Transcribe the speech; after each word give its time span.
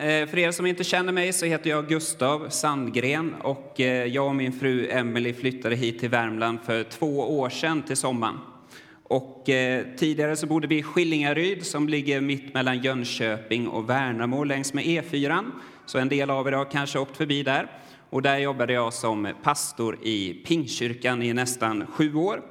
Eh, 0.00 0.26
för 0.26 0.38
er 0.38 0.50
som 0.50 0.66
inte 0.66 0.84
känner 0.84 1.12
mig 1.12 1.32
så 1.32 1.46
heter 1.46 1.70
jag 1.70 1.88
Gustav 1.88 2.48
Sandgren 2.48 3.34
och 3.34 3.80
eh, 3.80 4.04
jag 4.06 4.26
och 4.26 4.34
min 4.34 4.52
fru 4.52 4.88
Emelie 4.90 5.34
flyttade 5.34 5.76
hit 5.76 6.00
till 6.00 6.08
Värmland 6.08 6.58
för 6.66 6.82
två 6.84 7.38
år 7.38 7.50
sedan 7.50 7.82
till 7.82 7.96
sommaren. 7.96 8.38
Och 9.02 9.48
eh, 9.48 9.84
tidigare 9.96 10.36
så 10.36 10.46
bodde 10.46 10.66
vi 10.66 10.78
i 10.78 10.82
Skillingaryd 10.82 11.66
som 11.66 11.88
ligger 11.88 12.20
mitt 12.20 12.54
mellan 12.54 12.82
Jönköping 12.82 13.68
och 13.68 13.90
Värnamo 13.90 14.44
längs 14.44 14.72
med 14.72 14.84
E4. 14.84 15.50
Så 15.86 15.98
en 15.98 16.08
del 16.08 16.30
av 16.30 16.48
er 16.48 16.52
har 16.52 16.64
kanske 16.64 16.98
åkt 16.98 17.16
förbi 17.16 17.42
där. 17.42 17.70
Och 18.10 18.22
där 18.22 18.38
jobbade 18.38 18.72
jag 18.72 18.92
som 18.92 19.28
pastor 19.42 19.98
i 20.02 20.34
Pingkyrkan 20.46 21.22
i 21.22 21.32
nästan 21.32 21.86
sju 21.86 22.14
år. 22.14 22.42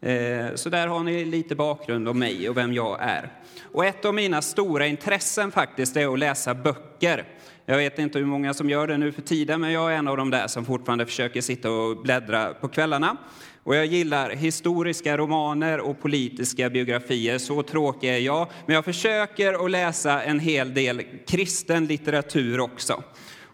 Eh, 0.00 0.54
så 0.54 0.70
där 0.70 0.86
har 0.86 1.02
ni 1.02 1.24
lite 1.24 1.54
bakgrund 1.54 2.08
om 2.08 2.18
mig 2.18 2.48
och 2.48 2.56
vem 2.56 2.72
jag 2.72 2.98
är. 3.00 3.32
Och 3.72 3.84
ett 3.84 4.04
av 4.04 4.14
mina 4.14 4.42
stora 4.42 4.86
intressen 4.86 5.52
faktiskt 5.52 5.96
är 5.96 6.12
att 6.12 6.18
läsa 6.18 6.54
böcker. 6.54 7.24
Jag 7.66 7.76
vet 7.76 7.98
inte 7.98 8.18
hur 8.18 8.26
många 8.26 8.54
som 8.54 8.70
gör 8.70 8.86
det 8.86 8.98
nu 8.98 9.12
för 9.12 9.22
tiden, 9.22 9.60
men 9.60 9.72
jag 9.72 9.92
är 9.92 9.96
en 9.96 10.08
av 10.08 10.16
de 10.16 10.30
där 10.30 10.46
som 10.46 10.64
fortfarande 10.64 11.06
försöker 11.06 11.40
sitta 11.40 11.70
och 11.70 12.02
bläddra 12.02 12.54
på 12.54 12.68
kvällarna. 12.68 13.16
Och 13.62 13.76
jag 13.76 13.86
gillar 13.86 14.30
historiska 14.30 15.16
romaner 15.16 15.80
och 15.80 16.00
politiska 16.00 16.70
biografier, 16.70 17.38
så 17.38 17.62
tråkig 17.62 18.08
är 18.08 18.18
jag. 18.18 18.48
Men 18.66 18.74
jag 18.74 18.84
försöker 18.84 19.64
att 19.64 19.70
läsa 19.70 20.22
en 20.22 20.40
hel 20.40 20.74
del 20.74 21.02
kristen 21.26 21.86
litteratur 21.86 22.60
också. 22.60 23.02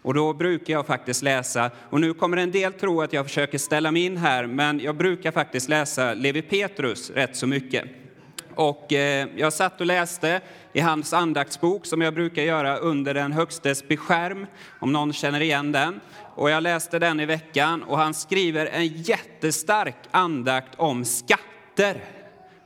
Och 0.05 0.13
då 0.13 0.33
brukar 0.33 0.73
jag 0.73 0.85
faktiskt 0.85 1.23
läsa, 1.23 1.71
och 1.89 2.01
nu 2.01 2.13
kommer 2.13 2.37
en 2.37 2.51
del 2.51 2.73
tro 2.73 3.01
att 3.01 3.13
jag 3.13 3.25
försöker 3.25 3.57
ställa 3.57 3.91
mig 3.91 4.05
in 4.05 4.17
här, 4.17 4.47
men 4.47 4.79
jag 4.79 4.95
brukar 4.95 5.31
faktiskt 5.31 5.69
läsa 5.69 6.13
Levi 6.13 6.41
Petrus 6.41 7.09
rätt 7.09 7.35
så 7.35 7.47
mycket. 7.47 7.85
Och 8.55 8.93
eh, 8.93 9.27
jag 9.35 9.53
satt 9.53 9.79
och 9.81 9.85
läste 9.85 10.41
i 10.73 10.79
hans 10.79 11.13
andaktsbok 11.13 11.85
som 11.85 12.01
jag 12.01 12.13
brukar 12.13 12.41
göra 12.43 12.77
under 12.77 13.13
den 13.13 13.31
högstes 13.31 13.87
beskärm, 13.87 14.47
om 14.79 14.91
någon 14.91 15.13
känner 15.13 15.41
igen 15.41 15.71
den. 15.71 15.99
Och 16.35 16.49
jag 16.49 16.63
läste 16.63 16.99
den 16.99 17.19
i 17.19 17.25
veckan 17.25 17.83
och 17.83 17.97
han 17.97 18.13
skriver 18.13 18.65
en 18.65 18.87
jättestark 18.87 19.97
andakt 20.11 20.75
om 20.77 21.05
skatter. 21.05 22.01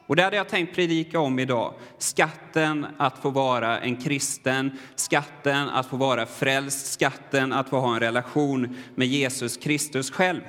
Och 0.09 0.15
det 0.15 0.23
hade 0.23 0.37
jag 0.37 0.47
tänkt 0.49 0.75
predika 0.75 1.19
om 1.19 1.39
idag. 1.39 1.73
Skatten 1.97 2.85
att 2.97 3.17
få 3.17 3.29
vara 3.29 3.79
en 3.79 3.95
kristen, 3.95 4.71
skatten 4.95 5.69
att 5.69 5.85
få 5.85 5.97
vara 5.97 6.25
frälst, 6.25 6.93
skatten 6.93 7.53
att 7.53 7.69
få 7.69 7.79
ha 7.79 7.93
en 7.93 7.99
relation 7.99 8.77
med 8.95 9.07
Jesus 9.07 9.57
Kristus 9.57 10.11
själv. 10.11 10.41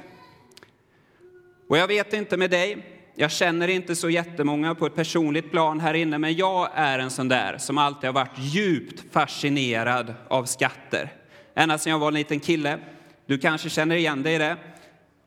Och 1.68 1.78
jag 1.78 1.88
vet 1.88 2.12
inte 2.12 2.36
med 2.36 2.50
dig, 2.50 2.86
jag 3.14 3.30
känner 3.30 3.68
inte 3.68 3.96
så 3.96 4.10
jättemånga 4.10 4.74
på 4.74 4.86
ett 4.86 4.94
personligt 4.94 5.50
plan 5.50 5.80
här 5.80 5.94
inne, 5.94 6.18
men 6.18 6.34
jag 6.34 6.68
är 6.74 6.98
en 6.98 7.10
sån 7.10 7.28
där 7.28 7.58
som 7.58 7.78
alltid 7.78 8.08
har 8.08 8.14
varit 8.14 8.38
djupt 8.38 9.12
fascinerad 9.12 10.14
av 10.28 10.44
skatter. 10.44 11.12
Ända 11.54 11.78
sedan 11.78 11.90
jag 11.90 11.98
var 11.98 12.08
en 12.08 12.14
liten 12.14 12.40
kille. 12.40 12.78
Du 13.26 13.38
kanske 13.38 13.70
känner 13.70 13.96
igen 13.96 14.22
dig 14.22 14.34
i 14.34 14.38
det. 14.38 14.56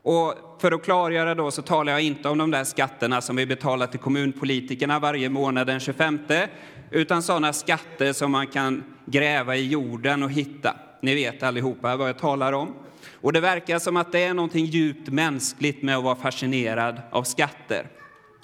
Och 0.02 0.53
för 0.64 0.72
att 0.72 0.82
klargöra 0.82 1.34
då 1.34 1.50
så 1.50 1.62
talar 1.62 1.92
jag 1.92 2.02
inte 2.02 2.28
om 2.28 2.38
de 2.38 2.50
där 2.50 2.64
skatterna 2.64 3.20
som 3.20 3.36
vi 3.36 3.46
betalar 3.46 3.86
till 3.86 4.00
kommunpolitikerna 4.00 4.98
varje 4.98 5.28
månad 5.28 5.66
den 5.66 5.80
25, 5.80 6.18
utan 6.90 7.22
sådana 7.22 7.52
skatter 7.52 8.12
som 8.12 8.32
man 8.32 8.46
kan 8.46 8.84
gräva 9.06 9.56
i 9.56 9.66
jorden 9.66 10.22
och 10.22 10.30
hitta. 10.30 10.76
Ni 11.00 11.14
vet 11.14 11.42
allihopa 11.42 11.96
vad 11.96 12.08
jag 12.08 12.18
talar 12.18 12.52
om. 12.52 12.74
Och 13.20 13.32
det 13.32 13.40
verkar 13.40 13.78
som 13.78 13.96
att 13.96 14.12
det 14.12 14.24
är 14.24 14.34
någonting 14.34 14.64
djupt 14.64 15.08
mänskligt 15.08 15.82
med 15.82 15.96
att 15.96 16.04
vara 16.04 16.16
fascinerad 16.16 17.00
av 17.10 17.22
skatter. 17.22 17.86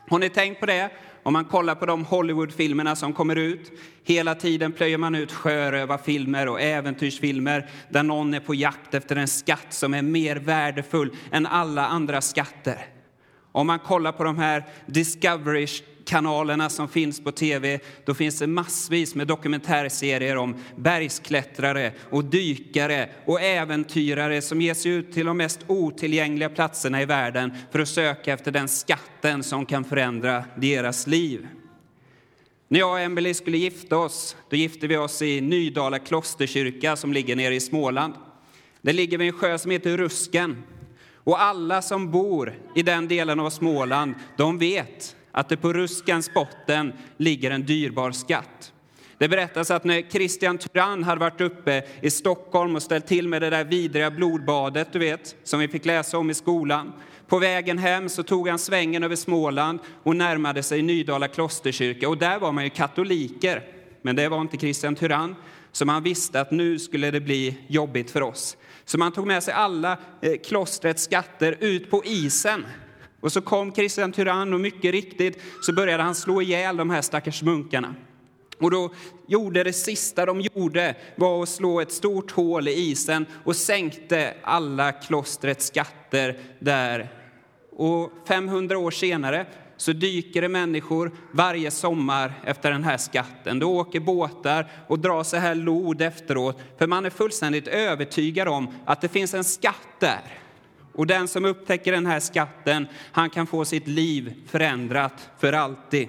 Har 0.09 0.19
ni 0.19 0.29
tänkt 0.29 0.61
på 0.61 0.67
det? 0.67 0.91
Om 1.23 1.33
man 1.33 1.45
kollar 1.45 1.75
på 1.75 1.87
de 1.87 2.05
Hollywoodfilmerna 2.05 2.97
som 2.97 3.13
kommer 3.13 3.37
ut, 3.37 3.73
hela 4.05 4.35
tiden 4.35 4.73
plöjer 4.73 4.99
man 4.99 5.15
ut 5.15 5.33
sjörövarfilmer 5.33 6.49
och 6.49 6.61
äventyrsfilmer 6.61 7.71
där 7.91 8.03
någon 8.03 8.35
är 8.35 8.41
på 8.41 8.55
jakt 8.55 8.95
efter 8.95 9.17
en 9.17 9.29
skatt 9.29 9.67
som 9.69 9.95
är 9.95 10.03
mer 10.03 10.37
värdefull 10.37 11.11
än 11.31 11.47
alla 11.47 11.87
andra 11.87 12.21
skatter. 12.21 12.87
Om 13.53 13.67
man 13.67 13.79
kollar 13.79 14.13
på 14.13 14.25
de 14.25 14.39
här 14.39 14.65
Discovery 14.87 15.67
kanalerna 16.11 16.71
som 16.71 16.89
finns 16.89 17.25
på 17.25 17.33
tv, 17.33 17.81
då 18.05 18.15
finns 18.15 18.39
det 18.39 18.47
massvis 18.47 19.15
med 19.15 19.27
dokumentärserier 19.27 20.37
om 20.37 20.57
bergsklättrare 20.77 21.93
och 22.11 22.25
dykare 22.25 23.09
och 23.25 23.41
äventyrare 23.41 24.43
som 24.43 24.61
ger 24.61 24.75
sig 24.75 24.93
ut 24.93 25.13
till 25.13 25.27
de 25.27 25.37
mest 25.37 25.61
otillgängliga 25.67 26.49
platserna 26.49 27.03
i 27.03 27.05
världen 27.05 27.53
för 27.73 27.79
att 27.79 27.89
söka 27.89 28.33
efter 28.33 28.51
den 28.51 28.69
skatten 28.69 29.43
som 29.43 29.67
kan 29.67 29.85
förändra 29.85 30.45
deras 30.57 31.07
liv. 31.07 31.49
När 32.69 32.79
jag 32.79 32.91
och 32.91 33.01
Emelie 33.01 33.35
skulle 33.35 33.59
gifta 33.59 33.97
oss, 33.97 34.37
då 34.51 34.57
gifte 34.57 34.87
vi 34.87 34.97
oss 34.97 35.23
i 35.23 35.41
Nydala 35.41 35.99
klosterkyrka 35.99 36.97
som 36.97 37.13
ligger 37.13 37.37
nere 37.37 37.55
i 37.55 37.61
Småland. 37.61 38.15
Det 38.83 38.93
ligger 38.93 39.19
vid 39.19 39.27
en 39.27 39.39
sjö 39.39 39.59
som 39.59 39.71
heter 39.71 39.97
Rusken. 39.97 40.63
Och 41.15 41.43
alla 41.43 41.83
som 41.83 42.11
bor 42.11 42.59
i 42.75 42.83
den 42.83 43.09
delen 43.09 43.41
av 43.41 43.51
Småland, 43.51 44.15
de 44.37 44.59
vet 44.59 45.17
att 45.33 45.49
det 45.49 45.57
på 45.57 45.73
Ruskans 45.73 46.35
botten 46.35 46.93
ligger 47.17 47.51
en 47.51 47.63
dyrbar 47.63 48.11
skatt. 48.11 48.73
Det 49.19 49.29
berättas 49.29 49.71
att 49.71 49.85
när 49.85 50.11
Christian 50.11 50.59
Tyrann 50.59 51.05
hade 51.05 51.21
varit 51.21 51.41
uppe 51.41 51.83
i 52.03 52.11
Stockholm 52.11 52.77
och 52.77 52.83
ställt 52.83 53.07
till 53.07 53.29
med 53.29 53.43
det 53.43 53.51
där 53.51 53.65
vidriga 53.65 54.11
blodbadet, 54.11 54.93
du 54.93 54.99
vet, 54.99 55.37
som 55.45 55.61
vi 55.61 55.69
fick 55.69 55.85
läsa 55.85 56.19
om 56.19 56.31
i 56.31 56.35
skolan. 56.35 56.93
På 57.27 57.39
vägen 57.39 57.79
hem 57.79 58.09
så 58.09 58.23
tog 58.23 58.49
han 58.49 58.59
svängen 58.59 59.03
över 59.03 59.17
Småland 59.17 59.79
och 60.03 60.17
närmade 60.17 60.63
sig 60.63 60.83
Nydala 60.83 61.29
klosterkyrka. 61.29 62.09
Och 62.09 62.19
där 62.19 62.39
var 62.39 62.53
man 62.53 62.65
ju 62.65 62.71
katoliker, 62.71 63.63
men 64.03 64.17
det 64.17 64.29
var 64.29 64.41
inte 64.41 64.57
Christian 64.57 64.95
Tyrann. 64.95 65.37
Så 65.73 65.85
man 65.85 66.03
visste 66.03 66.41
att 66.41 66.51
nu 66.51 66.79
skulle 66.79 67.11
det 67.11 67.21
bli 67.21 67.59
jobbigt 67.67 68.11
för 68.11 68.23
oss. 68.23 68.57
Så 68.85 68.99
man 68.99 69.13
tog 69.13 69.27
med 69.27 69.43
sig 69.43 69.55
alla 69.55 69.99
eh, 70.21 70.33
klostrets 70.45 71.03
skatter 71.03 71.57
ut 71.61 71.91
på 71.91 72.03
isen 72.05 72.65
och 73.21 73.33
så 73.33 73.41
kom 73.41 73.73
Kristian 73.73 74.13
Tyrann 74.13 74.55
och 74.55 74.61
mycket 74.61 74.93
riktigt 74.93 75.39
så 75.63 75.73
började 75.73 76.03
han 76.03 76.15
slå 76.15 76.43
ihjäl 76.43 76.77
de 76.77 76.91
här 76.91 77.03
stackars 77.03 77.43
munkarna. 77.43 77.95
Och 78.59 78.71
då 78.71 78.91
gjorde 79.27 79.65
det 79.65 79.73
sista 79.73 80.27
de 80.27 80.41
gjorde 80.41 80.95
var 81.17 81.43
att 81.43 81.49
slå 81.49 81.81
ett 81.81 81.93
stort 81.93 82.31
hål 82.31 82.69
i 82.69 82.73
isen 82.73 83.27
och 83.45 83.57
sänkte 83.57 84.35
alla 84.43 84.93
klostrets 84.93 85.67
skatter 85.67 86.39
där. 86.59 87.09
Och 87.77 88.13
500 88.29 88.79
år 88.79 88.91
senare 88.91 89.47
så 89.77 89.93
dyker 89.93 90.43
det 90.43 90.49
människor 90.49 91.13
varje 91.33 91.71
sommar 91.71 92.33
efter 92.45 92.71
den 92.71 92.85
här 92.85 92.97
skatten. 92.97 93.59
Då 93.59 93.79
åker 93.79 94.01
båtar 94.01 94.71
och 94.89 94.99
drar 94.99 95.23
så 95.23 95.37
här 95.37 95.55
lod 95.55 96.03
efteråt, 96.03 96.61
för 96.79 96.87
man 96.87 97.07
är 97.07 97.11
fullständigt 97.11 97.69
övertygad 97.69 98.49
om 98.49 98.75
att 98.85 99.01
det 99.01 99.09
finns 99.09 99.35
en 99.35 99.45
skatt 99.45 99.89
där. 99.99 100.40
Och 101.01 101.07
den 101.07 101.29
som 101.29 101.45
upptäcker 101.45 101.93
den 101.93 102.07
här 102.07 102.21
skatten, 102.21 102.87
han 103.13 103.31
kan 103.31 103.47
få 103.47 103.65
sitt 103.65 103.89
liv 103.89 104.35
förändrat 104.47 105.31
för 105.39 105.53
alltid. 105.53 106.09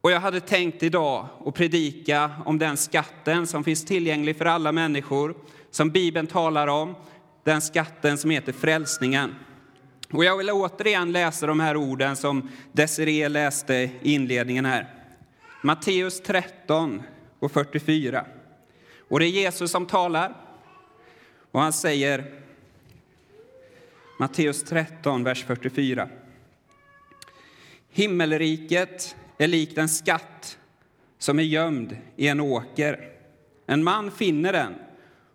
Och 0.00 0.10
jag 0.10 0.20
hade 0.20 0.40
tänkt 0.40 0.82
idag 0.82 1.28
att 1.46 1.54
predika 1.54 2.30
om 2.44 2.58
den 2.58 2.76
skatten 2.76 3.46
som 3.46 3.64
finns 3.64 3.84
tillgänglig 3.84 4.36
för 4.36 4.44
alla 4.44 4.72
människor, 4.72 5.34
som 5.70 5.90
Bibeln 5.90 6.26
talar 6.26 6.66
om, 6.66 6.94
den 7.44 7.60
skatten 7.60 8.18
som 8.18 8.30
heter 8.30 8.52
frälsningen. 8.52 9.34
Och 10.12 10.24
jag 10.24 10.36
vill 10.36 10.50
återigen 10.50 11.12
läsa 11.12 11.46
de 11.46 11.60
här 11.60 11.76
orden 11.76 12.16
som 12.16 12.50
Desiree 12.72 13.28
läste 13.28 13.74
i 13.74 13.90
inledningen 14.02 14.64
här. 14.64 14.94
Matteus 15.62 16.20
13 16.20 17.02
och 17.38 17.52
44. 17.52 18.24
Och 19.08 19.20
det 19.20 19.26
är 19.26 19.30
Jesus 19.30 19.70
som 19.70 19.86
talar. 19.86 20.36
Och 21.50 21.60
han 21.60 21.72
säger 21.72 22.45
Matteus 24.18 24.62
13, 24.62 25.24
vers 25.24 25.44
44. 25.44 26.08
Himmelriket 27.90 29.16
är 29.38 29.48
likt 29.48 29.78
en 29.78 29.88
skatt 29.88 30.58
som 31.18 31.38
är 31.38 31.42
gömd 31.42 31.96
i 32.16 32.28
en 32.28 32.40
åker. 32.40 33.10
En 33.66 33.84
man 33.84 34.10
finner 34.10 34.52
den 34.52 34.74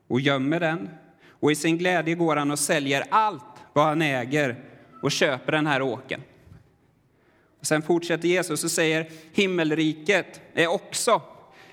och 0.07 0.22
gömmer 0.22 0.60
den 0.60 0.89
och 1.28 1.51
i 1.51 1.56
sin 1.56 1.78
glädje 1.78 2.16
går 2.16 2.36
han 2.36 2.51
och 2.51 2.60
säljer 2.60 3.04
allt 3.10 3.44
vad 3.74 3.86
han 3.86 4.01
äger 4.01 4.63
och 5.01 5.12
köper 5.12 5.51
den 5.51 5.68
här 5.68 5.81
åken. 5.81 6.22
Och 7.60 7.66
sen 7.66 7.81
fortsätter 7.81 8.28
Jesus 8.28 8.63
och 8.63 8.72
säger 8.72 9.10
himmelriket 9.33 10.42
är 10.54 10.68
också 10.68 11.22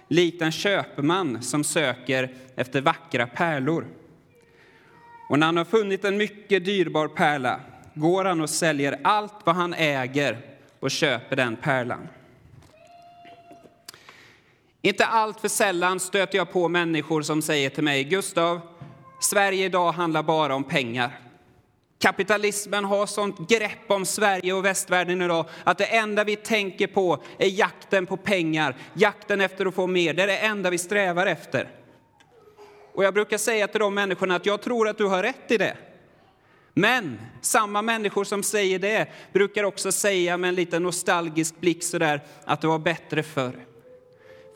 likt 0.09 0.43
en 0.43 0.53
köpman 0.53 1.43
som 1.43 1.65
söker 1.65 2.35
efter 2.57 2.81
vackra 2.81 3.27
pärlor. 3.27 3.87
Och 5.29 5.39
när 5.39 5.47
han 5.47 5.57
har 5.57 5.65
funnit 5.65 6.05
en 6.05 6.17
mycket 6.17 6.65
dyrbar 6.65 7.09
pärla 7.09 7.61
går 7.95 8.25
han 8.25 8.41
och 8.41 8.51
säljer 8.51 9.01
allt 9.05 9.35
vad 9.45 9.57
han 9.57 9.75
äger 9.75 10.41
och 10.81 10.91
köper 10.91 11.37
den 11.37 11.57
pärlan. 11.57 12.09
Inte 14.83 15.07
allt 15.07 15.41
för 15.41 15.49
sällan 15.49 16.01
stöter 16.01 16.39
jag 16.39 16.53
på 16.53 16.69
människor 16.69 17.23
som 17.23 17.43
säger 17.43 17.71
till 17.71 17.85
mig, 17.85 18.05
Gustav, 18.05 18.61
Sverige 19.21 19.65
idag 19.65 19.93
handlar 19.93 20.23
bara 20.23 20.55
om 20.55 20.65
pengar. 20.65 21.19
Kapitalismen 21.99 22.85
har 22.85 23.07
sånt 23.07 23.49
grepp 23.49 23.91
om 23.91 24.07
Sverige 24.07 24.53
och 24.53 24.65
västvärlden 24.65 25.23
idag 25.23 25.47
att 25.65 25.79
det 25.79 25.85
enda 25.85 26.25
vi 26.25 26.37
tänker 26.37 26.87
på 26.87 27.23
är 27.39 27.49
jakten 27.49 28.07
på 28.07 28.17
pengar, 28.17 28.77
jakten 28.95 29.41
efter 29.41 29.67
att 29.67 29.75
få 29.75 29.87
mer. 29.87 30.15
Det 30.15 30.23
är 30.23 30.27
det 30.27 30.39
enda 30.39 30.71
vi 30.71 30.79
strävar 30.79 31.27
efter. 31.27 31.69
Och 32.99 33.05
jag 33.05 33.15
brukar 33.15 33.39
säga 33.39 33.69
till 33.69 33.81
de 33.81 33.95
människorna 33.95 34.37
att 34.37 34.47
jag 34.47 34.63
tror 34.63 34.89
att 34.89 34.99
du 34.99 35.05
har 35.05 35.23
rätt 35.23 35.51
i 35.51 35.59
det. 35.59 35.77
Men 36.75 37.19
samma 37.41 37.83
människor 37.83 38.25
som 38.25 38.43
säger 38.43 38.79
det 38.79 39.07
brukar 39.33 39.65
också 39.65 39.93
säga 39.93 40.37
med 40.37 40.49
en 40.49 40.55
liten 40.55 40.83
nostalgisk 40.83 41.61
blick 41.61 41.83
sådär 41.83 42.21
att 42.45 42.61
det 42.61 42.67
var 42.67 42.79
bättre 42.79 43.23
förr. 43.23 43.67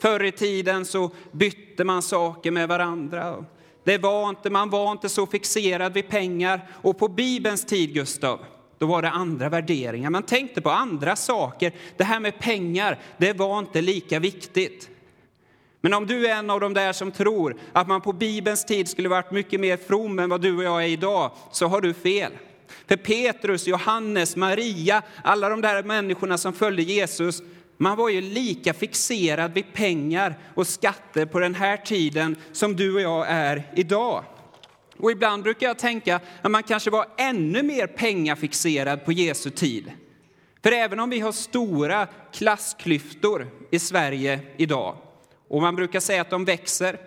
Förr 0.01 0.23
i 0.23 0.31
tiden 0.31 0.85
så 0.85 1.11
bytte 1.31 1.83
man 1.83 2.01
saker 2.01 2.51
med 2.51 2.67
varandra. 2.67 3.45
Det 3.83 3.97
var 3.97 4.29
inte, 4.29 4.49
man 4.49 4.69
var 4.69 4.91
inte 4.91 5.09
så 5.09 5.25
fixerad 5.25 5.93
vid 5.93 6.09
pengar. 6.09 6.67
Och 6.71 6.97
på 6.97 7.07
Bibelns 7.07 7.65
tid, 7.65 7.93
Gustav, 7.93 8.39
då 8.77 8.85
var 8.85 9.01
det 9.01 9.09
andra 9.09 9.49
värderingar. 9.49 10.09
Man 10.09 10.23
tänkte 10.23 10.61
på 10.61 10.69
andra 10.69 11.15
saker. 11.15 11.71
Det 11.97 12.03
här 12.03 12.19
med 12.19 12.39
pengar, 12.39 12.99
det 13.17 13.33
var 13.33 13.59
inte 13.59 13.81
lika 13.81 14.19
viktigt. 14.19 14.89
Men 15.85 15.93
om 15.93 16.05
du 16.07 16.27
är 16.27 16.35
en 16.35 16.49
av 16.49 16.59
de 16.59 16.73
där 16.73 16.93
som 16.93 17.11
tror 17.11 17.55
att 17.73 17.87
man 17.87 18.01
på 18.01 18.13
Bibelns 18.13 18.65
tid 18.65 18.89
skulle 18.89 19.09
varit 19.09 19.31
mycket 19.31 19.59
mer 19.59 19.77
from 19.77 20.19
än 20.19 20.29
vad 20.29 20.41
du 20.41 20.57
och 20.57 20.63
jag 20.63 20.83
är 20.83 20.87
idag, 20.87 21.31
så 21.51 21.67
har 21.67 21.81
du 21.81 21.93
fel. 21.93 22.31
För 22.87 22.95
Petrus, 22.95 23.67
Johannes, 23.67 24.35
Maria, 24.35 25.01
alla 25.23 25.49
de 25.49 25.61
där 25.61 25.83
människorna 25.83 26.37
som 26.37 26.53
följde 26.53 26.83
Jesus, 26.83 27.41
man 27.77 27.97
var 27.97 28.09
ju 28.09 28.21
lika 28.21 28.73
fixerad 28.73 29.53
vid 29.53 29.73
pengar 29.73 30.35
och 30.55 30.67
skatter 30.67 31.25
på 31.25 31.39
den 31.39 31.55
här 31.55 31.77
tiden 31.77 32.35
som 32.51 32.75
du 32.75 32.95
och 32.95 33.01
jag 33.01 33.25
är 33.29 33.71
idag. 33.75 34.23
Och 34.97 35.11
ibland 35.11 35.43
brukar 35.43 35.67
jag 35.67 35.79
tänka 35.79 36.19
att 36.41 36.51
man 36.51 36.63
kanske 36.63 36.89
var 36.89 37.05
ännu 37.17 37.63
mer 37.63 37.87
pengafixerad 37.87 39.05
på 39.05 39.11
Jesu 39.11 39.49
tid. 39.49 39.91
För 40.63 40.71
även 40.71 40.99
om 40.99 41.09
vi 41.09 41.19
har 41.19 41.31
stora 41.31 42.07
klassklyftor 42.33 43.47
i 43.71 43.79
Sverige 43.79 44.39
idag, 44.57 44.97
och 45.47 45.61
man 45.61 45.75
brukar 45.75 45.99
säga 45.99 46.21
att 46.21 46.29
de 46.29 46.45
växer, 46.45 46.97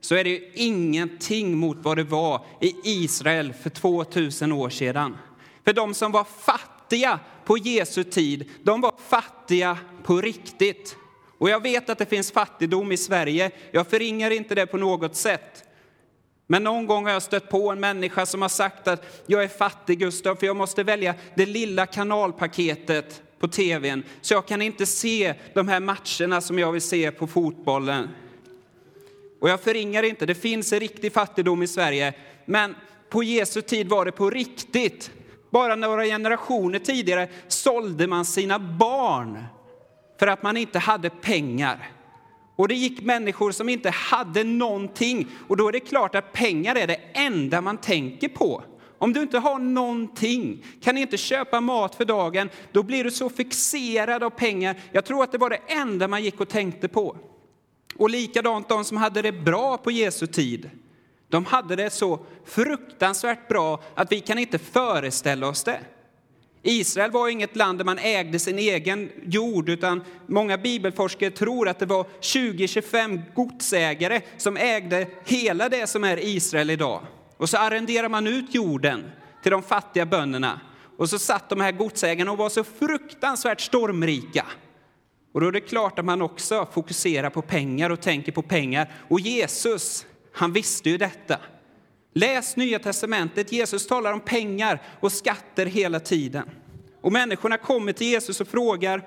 så 0.00 0.14
är 0.14 0.24
det 0.24 0.30
ju 0.30 0.50
ingenting 0.54 1.56
mot 1.56 1.76
vad 1.80 1.96
det 1.96 2.04
var 2.04 2.44
i 2.60 2.74
Israel 2.84 3.52
för 3.52 3.70
2000 3.70 4.52
år 4.52 4.70
sedan. 4.70 5.16
För 5.64 5.72
de 5.72 5.94
som 5.94 6.12
var 6.12 6.24
fattiga 6.24 7.20
på 7.44 7.58
Jesu 7.58 8.04
tid, 8.04 8.50
de 8.62 8.80
var 8.80 8.94
fattiga 9.08 9.78
på 10.02 10.20
riktigt. 10.20 10.96
Och 11.38 11.50
jag 11.50 11.62
vet 11.62 11.90
att 11.90 11.98
det 11.98 12.06
finns 12.06 12.32
fattigdom 12.32 12.92
i 12.92 12.96
Sverige, 12.96 13.50
jag 13.70 13.86
förringar 13.86 14.30
inte 14.30 14.54
det 14.54 14.66
på 14.66 14.76
något 14.76 15.16
sätt. 15.16 15.64
Men 16.46 16.64
någon 16.64 16.86
gång 16.86 17.04
har 17.04 17.12
jag 17.12 17.22
stött 17.22 17.50
på 17.50 17.70
en 17.70 17.80
människa 17.80 18.26
som 18.26 18.42
har 18.42 18.48
sagt 18.48 18.88
att 18.88 19.22
jag 19.26 19.44
är 19.44 19.48
fattig 19.48 19.98
Gustav, 19.98 20.36
för 20.36 20.46
jag 20.46 20.56
måste 20.56 20.82
välja 20.82 21.14
det 21.34 21.46
lilla 21.46 21.86
kanalpaketet 21.86 23.22
på 23.38 23.48
tvn, 23.48 24.02
så 24.20 24.34
jag 24.34 24.46
kan 24.46 24.62
inte 24.62 24.86
se 24.86 25.34
de 25.54 25.68
här 25.68 25.80
matcherna 25.80 26.40
som 26.40 26.58
jag 26.58 26.72
vill 26.72 26.82
se 26.82 27.10
på 27.10 27.26
fotbollen. 27.26 28.08
Och 29.40 29.48
jag 29.48 29.60
förringar 29.60 30.02
inte, 30.02 30.26
det 30.26 30.34
finns 30.34 30.72
en 30.72 30.80
riktig 30.80 31.12
fattigdom 31.12 31.62
i 31.62 31.66
Sverige, 31.66 32.14
men 32.44 32.74
på 33.10 33.22
Jesu 33.22 33.62
tid 33.62 33.88
var 33.88 34.04
det 34.04 34.12
på 34.12 34.30
riktigt. 34.30 35.10
Bara 35.50 35.74
några 35.74 36.04
generationer 36.04 36.78
tidigare 36.78 37.28
sålde 37.48 38.06
man 38.06 38.24
sina 38.24 38.58
barn 38.58 39.44
för 40.18 40.26
att 40.26 40.42
man 40.42 40.56
inte 40.56 40.78
hade 40.78 41.10
pengar. 41.10 41.90
Och 42.56 42.68
det 42.68 42.74
gick 42.74 43.02
människor 43.02 43.52
som 43.52 43.68
inte 43.68 43.90
hade 43.90 44.44
någonting. 44.44 45.28
Och 45.48 45.56
då 45.56 45.68
är 45.68 45.72
det 45.72 45.80
klart 45.80 46.14
att 46.14 46.32
pengar 46.32 46.74
är 46.74 46.86
det 46.86 47.00
enda 47.12 47.60
man 47.60 47.76
tänker 47.76 48.28
på. 48.28 48.62
Om 49.06 49.12
du 49.12 49.22
inte 49.22 49.38
har 49.38 49.58
någonting, 49.58 50.64
kan 50.80 50.98
inte 50.98 51.16
köpa 51.16 51.60
mat 51.60 51.94
för 51.94 52.04
dagen, 52.04 52.50
då 52.72 52.82
blir 52.82 53.04
du 53.04 53.10
så 53.10 53.28
fixerad 53.28 54.22
av 54.22 54.30
pengar. 54.30 54.76
Jag 54.92 55.04
tror 55.04 55.22
att 55.22 55.32
det 55.32 55.38
var 55.38 55.50
det 55.50 55.60
enda 55.66 56.08
man 56.08 56.24
gick 56.24 56.40
och 56.40 56.48
tänkte 56.48 56.88
på. 56.88 57.16
Och 57.96 58.10
likadant 58.10 58.68
de 58.68 58.84
som 58.84 58.96
hade 58.96 59.22
det 59.22 59.32
bra 59.32 59.76
på 59.76 59.90
Jesu 59.90 60.26
tid. 60.26 60.70
De 61.28 61.44
hade 61.44 61.76
det 61.76 61.90
så 61.90 62.26
fruktansvärt 62.44 63.48
bra 63.48 63.82
att 63.94 64.12
vi 64.12 64.20
kan 64.20 64.38
inte 64.38 64.58
föreställa 64.58 65.48
oss 65.48 65.64
det. 65.64 65.80
Israel 66.62 67.10
var 67.10 67.28
inget 67.28 67.56
land 67.56 67.78
där 67.78 67.84
man 67.84 67.98
ägde 67.98 68.38
sin 68.38 68.58
egen 68.58 69.10
jord, 69.24 69.68
utan 69.68 70.04
många 70.26 70.58
bibelforskare 70.58 71.30
tror 71.30 71.68
att 71.68 71.78
det 71.78 71.86
var 71.86 72.06
20-25 72.20 73.22
godsägare 73.34 74.20
som 74.36 74.56
ägde 74.56 75.06
hela 75.24 75.68
det 75.68 75.86
som 75.86 76.04
är 76.04 76.24
Israel 76.24 76.70
idag. 76.70 77.00
Och 77.36 77.48
så 77.48 77.56
arrenderar 77.56 78.08
man 78.08 78.26
ut 78.26 78.54
jorden 78.54 79.10
till 79.42 79.52
de 79.52 79.62
fattiga 79.62 80.06
bönderna. 80.06 80.60
Och 80.96 81.10
så 81.10 81.18
satt 81.18 81.48
de 81.48 81.60
här 81.60 81.72
godsägarna 81.72 82.32
och 82.32 82.38
var 82.38 82.48
så 82.48 82.64
fruktansvärt 82.64 83.60
stormrika. 83.60 84.46
Och 85.32 85.40
då 85.40 85.48
är 85.48 85.52
det 85.52 85.60
klart 85.60 85.98
att 85.98 86.04
man 86.04 86.22
också 86.22 86.68
fokuserar 86.72 87.30
på 87.30 87.42
pengar 87.42 87.90
och 87.90 88.00
tänker 88.00 88.32
på 88.32 88.42
pengar. 88.42 88.92
Och 89.08 89.20
Jesus, 89.20 90.06
han 90.32 90.52
visste 90.52 90.90
ju 90.90 90.98
detta. 90.98 91.38
Läs 92.14 92.56
Nya 92.56 92.78
testamentet. 92.78 93.52
Jesus 93.52 93.86
talar 93.86 94.12
om 94.12 94.20
pengar 94.20 94.82
och 95.00 95.12
skatter 95.12 95.66
hela 95.66 96.00
tiden. 96.00 96.50
Och 97.00 97.12
människorna 97.12 97.58
kommer 97.58 97.92
till 97.92 98.06
Jesus 98.06 98.40
och 98.40 98.48
frågar 98.48 99.02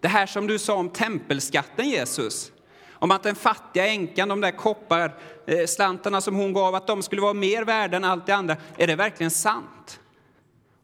det 0.00 0.08
här 0.08 0.26
som 0.26 0.46
du 0.46 0.58
sa 0.58 0.74
om 0.74 0.88
tempelskatten, 0.88 1.88
Jesus. 1.88 2.52
Om 3.00 3.10
att 3.10 3.22
den 3.22 3.34
fattiga 3.34 3.86
änkan, 3.86 4.28
de 4.28 4.40
där 4.40 4.50
kopparslantarna 4.50 6.20
som 6.20 6.34
hon 6.34 6.52
gav, 6.52 6.74
att 6.74 6.86
de 6.86 7.02
skulle 7.02 7.22
vara 7.22 7.34
mer 7.34 7.64
värda 7.64 7.96
än 7.96 8.04
allt 8.04 8.26
det 8.26 8.32
andra. 8.32 8.56
Är 8.76 8.86
det 8.86 8.96
verkligen 8.96 9.30
sant? 9.30 10.00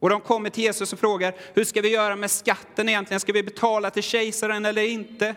Och 0.01 0.11
de 0.11 0.21
kommer 0.21 0.51
till 0.51 0.65
Jesus 0.65 0.93
och 0.93 0.99
frågar, 0.99 1.35
hur 1.55 1.65
ska 1.65 1.81
vi 1.81 1.89
göra 1.89 2.17
med 2.17 2.31
skatten 2.31 2.89
egentligen? 2.89 3.21
Ska 3.21 3.33
vi 3.33 3.43
betala 3.43 3.91
till 3.91 4.03
kejsaren 4.03 4.65
eller 4.65 4.83
inte? 4.83 5.35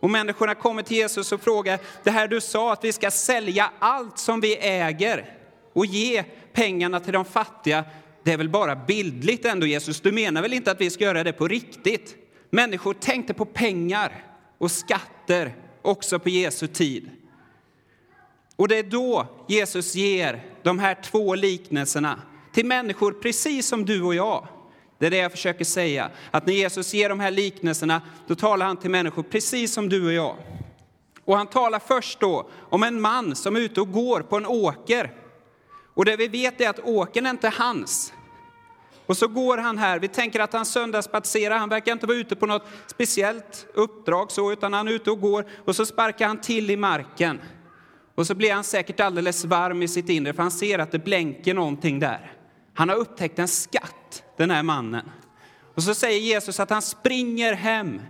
Och 0.00 0.10
människorna 0.10 0.54
kommer 0.54 0.82
till 0.82 0.96
Jesus 0.96 1.32
och 1.32 1.40
frågar, 1.40 1.78
det 2.02 2.10
här 2.10 2.28
du 2.28 2.40
sa 2.40 2.72
att 2.72 2.84
vi 2.84 2.92
ska 2.92 3.10
sälja 3.10 3.70
allt 3.78 4.18
som 4.18 4.40
vi 4.40 4.56
äger 4.56 5.38
och 5.72 5.86
ge 5.86 6.24
pengarna 6.52 7.00
till 7.00 7.12
de 7.12 7.24
fattiga, 7.24 7.84
det 8.22 8.32
är 8.32 8.36
väl 8.36 8.48
bara 8.48 8.76
bildligt 8.76 9.44
ändå 9.44 9.66
Jesus? 9.66 10.00
Du 10.00 10.12
menar 10.12 10.42
väl 10.42 10.52
inte 10.52 10.70
att 10.70 10.80
vi 10.80 10.90
ska 10.90 11.04
göra 11.04 11.24
det 11.24 11.32
på 11.32 11.48
riktigt? 11.48 12.16
Människor 12.50 12.94
tänkte 12.94 13.34
på 13.34 13.44
pengar 13.44 14.24
och 14.58 14.70
skatter 14.70 15.54
också 15.86 16.18
på 16.18 16.28
Jesu 16.28 16.66
tid. 16.66 17.10
Och 18.56 18.68
det 18.68 18.78
är 18.78 18.82
då 18.82 19.26
Jesus 19.48 19.94
ger 19.94 20.44
de 20.62 20.78
här 20.78 20.94
två 21.04 21.34
liknelserna 21.34 22.22
till 22.52 22.66
människor 22.66 23.12
precis 23.12 23.66
som 23.66 23.84
du 23.84 24.02
och 24.02 24.14
jag. 24.14 24.46
Det 24.98 25.06
är 25.06 25.10
det 25.10 25.16
jag 25.16 25.32
försöker 25.32 25.64
säga, 25.64 26.10
att 26.30 26.46
när 26.46 26.54
Jesus 26.54 26.94
ger 26.94 27.08
de 27.08 27.20
här 27.20 27.30
liknelserna, 27.30 28.02
då 28.26 28.34
talar 28.34 28.66
han 28.66 28.76
till 28.76 28.90
människor 28.90 29.22
precis 29.22 29.72
som 29.72 29.88
du 29.88 30.06
och 30.06 30.12
jag. 30.12 30.36
Och 31.24 31.36
han 31.36 31.46
talar 31.46 31.78
först 31.78 32.20
då 32.20 32.48
om 32.60 32.82
en 32.82 33.00
man 33.00 33.36
som 33.36 33.56
är 33.56 33.60
ute 33.60 33.80
och 33.80 33.92
går 33.92 34.20
på 34.20 34.36
en 34.36 34.46
åker. 34.46 35.12
Och 35.94 36.04
det 36.04 36.16
vi 36.16 36.28
vet 36.28 36.60
är 36.60 36.68
att 36.68 36.80
åkern 36.80 37.26
är 37.26 37.30
inte 37.30 37.48
hans. 37.48 38.12
Och 39.06 39.16
så 39.16 39.28
går 39.28 39.58
han 39.58 39.78
här, 39.78 39.98
vi 39.98 40.08
tänker 40.08 40.40
att 40.40 40.52
han 40.52 40.66
söndagspatserar, 40.66 41.58
han 41.58 41.68
verkar 41.68 41.92
inte 41.92 42.06
vara 42.06 42.16
ute 42.16 42.36
på 42.36 42.46
något 42.46 42.66
speciellt 42.86 43.66
uppdrag 43.74 44.30
så, 44.30 44.52
utan 44.52 44.72
han 44.72 44.88
är 44.88 44.92
ute 44.92 45.10
och 45.10 45.20
går 45.20 45.46
och 45.64 45.76
så 45.76 45.86
sparkar 45.86 46.26
han 46.26 46.40
till 46.40 46.70
i 46.70 46.76
marken. 46.76 47.40
Och 48.14 48.26
så 48.26 48.34
blir 48.34 48.54
han 48.54 48.64
säkert 48.64 49.00
alldeles 49.00 49.44
varm 49.44 49.82
i 49.82 49.88
sitt 49.88 50.08
inre, 50.08 50.32
för 50.32 50.42
han 50.42 50.50
ser 50.50 50.78
att 50.78 50.92
det 50.92 50.98
blänker 50.98 51.54
någonting 51.54 51.98
där. 51.98 52.32
Han 52.74 52.88
har 52.88 52.96
upptäckt 52.96 53.38
en 53.38 53.48
skatt, 53.48 54.22
den 54.36 54.50
här 54.50 54.62
mannen. 54.62 55.10
Och 55.74 55.82
så 55.82 55.94
säger 55.94 56.20
Jesus 56.20 56.60
att 56.60 56.70
han 56.70 56.82
springer 56.82 57.52
hem 57.52 58.00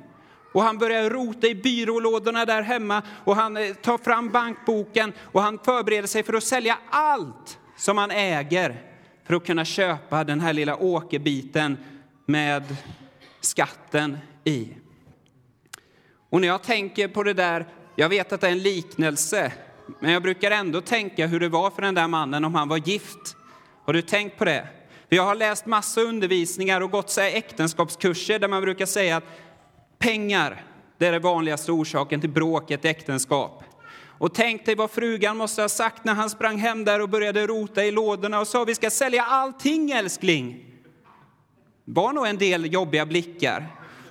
och 0.52 0.62
han 0.62 0.78
börjar 0.78 1.10
rota 1.10 1.46
i 1.46 1.54
byrålådorna 1.54 2.44
där 2.44 2.62
hemma 2.62 3.02
och 3.24 3.36
han 3.36 3.56
eh, 3.56 3.74
tar 3.74 3.98
fram 3.98 4.28
bankboken 4.28 5.12
och 5.20 5.42
han 5.42 5.58
förbereder 5.58 6.08
sig 6.08 6.22
för 6.22 6.34
att 6.34 6.44
sälja 6.44 6.78
allt 6.90 7.58
som 7.76 7.98
han 7.98 8.10
äger 8.10 8.85
för 9.26 9.34
att 9.34 9.46
kunna 9.46 9.64
köpa 9.64 10.24
den 10.24 10.40
här 10.40 10.52
lilla 10.52 10.76
åkerbiten 10.76 11.78
med 12.26 12.76
skatten 13.40 14.18
i. 14.44 14.68
Och 16.30 16.40
när 16.40 16.48
jag 16.48 16.62
tänker 16.62 17.08
på 17.08 17.22
det 17.22 17.34
där, 17.34 17.66
jag 17.96 18.08
vet 18.08 18.32
att 18.32 18.40
det 18.40 18.46
är 18.46 18.52
en 18.52 18.62
liknelse, 18.62 19.52
men 20.00 20.12
jag 20.12 20.22
brukar 20.22 20.50
ändå 20.50 20.80
tänka 20.80 21.26
hur 21.26 21.40
det 21.40 21.48
var 21.48 21.70
för 21.70 21.82
den 21.82 21.94
där 21.94 22.08
mannen 22.08 22.44
om 22.44 22.54
han 22.54 22.68
var 22.68 22.76
gift. 22.76 23.36
Har 23.84 23.92
du 23.92 24.02
tänkt 24.02 24.38
på 24.38 24.44
det? 24.44 24.68
För 25.08 25.16
jag 25.16 25.22
har 25.22 25.34
läst 25.34 25.66
massa 25.66 26.00
undervisningar 26.00 26.80
och 26.80 26.90
gått 26.90 27.10
så 27.10 27.20
äktenskapskurser 27.20 28.38
där 28.38 28.48
man 28.48 28.62
brukar 28.62 28.86
säga 28.86 29.16
att 29.16 29.24
pengar, 29.98 30.64
det 30.98 31.06
är 31.06 31.12
den 31.12 31.22
vanligaste 31.22 31.72
orsaken 31.72 32.20
till 32.20 32.30
bråk 32.30 32.70
i 32.70 32.74
ett 32.74 32.84
äktenskap. 32.84 33.64
Och 34.18 34.34
tänk 34.34 34.66
dig 34.66 34.74
vad 34.74 34.90
frugan 34.90 35.36
måste 35.36 35.62
ha 35.62 35.68
sagt 35.68 36.04
när 36.04 36.14
han 36.14 36.30
sprang 36.30 36.58
hem 36.58 36.84
där 36.84 37.00
och 37.00 37.08
började 37.08 37.46
rota 37.46 37.84
i 37.84 37.90
lådorna 37.90 38.40
och 38.40 38.48
sa 38.48 38.64
vi 38.64 38.74
ska 38.74 38.90
sälja 38.90 39.22
allting 39.22 39.90
älskling. 39.90 40.64
Det 41.84 41.92
var 41.92 42.12
nog 42.12 42.26
en 42.26 42.38
del 42.38 42.72
jobbiga 42.72 43.06
blickar. 43.06 43.66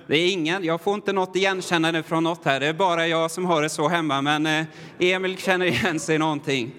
Det 0.06 0.16
är 0.16 0.32
ingen, 0.32 0.64
jag 0.64 0.80
får 0.80 0.94
inte 0.94 1.12
något 1.12 1.36
igenkännande 1.36 2.02
från 2.02 2.24
något 2.24 2.44
här, 2.44 2.60
det 2.60 2.66
är 2.66 2.72
bara 2.72 3.06
jag 3.06 3.30
som 3.30 3.44
har 3.44 3.62
det 3.62 3.68
så 3.68 3.88
hemma, 3.88 4.22
men 4.22 4.46
eh, 4.46 4.66
Emil 4.98 5.36
känner 5.36 5.66
igen 5.66 6.00
sig 6.00 6.18
någonting. 6.18 6.74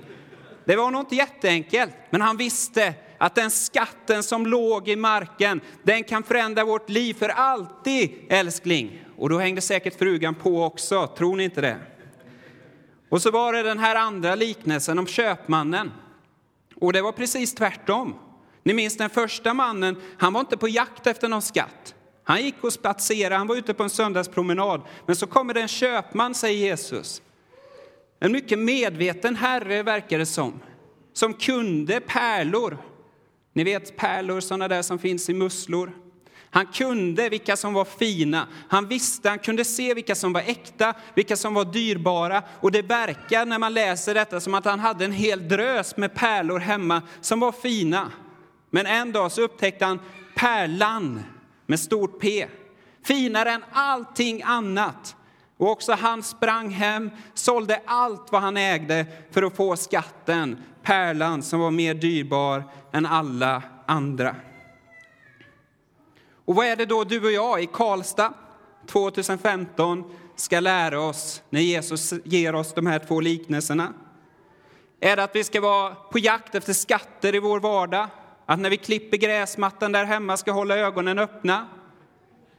Det 0.65 0.75
var 0.75 0.91
nog 0.91 1.01
inte 1.01 1.15
jätteenkelt, 1.15 1.93
men 2.09 2.21
han 2.21 2.37
visste 2.37 2.93
att 3.17 3.35
den 3.35 3.51
skatten 3.51 4.23
som 4.23 4.47
låg 4.47 4.89
i 4.89 4.95
marken, 4.95 5.61
den 5.83 6.03
kan 6.03 6.23
förändra 6.23 6.65
vårt 6.65 6.89
liv 6.89 7.13
för 7.13 7.29
alltid, 7.29 8.11
älskling. 8.29 9.03
Och 9.17 9.29
då 9.29 9.37
hängde 9.37 9.61
säkert 9.61 9.99
frugan 9.99 10.35
på 10.35 10.63
också, 10.63 11.07
tror 11.07 11.35
ni 11.35 11.43
inte 11.43 11.61
det? 11.61 11.77
Och 13.09 13.21
så 13.21 13.31
var 13.31 13.53
det 13.53 13.63
den 13.63 13.79
här 13.79 13.95
andra 13.95 14.35
liknelsen 14.35 14.99
om 14.99 15.07
köpmannen. 15.07 15.91
Och 16.75 16.93
det 16.93 17.01
var 17.01 17.11
precis 17.11 17.55
tvärtom. 17.55 18.15
Ni 18.63 18.73
minns 18.73 18.97
den 18.97 19.09
första 19.09 19.53
mannen, 19.53 19.95
han 20.17 20.33
var 20.33 20.39
inte 20.39 20.57
på 20.57 20.67
jakt 20.67 21.07
efter 21.07 21.27
någon 21.27 21.41
skatt. 21.41 21.95
Han 22.23 22.43
gick 22.43 22.63
och 22.63 22.73
spatserade, 22.73 23.35
han 23.35 23.47
var 23.47 23.55
ute 23.55 23.73
på 23.73 23.83
en 23.83 23.89
söndagspromenad. 23.89 24.81
Men 25.05 25.15
så 25.15 25.27
kommer 25.27 25.53
det 25.53 25.61
en 25.61 25.67
köpman, 25.67 26.35
säger 26.35 26.57
Jesus. 26.57 27.21
En 28.19 28.31
mycket 28.31 28.59
medveten 28.59 29.35
herre 29.35 29.83
verkar 29.83 30.19
det 30.19 30.25
som, 30.25 30.59
som 31.13 31.33
kunde 31.33 31.99
pärlor. 31.99 32.77
Ni 33.53 33.63
vet 33.63 33.97
pärlor, 33.97 34.39
sådana 34.39 34.67
där 34.67 34.81
som 34.81 34.99
finns 34.99 35.29
i 35.29 35.33
musslor. 35.33 35.91
Han 36.49 36.65
kunde 36.65 37.29
vilka 37.29 37.57
som 37.57 37.73
var 37.73 37.85
fina, 37.85 38.47
han 38.69 38.87
visste, 38.87 39.29
han 39.29 39.39
kunde 39.39 39.65
se 39.65 39.93
vilka 39.93 40.15
som 40.15 40.33
var 40.33 40.41
äkta, 40.41 40.93
vilka 41.13 41.35
som 41.35 41.53
var 41.53 41.65
dyrbara. 41.65 42.43
Och 42.59 42.71
det 42.71 42.81
verkar 42.81 43.45
när 43.45 43.59
man 43.59 43.73
läser 43.73 44.13
detta 44.13 44.39
som 44.39 44.53
att 44.53 44.65
han 44.65 44.79
hade 44.79 45.05
en 45.05 45.11
hel 45.11 45.47
drös 45.47 45.97
med 45.97 46.15
pärlor 46.15 46.59
hemma 46.59 47.01
som 47.21 47.39
var 47.39 47.51
fina. 47.51 48.11
Men 48.69 48.85
en 48.85 49.11
dag 49.11 49.31
så 49.31 49.41
upptäckte 49.41 49.85
han 49.85 49.99
pärlan 50.35 51.23
med 51.65 51.79
stort 51.79 52.19
P, 52.21 52.47
finare 53.05 53.51
än 53.51 53.63
allting 53.71 54.41
annat. 54.43 55.15
Och 55.57 55.71
också 55.71 55.93
han 55.93 56.23
sprang 56.23 56.69
hem, 56.69 57.09
sålde 57.33 57.81
allt 57.85 58.31
vad 58.31 58.41
han 58.41 58.57
ägde 58.57 59.05
för 59.31 59.43
att 59.43 59.55
få 59.55 59.75
skatten, 59.75 60.63
pärlan 60.83 61.43
som 61.43 61.59
var 61.59 61.71
mer 61.71 61.93
dyrbar 61.93 62.63
än 62.91 63.05
alla 63.05 63.61
andra. 63.85 64.35
Och 66.47 66.55
vad 66.55 66.65
är 66.65 66.75
det 66.75 66.85
då 66.85 67.03
du 67.03 67.25
och 67.25 67.31
jag 67.31 67.63
i 67.63 67.65
Karlstad 67.73 68.33
2015 68.85 70.03
ska 70.35 70.59
lära 70.59 71.01
oss 71.01 71.41
när 71.49 71.61
Jesus 71.61 72.13
ger 72.23 72.55
oss 72.55 72.73
de 72.73 72.85
här 72.85 72.99
två 72.99 73.19
liknelserna? 73.19 73.93
Är 74.99 75.15
det 75.15 75.23
att 75.23 75.35
vi 75.35 75.43
ska 75.43 75.61
vara 75.61 75.95
på 75.95 76.19
jakt 76.19 76.55
efter 76.55 76.73
skatter 76.73 77.35
i 77.35 77.39
vår 77.39 77.59
vardag? 77.59 78.07
Att 78.45 78.59
när 78.59 78.69
vi 78.69 78.77
klipper 78.77 79.17
gräsmattan 79.17 79.91
där 79.91 80.05
hemma 80.05 80.37
ska 80.37 80.51
hålla 80.51 80.77
ögonen 80.77 81.19
öppna? 81.19 81.67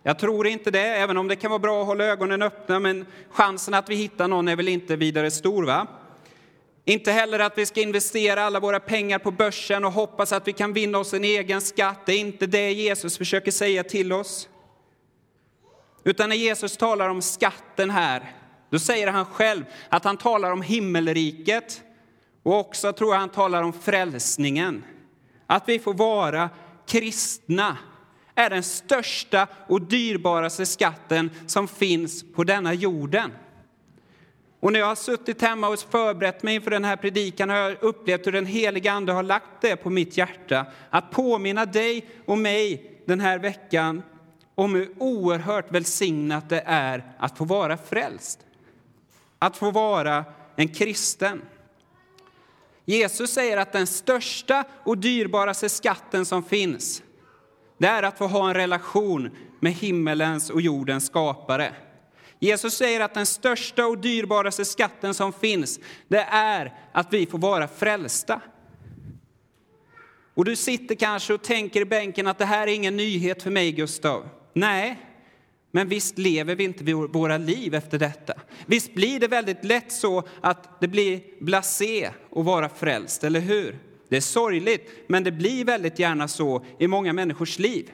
Jag 0.02 0.18
tror 0.18 0.46
inte 0.46 0.70
det, 0.70 0.86
även 0.86 1.16
om 1.16 1.28
det 1.28 1.36
kan 1.36 1.50
vara 1.50 1.58
bra 1.58 1.80
att 1.80 1.86
hålla 1.86 2.04
ögonen 2.04 2.42
öppna, 2.42 2.80
men 2.80 3.06
chansen 3.30 3.74
att 3.74 3.88
vi 3.88 3.94
hittar 3.94 4.28
någon 4.28 4.48
är 4.48 4.56
väl 4.56 4.68
inte 4.68 4.96
vidare 4.96 5.30
stor, 5.30 5.64
va? 5.64 5.86
Inte 6.88 7.12
heller 7.12 7.38
att 7.38 7.58
vi 7.58 7.66
ska 7.66 7.80
investera 7.80 8.42
alla 8.42 8.60
våra 8.60 8.80
pengar 8.80 9.18
på 9.18 9.30
börsen 9.30 9.84
och 9.84 9.92
hoppas 9.92 10.32
att 10.32 10.48
vi 10.48 10.52
kan 10.52 10.72
vinna 10.72 10.98
oss 10.98 11.14
en 11.14 11.24
egen 11.24 11.60
skatt. 11.60 12.06
Det 12.06 12.12
är 12.12 12.18
inte 12.18 12.46
det 12.46 12.72
Jesus 12.72 13.18
försöker 13.18 13.50
säga 13.50 13.84
till 13.84 14.12
oss. 14.12 14.48
Utan 16.04 16.28
när 16.28 16.36
Jesus 16.36 16.76
talar 16.76 17.08
om 17.08 17.22
skatten 17.22 17.90
här, 17.90 18.32
då 18.70 18.78
säger 18.78 19.08
han 19.08 19.24
själv 19.24 19.64
att 19.88 20.04
han 20.04 20.16
talar 20.16 20.50
om 20.50 20.62
himmelriket 20.62 21.82
och 22.42 22.58
också 22.58 22.92
tror 22.92 23.12
jag 23.12 23.20
han 23.20 23.28
talar 23.28 23.62
om 23.62 23.72
frälsningen. 23.72 24.84
Att 25.46 25.68
vi 25.68 25.78
får 25.78 25.94
vara 25.94 26.50
kristna 26.86 27.76
är 28.34 28.50
den 28.50 28.62
största 28.62 29.46
och 29.68 29.82
dyrbaraste 29.82 30.66
skatten 30.66 31.30
som 31.46 31.68
finns 31.68 32.32
på 32.32 32.44
denna 32.44 32.74
jorden. 32.74 33.32
Och 34.60 34.72
när 34.72 34.80
jag 34.80 34.86
har 34.86 34.94
suttit 34.94 35.42
hemma 35.42 35.68
och 35.68 35.78
förberett 35.78 36.42
mig 36.42 36.54
inför 36.54 36.70
den 36.70 36.84
här 36.84 36.96
predikan 36.96 37.50
har 37.50 37.56
jag 37.56 37.82
upplevt 37.82 38.26
hur 38.26 38.32
den 38.32 38.46
heliga 38.46 38.92
Ande 38.92 39.12
har 39.12 39.22
lagt 39.22 39.60
det 39.60 39.76
på 39.76 39.90
mitt 39.90 40.16
hjärta. 40.16 40.66
Att 40.90 41.10
påminna 41.10 41.66
dig 41.66 42.06
och 42.26 42.38
mig 42.38 42.92
den 43.06 43.20
här 43.20 43.38
veckan 43.38 44.02
om 44.54 44.74
hur 44.74 44.94
oerhört 44.98 45.72
välsignat 45.72 46.48
det 46.48 46.62
är 46.66 47.12
att 47.18 47.38
få 47.38 47.44
vara 47.44 47.76
frälst. 47.76 48.40
Att 49.38 49.56
få 49.56 49.70
vara 49.70 50.24
en 50.56 50.68
kristen. 50.68 51.42
Jesus 52.84 53.30
säger 53.30 53.56
att 53.56 53.72
den 53.72 53.86
största 53.86 54.64
och 54.84 54.98
dyrbaraste 54.98 55.68
skatten 55.68 56.26
som 56.26 56.42
finns, 56.42 57.02
det 57.78 57.86
är 57.86 58.02
att 58.02 58.18
få 58.18 58.26
ha 58.26 58.48
en 58.48 58.54
relation 58.54 59.30
med 59.60 59.72
himmelens 59.72 60.50
och 60.50 60.60
jordens 60.60 61.06
skapare. 61.06 61.72
Jesus 62.38 62.74
säger 62.74 63.00
att 63.00 63.14
den 63.14 63.26
största 63.26 63.86
och 63.86 63.98
dyrbaraste 63.98 64.64
skatten 64.64 65.14
som 65.14 65.32
finns, 65.32 65.80
det 66.08 66.26
är 66.30 66.74
att 66.92 67.12
vi 67.12 67.26
får 67.26 67.38
vara 67.38 67.68
frälsta. 67.68 68.40
Och 70.34 70.44
du 70.44 70.56
sitter 70.56 70.94
kanske 70.94 71.34
och 71.34 71.42
tänker 71.42 71.80
i 71.80 71.84
bänken 71.84 72.26
att 72.26 72.38
det 72.38 72.44
här 72.44 72.66
är 72.66 72.72
ingen 72.72 72.96
nyhet 72.96 73.42
för 73.42 73.50
mig, 73.50 73.72
Gustav. 73.72 74.28
Nej, 74.52 74.98
men 75.70 75.88
visst 75.88 76.18
lever 76.18 76.54
vi 76.54 76.64
inte 76.64 76.84
våra 76.94 77.38
liv 77.38 77.74
efter 77.74 77.98
detta. 77.98 78.34
Visst 78.66 78.94
blir 78.94 79.20
det 79.20 79.28
väldigt 79.28 79.64
lätt 79.64 79.92
så 79.92 80.22
att 80.40 80.80
det 80.80 80.88
blir 80.88 81.20
blasé 81.40 82.10
att 82.36 82.44
vara 82.44 82.68
frälst, 82.68 83.24
eller 83.24 83.40
hur? 83.40 83.78
Det 84.08 84.16
är 84.16 84.20
sorgligt, 84.20 84.90
men 85.06 85.24
det 85.24 85.32
blir 85.32 85.64
väldigt 85.64 85.98
gärna 85.98 86.28
så 86.28 86.64
i 86.78 86.86
många 86.86 87.12
människors 87.12 87.58
liv. 87.58 87.90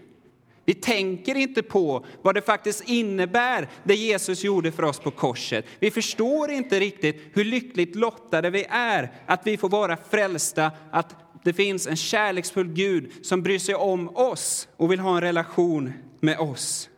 Vi 0.65 0.75
tänker 0.75 1.35
inte 1.35 1.63
på 1.63 2.07
vad 2.23 2.35
det 2.35 2.43
faktiskt 2.43 2.89
innebär, 2.89 3.69
det 3.85 3.95
Jesus 3.95 4.45
gjorde 4.45 4.73
för 4.73 4.83
oss 4.83 4.99
på 4.99 5.11
korset. 5.11 5.65
Vi 5.79 5.91
förstår 5.91 6.51
inte 6.51 6.81
riktigt 6.81 7.31
hur 7.33 7.45
lyckligt 7.45 7.97
lottade 7.97 8.51
vi 8.51 8.67
är 8.69 9.13
att 9.27 9.47
vi 9.47 9.57
får 9.57 9.69
vara 9.69 9.97
frälsta, 10.11 10.71
att 10.91 11.17
det 11.45 11.53
finns 11.53 11.87
en 11.87 11.97
kärleksfull 11.97 12.69
Gud 12.69 13.13
som 13.23 13.43
bryr 13.43 13.59
sig 13.59 13.75
om 13.75 14.17
oss 14.17 14.69
och 14.77 14.93
vill 14.93 15.01
ha 15.01 15.15
en 15.15 15.21
relation 15.21 15.93
med 16.21 16.39
oss. 16.39 16.89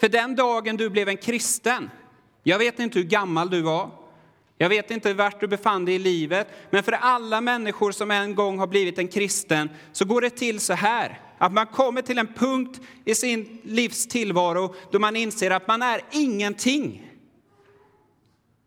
För 0.00 0.08
den 0.08 0.36
dagen 0.36 0.76
du 0.76 0.90
blev 0.90 1.08
en 1.08 1.16
kristen, 1.16 1.90
jag 2.42 2.58
vet 2.58 2.78
inte 2.78 2.98
hur 2.98 3.06
gammal 3.06 3.50
du 3.50 3.62
var, 3.62 3.90
jag 4.58 4.68
vet 4.68 4.90
inte 4.90 5.14
vart 5.14 5.40
du 5.40 5.46
befann 5.46 5.84
dig 5.84 5.94
i 5.94 5.98
livet, 5.98 6.48
men 6.70 6.82
för 6.82 6.92
alla 6.92 7.40
människor 7.40 7.92
som 7.92 8.10
en 8.10 8.34
gång 8.34 8.58
har 8.58 8.66
blivit 8.66 8.98
en 8.98 9.08
kristen 9.08 9.70
så 9.92 10.04
går 10.04 10.20
det 10.20 10.30
till 10.30 10.60
så 10.60 10.72
här. 10.72 11.20
Att 11.38 11.52
man 11.52 11.66
kommer 11.66 12.02
till 12.02 12.18
en 12.18 12.34
punkt 12.34 12.80
i 13.04 13.14
sin 13.14 13.60
livs 13.64 14.06
tillvaro 14.06 14.74
då 14.90 14.98
man 14.98 15.16
inser 15.16 15.50
att 15.50 15.68
man 15.68 15.82
är 15.82 16.00
ingenting. 16.12 17.10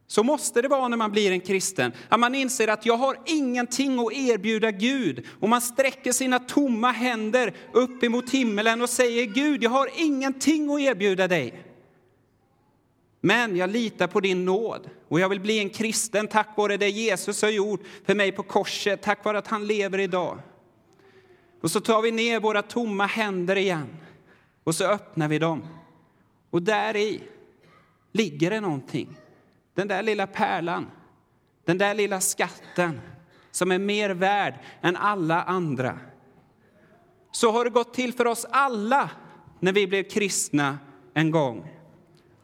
Så 0.08 0.24
måste 0.24 0.62
det 0.62 0.68
vara 0.68 0.88
när 0.88 0.98
man 0.98 1.12
blir 1.12 1.32
en 1.32 1.40
kristen. 1.40 1.92
Att 2.10 2.20
man 2.20 2.36
inser 2.36 2.68
att 2.68 2.86
jag 2.86 2.98
har 2.98 3.18
ingenting 3.26 4.00
att 4.00 4.14
erbjuda 4.14 4.72
Gud. 4.72 5.26
Och 5.40 5.50
man 5.50 5.62
sträcker 5.62 6.12
sina 6.12 6.40
tomma 6.40 6.92
händer 6.92 7.54
upp 7.74 8.04
emot 8.04 8.30
himmelen 8.30 8.82
och 8.82 8.90
säger 8.90 9.26
Gud, 9.26 9.64
jag 9.64 9.70
har 9.70 9.90
ingenting 9.96 10.74
att 10.74 10.80
erbjuda 10.80 11.28
dig. 11.28 11.67
Men 13.22 13.56
jag 13.56 13.70
litar 13.70 14.08
på 14.08 14.20
din 14.20 14.46
nåd 14.46 14.90
och 15.08 15.20
jag 15.20 15.30
vill 15.30 15.40
bli 15.40 15.60
en 15.60 15.70
kristen 15.70 16.28
tack 16.28 16.58
vare 16.58 16.78
det 16.78 16.90
Jesus 16.90 17.42
har 17.42 17.50
gjort 17.50 17.82
för 18.06 18.16
mig 18.16 18.32
på 18.32 18.44
korset, 18.44 19.02
tack 19.02 19.26
vare 19.26 19.38
att 19.38 19.48
han 19.48 19.68
lever 19.68 20.00
idag. 20.00 20.40
Och 21.62 21.72
så 21.72 21.80
tar 21.80 22.02
vi 22.02 22.12
ner 22.12 22.40
våra 22.40 22.62
tomma 22.62 23.06
händer 23.06 23.56
igen 23.56 23.98
och 24.64 24.76
så 24.76 24.86
öppnar 24.86 25.28
vi 25.28 25.40
dem. 25.40 25.68
Och 26.50 26.62
där 26.62 26.96
i 26.96 27.22
ligger 28.12 28.50
det 28.50 28.62
någonting. 28.62 29.18
Den 29.76 29.88
där 29.88 30.04
lilla 30.04 30.28
pärlan, 30.28 30.88
den 31.66 31.78
där 31.78 31.94
lilla 31.94 32.22
skatten 32.22 33.02
som 33.52 33.72
är 33.72 33.80
mer 33.80 34.10
värd 34.10 34.54
än 34.82 34.96
alla 34.96 35.44
andra. 35.44 36.00
Så 37.32 37.52
har 37.52 37.64
det 37.64 37.70
gått 37.70 37.94
till 37.94 38.14
för 38.14 38.28
oss 38.28 38.46
alla 38.50 39.10
när 39.60 39.74
vi 39.74 39.88
blev 39.88 40.04
kristna 40.04 40.78
en 41.14 41.32
gång. 41.32 41.77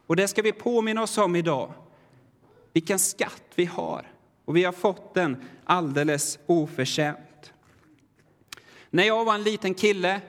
Och 0.06 0.16
det 0.16 0.28
ska 0.28 0.42
vi 0.42 0.52
påminna 0.52 1.02
oss 1.02 1.18
om 1.18 1.36
idag. 1.36 1.72
Vilken 2.72 2.98
skatt 2.98 3.42
vi 3.54 3.64
har. 3.64 4.10
Och 4.44 4.56
vi 4.56 4.64
har 4.64 4.72
fått 4.72 5.14
den 5.14 5.36
alldeles 5.64 6.38
oförtjänt. 6.46 7.52
När 8.90 9.04
jag 9.04 9.24
var 9.24 9.34
en 9.34 9.42
liten 9.42 9.74
kille 9.74 10.20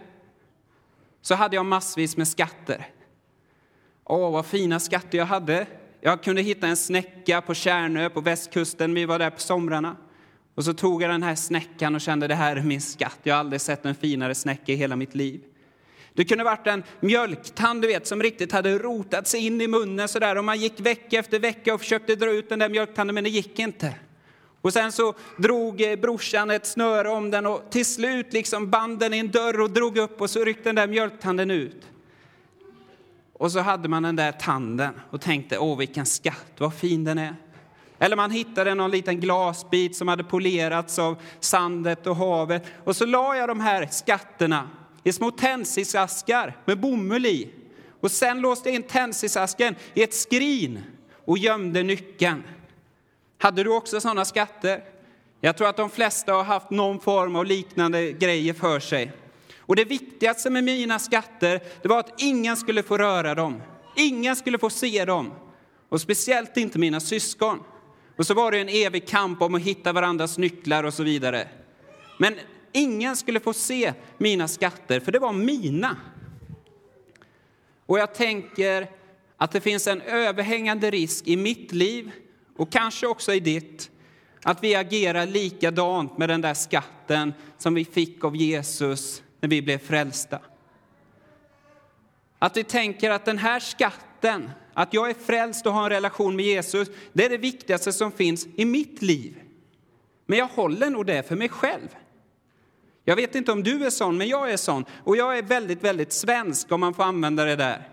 så 1.22 1.36
hade 1.36 1.56
jag 1.56 1.66
massvis 1.66 2.18
med 2.18 2.28
skatter. 2.28 2.88
Åh, 4.04 4.32
vad 4.32 4.46
fina 4.46 4.80
skatter 4.80 5.18
jag 5.18 5.26
hade. 5.26 5.68
Jag 6.02 6.24
kunde 6.24 6.42
hitta 6.42 6.68
en 6.68 6.78
snäcka 6.78 7.42
på 7.42 7.54
Tjärnö 7.54 8.10
på 8.10 8.22
västkusten. 8.22 8.94
Vi 8.94 9.06
var 9.06 9.20
där 9.20 9.30
på 9.30 9.40
somrarna. 9.40 9.96
Och 10.56 10.66
så 10.66 10.74
tog 10.74 11.04
jag 11.04 11.10
den 11.10 11.24
här 11.24 11.36
snäckan 11.36 11.96
och 11.96 12.02
kände 12.02 12.28
det 12.28 12.36
här 12.36 12.56
är 12.56 12.62
min 12.62 12.82
skatt. 12.82 13.20
Jag 13.24 13.34
har 13.34 13.40
aldrig 13.40 13.62
sett 13.62 13.86
en 13.86 13.96
finare 13.96 14.36
snäcka 14.36 14.72
i 14.72 14.76
hela 14.76 14.96
mitt 14.96 15.16
liv. 15.16 15.42
Det 16.16 16.26
kunde 16.26 16.44
varit 16.44 16.68
en 16.68 16.84
mjölktand 17.00 17.82
du 17.82 17.88
vet, 17.88 18.08
som 18.08 18.24
riktigt 18.24 18.52
hade 18.52 18.78
rotat 18.78 19.28
sig 19.28 19.46
in 19.46 19.62
i 19.62 19.68
munnen 19.68 20.08
sådär 20.08 20.38
och 20.38 20.44
man 20.44 20.60
gick 20.60 20.80
vecka 20.80 21.20
efter 21.20 21.40
vecka 21.40 21.74
och 21.74 21.80
försökte 21.80 22.16
dra 22.16 22.32
ut 22.32 22.50
den 22.50 22.60
där 22.60 22.70
mjölktanden 22.70 23.14
men 23.14 23.24
det 23.24 23.30
gick 23.30 23.60
inte. 23.60 23.96
Och 24.62 24.74
sen 24.74 24.92
så 24.92 25.14
drog 25.38 25.82
eh, 25.82 25.96
brorsan 25.96 26.52
ett 26.52 26.66
snöre 26.66 27.10
om 27.10 27.32
den 27.32 27.46
och 27.46 27.62
till 27.70 27.86
slut 27.86 28.34
liksom 28.34 28.70
band 28.70 29.00
den 29.00 29.14
i 29.14 29.18
en 29.18 29.32
dörr 29.32 29.62
och 29.62 29.72
drog 29.72 29.98
upp 29.98 30.22
och 30.22 30.30
så 30.30 30.44
ryckte 30.44 30.70
den 30.70 30.76
där 30.76 30.88
mjölktanden 30.88 31.52
ut. 31.52 31.88
Och 33.34 33.52
så 33.52 33.60
hade 33.60 33.90
man 33.90 34.04
den 34.04 34.16
där 34.16 34.32
tanden 34.32 34.94
och 35.10 35.22
tänkte, 35.22 35.58
åh 35.58 35.78
vilken 35.78 36.06
skatt, 36.06 36.54
vad 36.58 36.74
fin 36.74 37.04
den 37.04 37.18
är. 37.18 37.36
Eller 38.00 38.16
man 38.16 38.32
hittade 38.32 38.76
någon 38.76 38.92
liten 38.92 39.20
glasbit 39.20 39.96
som 39.96 40.08
hade 40.08 40.24
polerats 40.24 41.00
av 41.00 41.18
sandet 41.40 42.08
och 42.08 42.16
havet. 42.16 42.66
Och 42.84 42.96
så 42.96 43.06
la 43.06 43.36
jag 43.36 43.50
de 43.50 43.60
här 43.60 43.88
skatterna 43.92 44.70
i 45.06 45.14
små 45.14 45.32
tändsticksaskar 45.32 46.58
med 46.66 46.80
bomull 46.80 47.26
i. 47.26 47.50
Och 48.00 48.12
sen 48.12 48.42
låste 48.42 48.70
jag 48.70 48.76
in 48.76 48.84
tändsticksasken 48.84 49.76
i 49.94 50.04
ett 50.04 50.14
skrin 50.14 50.82
och 51.26 51.38
gömde 51.38 51.84
nyckeln. 51.84 52.44
Hade 53.38 53.64
du 53.64 53.70
också 53.70 54.02
sådana 54.02 54.26
skatter? 54.26 54.84
Jag 55.42 55.58
tror 55.58 55.68
att 55.68 55.78
de 55.78 55.90
flesta 55.90 56.34
har 56.34 56.44
haft 56.44 56.70
någon 56.70 57.00
form 57.00 57.36
av 57.36 57.46
liknande 57.46 58.12
grejer 58.12 58.54
för 58.54 58.80
sig. 58.80 59.12
Och 59.60 59.76
det 59.76 59.86
viktigaste 59.86 60.50
med 60.50 60.64
mina 60.64 61.00
skatter, 61.00 61.60
det 61.82 61.88
var 61.88 62.00
att 62.00 62.22
ingen 62.22 62.58
skulle 62.58 62.84
få 62.84 62.98
röra 62.98 63.36
dem. 63.36 63.62
Ingen 63.96 64.36
skulle 64.36 64.58
få 64.58 64.70
se 64.70 65.06
dem. 65.06 65.34
Och 65.90 66.02
speciellt 66.02 66.58
inte 66.58 66.80
mina 66.80 67.00
syskon. 67.00 67.60
Och 68.18 68.26
så 68.28 68.34
var 68.34 68.52
det 68.52 68.60
en 68.60 68.70
evig 68.70 69.08
kamp 69.08 69.42
om 69.42 69.56
att 69.56 69.62
hitta 69.62 69.94
varandras 69.94 70.38
nycklar 70.38 70.84
och 70.84 70.94
så 70.94 71.04
vidare. 71.04 71.48
Men 72.18 72.36
ingen 72.76 73.16
skulle 73.16 73.40
få 73.40 73.54
se 73.54 73.94
mina 74.18 74.48
skatter, 74.48 75.00
för 75.00 75.12
det 75.12 75.20
var 75.20 75.34
mina. 75.34 75.98
Och 77.86 78.00
jag 78.00 78.14
tänker 78.14 78.92
att 79.38 79.52
det 79.52 79.62
finns 79.62 79.88
en 79.88 80.02
överhängande 80.02 80.92
risk 80.92 81.28
i 81.28 81.36
mitt 81.36 81.72
liv 81.72 82.12
och 82.58 82.72
kanske 82.72 83.08
också 83.08 83.34
i 83.34 83.40
ditt 83.40 83.92
att 84.44 84.64
vi 84.64 84.76
agerar 84.76 85.26
likadant 85.26 86.18
med 86.18 86.30
den 86.30 86.42
där 86.42 86.54
skatten 86.54 87.34
som 87.58 87.74
vi 87.74 87.86
fick 87.86 88.24
av 88.24 88.36
Jesus 88.36 89.24
när 89.40 89.50
vi 89.50 89.62
blev 89.62 89.78
frälsta. 89.78 90.40
Att 92.40 92.58
vi 92.58 92.64
tänker 92.64 93.12
att 93.12 93.26
den 93.26 93.38
här 93.38 93.60
skatten, 93.60 94.50
att 94.74 94.94
jag 94.94 95.10
är 95.10 95.14
frälst 95.14 95.66
och 95.66 95.74
har 95.74 95.84
en 95.84 95.90
relation 95.90 96.36
med 96.36 96.46
Jesus, 96.46 96.88
det 97.14 97.26
är 97.26 97.30
det 97.30 97.38
viktigaste 97.38 97.94
som 97.94 98.12
finns 98.12 98.48
i 98.56 98.66
mitt 98.66 99.02
liv. 99.02 99.42
Men 100.26 100.40
jag 100.40 100.48
håller 100.48 100.90
nog 100.90 101.06
det 101.06 101.28
för 101.28 101.36
mig 101.36 101.50
själv. 101.50 101.88
Jag 103.06 103.16
vet 103.16 103.36
inte 103.36 103.52
om 103.52 103.64
du 103.64 103.86
är 103.86 103.90
sån, 103.90 104.18
men 104.18 104.28
jag 104.28 104.52
är 104.52 104.58
sån. 104.58 104.86
Och 105.04 105.18
jag 105.18 105.38
är 105.38 105.42
väldigt, 105.42 105.84
väldigt 105.84 106.14
svensk 106.14 106.72
om 106.72 106.80
man 106.80 106.94
får 106.94 107.04
använda 107.04 107.46
det 107.46 107.56
där. 107.56 107.90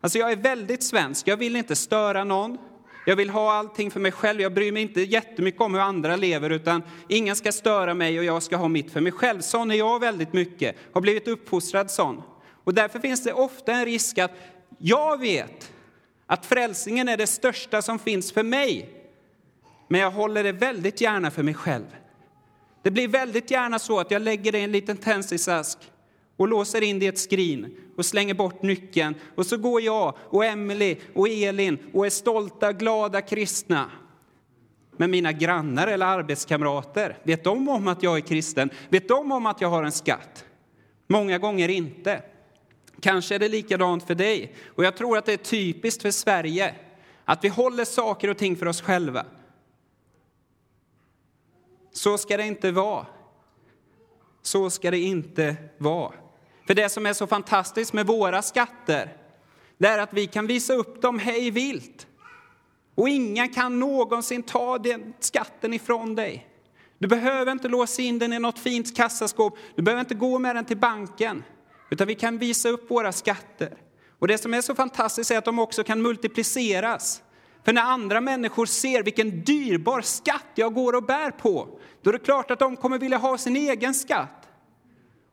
Alltså 0.00 0.18
jag 0.18 0.32
är 0.32 0.36
väldigt 0.36 0.82
svensk. 0.82 1.28
Jag 1.28 1.36
vill 1.36 1.56
inte 1.56 1.76
störa 1.76 2.24
någon. 2.24 2.58
Jag 3.06 3.16
vill 3.16 3.30
ha 3.30 3.52
allting 3.52 3.90
för 3.90 4.00
mig 4.00 4.12
själv. 4.12 4.40
Jag 4.40 4.54
bryr 4.54 4.72
mig 4.72 4.82
inte 4.82 5.00
jättemycket 5.00 5.60
om 5.60 5.74
hur 5.74 5.80
andra 5.80 6.16
lever, 6.16 6.50
utan 6.50 6.82
ingen 7.08 7.36
ska 7.36 7.52
störa 7.52 7.94
mig 7.94 8.18
och 8.18 8.24
jag 8.24 8.42
ska 8.42 8.56
ha 8.56 8.68
mitt 8.68 8.92
för 8.92 9.00
mig 9.00 9.12
själv. 9.12 9.40
Sån 9.40 9.70
är 9.70 9.74
jag 9.74 10.00
väldigt 10.00 10.32
mycket, 10.32 10.76
har 10.92 11.00
blivit 11.00 11.28
uppfostrad 11.28 11.90
sån. 11.90 12.22
Och 12.64 12.74
därför 12.74 12.98
finns 12.98 13.24
det 13.24 13.32
ofta 13.32 13.72
en 13.72 13.84
risk 13.84 14.18
att 14.18 14.32
jag 14.78 15.20
vet 15.20 15.72
att 16.26 16.46
frälsningen 16.46 17.08
är 17.08 17.16
det 17.16 17.26
största 17.26 17.82
som 17.82 17.98
finns 17.98 18.32
för 18.32 18.42
mig, 18.42 18.90
men 19.88 20.00
jag 20.00 20.10
håller 20.10 20.44
det 20.44 20.52
väldigt 20.52 21.00
gärna 21.00 21.30
för 21.30 21.42
mig 21.42 21.54
själv. 21.54 21.86
Det 22.84 22.90
blir 22.90 23.08
väldigt 23.08 23.50
gärna 23.50 23.78
så 23.78 23.98
att 23.98 24.10
jag 24.10 24.22
lägger 24.22 24.52
det 24.52 24.58
i 24.58 24.64
en 24.64 24.72
liten 24.72 24.96
tändsticksask 24.96 25.78
och 26.36 26.48
låser 26.48 26.82
in 26.82 26.98
det 26.98 27.04
i 27.04 27.08
ett 27.08 27.18
skrin 27.18 27.76
och 27.96 28.06
slänger 28.06 28.34
bort 28.34 28.62
nyckeln. 28.62 29.14
Och 29.34 29.46
så 29.46 29.56
går 29.56 29.80
jag 29.80 30.14
och 30.20 30.44
Emily 30.44 30.96
och 31.14 31.28
Elin 31.28 31.78
och 31.92 32.06
är 32.06 32.10
stolta, 32.10 32.72
glada 32.72 33.20
kristna. 33.20 33.90
Men 34.96 35.10
mina 35.10 35.32
grannar 35.32 35.86
eller 35.86 36.06
arbetskamrater, 36.06 37.18
vet 37.22 37.44
de 37.44 37.68
om 37.68 37.88
att 37.88 38.02
jag 38.02 38.16
är 38.16 38.20
kristen? 38.20 38.70
Vet 38.88 39.08
de 39.08 39.32
om 39.32 39.46
att 39.46 39.60
jag 39.60 39.68
har 39.68 39.82
en 39.82 39.92
skatt? 39.92 40.44
Många 41.06 41.38
gånger 41.38 41.68
inte. 41.68 42.22
Kanske 43.00 43.34
är 43.34 43.38
det 43.38 43.48
likadant 43.48 44.06
för 44.06 44.14
dig. 44.14 44.54
Och 44.66 44.84
jag 44.84 44.96
tror 44.96 45.18
att 45.18 45.26
det 45.26 45.32
är 45.32 45.36
typiskt 45.36 46.02
för 46.02 46.10
Sverige 46.10 46.74
att 47.24 47.44
vi 47.44 47.48
håller 47.48 47.84
saker 47.84 48.30
och 48.30 48.38
ting 48.38 48.56
för 48.56 48.66
oss 48.66 48.80
själva. 48.80 49.26
Så 51.96 52.18
ska 52.18 52.36
det 52.36 52.46
inte 52.46 52.70
vara. 52.70 53.06
Så 54.42 54.70
ska 54.70 54.90
det 54.90 54.98
inte 54.98 55.56
vara. 55.78 56.12
För 56.66 56.74
det 56.74 56.88
som 56.88 57.06
är 57.06 57.12
så 57.12 57.26
fantastiskt 57.26 57.92
med 57.92 58.06
våra 58.06 58.42
skatter, 58.42 59.16
det 59.78 59.88
är 59.88 59.98
att 59.98 60.12
vi 60.12 60.26
kan 60.26 60.46
visa 60.46 60.74
upp 60.74 61.02
dem 61.02 61.18
hej 61.18 61.50
vilt. 61.50 62.06
Och 62.94 63.08
ingen 63.08 63.48
kan 63.48 63.80
någonsin 63.80 64.42
ta 64.42 64.78
den 64.78 65.14
skatten 65.20 65.74
ifrån 65.74 66.14
dig. 66.14 66.48
Du 66.98 67.08
behöver 67.08 67.52
inte 67.52 67.68
låsa 67.68 68.02
in 68.02 68.18
den 68.18 68.32
i 68.32 68.38
något 68.38 68.58
fint 68.58 68.96
kassaskåp. 68.96 69.58
Du 69.76 69.82
behöver 69.82 70.00
inte 70.00 70.14
gå 70.14 70.38
med 70.38 70.56
den 70.56 70.64
till 70.64 70.76
banken. 70.76 71.44
Utan 71.90 72.06
vi 72.06 72.14
kan 72.14 72.38
visa 72.38 72.68
upp 72.68 72.90
våra 72.90 73.12
skatter. 73.12 73.76
Och 74.18 74.28
det 74.28 74.38
som 74.38 74.54
är 74.54 74.60
så 74.60 74.74
fantastiskt 74.74 75.30
är 75.30 75.38
att 75.38 75.44
de 75.44 75.58
också 75.58 75.84
kan 75.84 76.02
multipliceras. 76.02 77.22
För 77.64 77.72
när 77.72 77.82
andra 77.82 78.20
människor 78.20 78.66
ser 78.66 79.02
vilken 79.02 79.44
dyrbar 79.44 80.00
skatt 80.00 80.46
jag 80.54 80.74
går 80.74 80.92
och 80.92 81.02
bär 81.02 81.30
på, 81.30 81.68
då 82.02 82.10
är 82.10 82.12
det 82.12 82.18
klart 82.18 82.50
att 82.50 82.58
de 82.58 82.76
kommer 82.76 82.98
vilja 82.98 83.18
ha 83.18 83.38
sin 83.38 83.56
egen 83.56 83.94
skatt. 83.94 84.48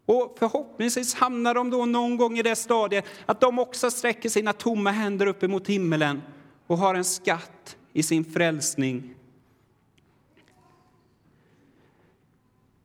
Och 0.06 0.36
förhoppningsvis 0.40 1.14
hamnar 1.14 1.54
de 1.54 1.70
då 1.70 1.86
någon 1.86 2.18
gång 2.18 2.38
i 2.38 2.42
det 2.42 2.56
stadiet 2.56 3.06
att 3.26 3.42
de 3.42 3.60
också 3.60 3.92
sträcker 3.92 4.30
sina 4.30 4.54
tomma 4.54 4.92
händer 4.92 5.28
upp 5.28 5.44
emot 5.44 5.68
himmelen 5.68 6.22
och 6.68 6.78
har 6.78 6.96
en 6.96 7.04
skatt 7.04 7.78
i 7.94 8.04
sin 8.04 8.26
frälsning. 8.26 9.16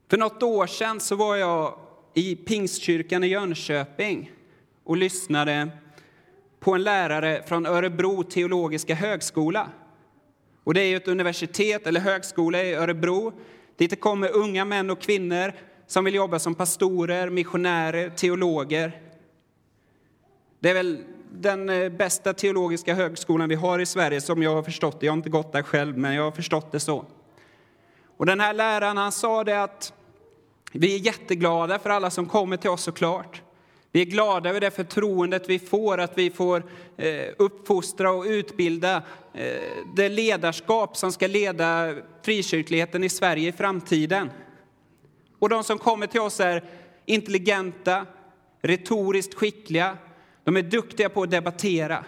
För 0.08 0.16
något 0.16 0.42
år 0.42 0.66
sedan 0.66 1.00
så 1.00 1.16
var 1.16 1.36
jag 1.36 1.78
i 2.14 2.36
Pingstkyrkan 2.36 3.24
i 3.24 3.26
Jönköping 3.26 4.30
och 4.84 4.96
lyssnade 4.96 5.70
på 6.66 6.74
en 6.74 6.82
lärare 6.82 7.42
från 7.46 7.66
Örebro 7.66 8.22
teologiska 8.22 8.94
högskola. 8.94 9.68
Och 10.64 10.74
det 10.74 10.80
är 10.80 10.96
ett 10.96 11.08
universitet 11.08 11.86
eller 11.86 12.00
högskola 12.00 12.62
i 12.62 12.74
Örebro. 12.74 13.32
Dit 13.76 13.90
det 13.90 13.96
kommer 13.96 14.36
unga 14.36 14.64
män 14.64 14.90
och 14.90 15.00
kvinnor 15.00 15.52
som 15.86 16.04
vill 16.04 16.14
jobba 16.14 16.38
som 16.38 16.54
pastorer, 16.54 17.30
missionärer, 17.30 18.10
teologer. 18.10 19.00
Det 20.60 20.70
är 20.70 20.74
väl 20.74 20.98
den 21.32 21.68
eh, 21.68 21.88
bästa 21.88 22.32
teologiska 22.32 22.94
högskolan 22.94 23.48
vi 23.48 23.54
har 23.54 23.78
i 23.78 23.86
Sverige 23.86 24.20
som 24.20 24.42
jag 24.42 24.54
har 24.54 24.62
förstått 24.62 25.00
det. 25.00 25.06
Jag 25.06 25.12
har 25.12 25.16
inte 25.16 25.30
gått 25.30 25.52
där 25.52 25.62
själv, 25.62 25.98
men 25.98 26.14
jag 26.14 26.22
har 26.22 26.32
förstått 26.32 26.72
det 26.72 26.80
så. 26.80 27.04
Och 28.16 28.26
den 28.26 28.40
här 28.40 28.54
läraren 28.54 28.96
han 28.96 29.12
sa 29.12 29.44
det 29.44 29.62
att 29.62 29.92
vi 30.72 30.94
är 30.94 30.98
jätteglada 30.98 31.78
för 31.78 31.90
alla 31.90 32.10
som 32.10 32.26
kommer 32.26 32.56
till 32.56 32.70
oss 32.70 32.82
såklart. 32.82 33.42
Vi 33.96 34.02
är 34.02 34.06
glada 34.06 34.50
över 34.50 34.60
det 34.60 34.70
förtroendet 34.70 35.48
vi 35.48 35.58
får, 35.58 35.98
att 35.98 36.18
vi 36.18 36.30
får 36.30 36.62
eh, 36.96 37.26
uppfostra 37.38 38.10
och 38.10 38.24
utbilda 38.24 39.02
eh, 39.34 39.42
det 39.94 40.08
ledarskap 40.08 40.96
som 40.96 41.12
ska 41.12 41.26
leda 41.26 41.94
frikyrkligheten 42.22 43.04
i 43.04 43.08
Sverige 43.08 43.48
i 43.48 43.52
framtiden. 43.52 44.30
Och 45.38 45.48
de 45.48 45.64
som 45.64 45.78
kommer 45.78 46.06
till 46.06 46.20
oss 46.20 46.40
är 46.40 46.64
intelligenta, 47.06 48.06
retoriskt 48.62 49.34
skickliga, 49.34 49.98
de 50.44 50.56
är 50.56 50.62
duktiga 50.62 51.08
på 51.08 51.22
att 51.22 51.30
debattera. 51.30 52.04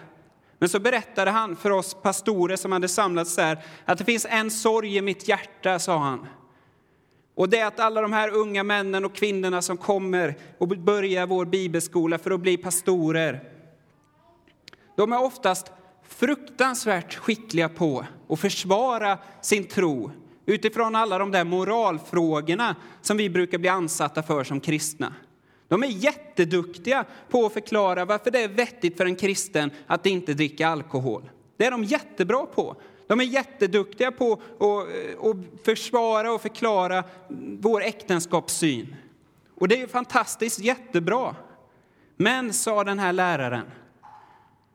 Men 0.59 0.69
så 0.69 0.79
berättade 0.79 1.31
han 1.31 1.55
för 1.55 1.71
oss 1.71 1.93
pastorer 1.93 2.55
som 2.55 2.71
hade 2.71 2.87
samlats 2.87 3.35
där 3.35 3.63
att 3.85 3.97
det 3.97 4.05
finns 4.05 4.27
en 4.29 4.51
sorg 4.51 4.97
i 4.97 5.01
mitt 5.01 5.27
hjärta, 5.27 5.79
sa 5.79 5.97
han. 5.97 6.27
Och 7.39 7.49
det 7.49 7.59
är 7.59 7.65
att 7.65 7.79
alla 7.79 8.01
de 8.01 8.13
här 8.13 8.29
unga 8.29 8.63
männen 8.63 9.05
och 9.05 9.15
kvinnorna 9.15 9.61
som 9.61 9.77
kommer 9.77 10.37
och 10.57 10.67
börjar 10.67 11.27
vår 11.27 11.45
bibelskola 11.45 12.17
för 12.17 12.31
att 12.31 12.39
bli 12.39 12.57
pastorer, 12.57 13.43
de 14.97 15.13
är 15.13 15.23
oftast 15.23 15.71
fruktansvärt 16.07 17.15
skickliga 17.15 17.69
på 17.69 18.05
att 18.29 18.39
försvara 18.39 19.17
sin 19.41 19.63
tro 19.63 20.11
utifrån 20.45 20.95
alla 20.95 21.17
de 21.17 21.31
där 21.31 21.43
moralfrågorna 21.43 22.75
som 23.01 23.17
vi 23.17 23.29
brukar 23.29 23.57
bli 23.57 23.69
ansatta 23.69 24.23
för 24.23 24.43
som 24.43 24.59
kristna. 24.59 25.13
De 25.67 25.83
är 25.83 25.87
jätteduktiga 25.87 27.05
på 27.29 27.45
att 27.45 27.53
förklara 27.53 28.05
varför 28.05 28.31
det 28.31 28.43
är 28.43 28.49
vettigt 28.49 28.97
för 28.97 29.05
en 29.05 29.15
kristen 29.15 29.71
att 29.87 30.05
inte 30.05 30.33
dricka 30.33 30.67
alkohol. 30.67 31.29
Det 31.57 31.65
är 31.65 31.71
de 31.71 31.83
jättebra 31.83 32.45
på. 32.45 32.75
De 33.09 33.19
är 33.19 33.23
jätteduktiga 33.23 34.11
på 34.11 34.31
eh, 34.31 35.29
att 35.29 35.65
försvara 35.65 36.33
och 36.33 36.41
förklara 36.41 37.03
vår 37.59 37.83
äktenskapssyn. 37.83 38.95
Och 39.55 39.67
det 39.67 39.81
är 39.81 39.87
fantastiskt 39.87 40.59
jättebra. 40.59 41.35
Men, 42.17 42.53
sa 42.53 42.83
den 42.83 42.99
här 42.99 43.13
läraren, 43.13 43.65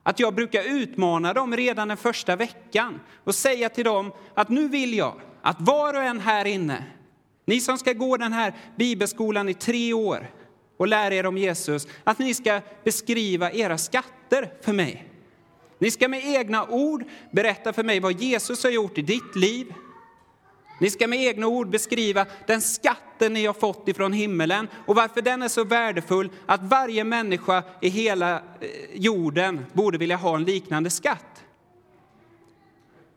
att 0.02 0.20
jag 0.20 0.34
brukar 0.34 0.62
utmana 0.64 1.32
dem 1.32 1.56
redan 1.56 1.88
den 1.88 1.96
första 1.96 2.36
veckan 2.36 3.00
och 3.24 3.34
säga 3.34 3.68
till 3.68 3.84
dem 3.84 4.12
att 4.34 4.48
nu 4.48 4.68
vill 4.68 4.94
jag 4.94 5.20
att 5.42 5.60
var 5.60 5.94
och 5.94 6.02
en 6.02 6.20
här 6.20 6.44
inne, 6.44 6.84
ni 7.44 7.60
som 7.60 7.78
ska 7.78 7.92
gå 7.92 8.16
den 8.16 8.32
här 8.32 8.54
bibelskolan 8.76 9.48
i 9.48 9.54
tre 9.54 9.92
år 9.92 10.30
och 10.76 10.88
lära 10.88 11.14
er 11.14 11.26
om 11.26 11.38
Jesus, 11.38 11.86
att 12.04 12.18
ni 12.18 12.34
ska 12.34 12.60
beskriva 12.84 13.52
era 13.52 13.78
skatter 13.78 14.52
för 14.62 14.72
mig. 14.72 15.13
Ni 15.84 15.90
ska 15.90 16.08
med 16.08 16.24
egna 16.24 16.66
ord 16.66 17.04
berätta 17.30 17.72
för 17.72 17.82
mig 17.82 18.00
vad 18.00 18.20
Jesus 18.20 18.62
har 18.62 18.70
gjort 18.70 18.98
i 18.98 19.02
ditt 19.02 19.36
liv. 19.36 19.74
Ni 20.80 20.90
ska 20.90 21.08
med 21.08 21.22
egna 21.22 21.46
ord 21.46 21.70
beskriva 21.70 22.26
den 22.46 22.60
skatten 22.60 23.32
ni 23.32 23.46
har 23.46 23.54
fått 23.54 23.88
ifrån 23.88 24.12
himmelen 24.12 24.68
och 24.86 24.96
varför 24.96 25.22
den 25.22 25.42
är 25.42 25.48
så 25.48 25.64
värdefull 25.64 26.30
att 26.46 26.62
varje 26.62 27.04
människa 27.04 27.62
i 27.80 27.88
hela 27.88 28.36
eh, 28.36 28.68
jorden 28.94 29.66
borde 29.72 29.98
vilja 29.98 30.16
ha 30.16 30.36
en 30.36 30.44
liknande 30.44 30.90
skatt. 30.90 31.44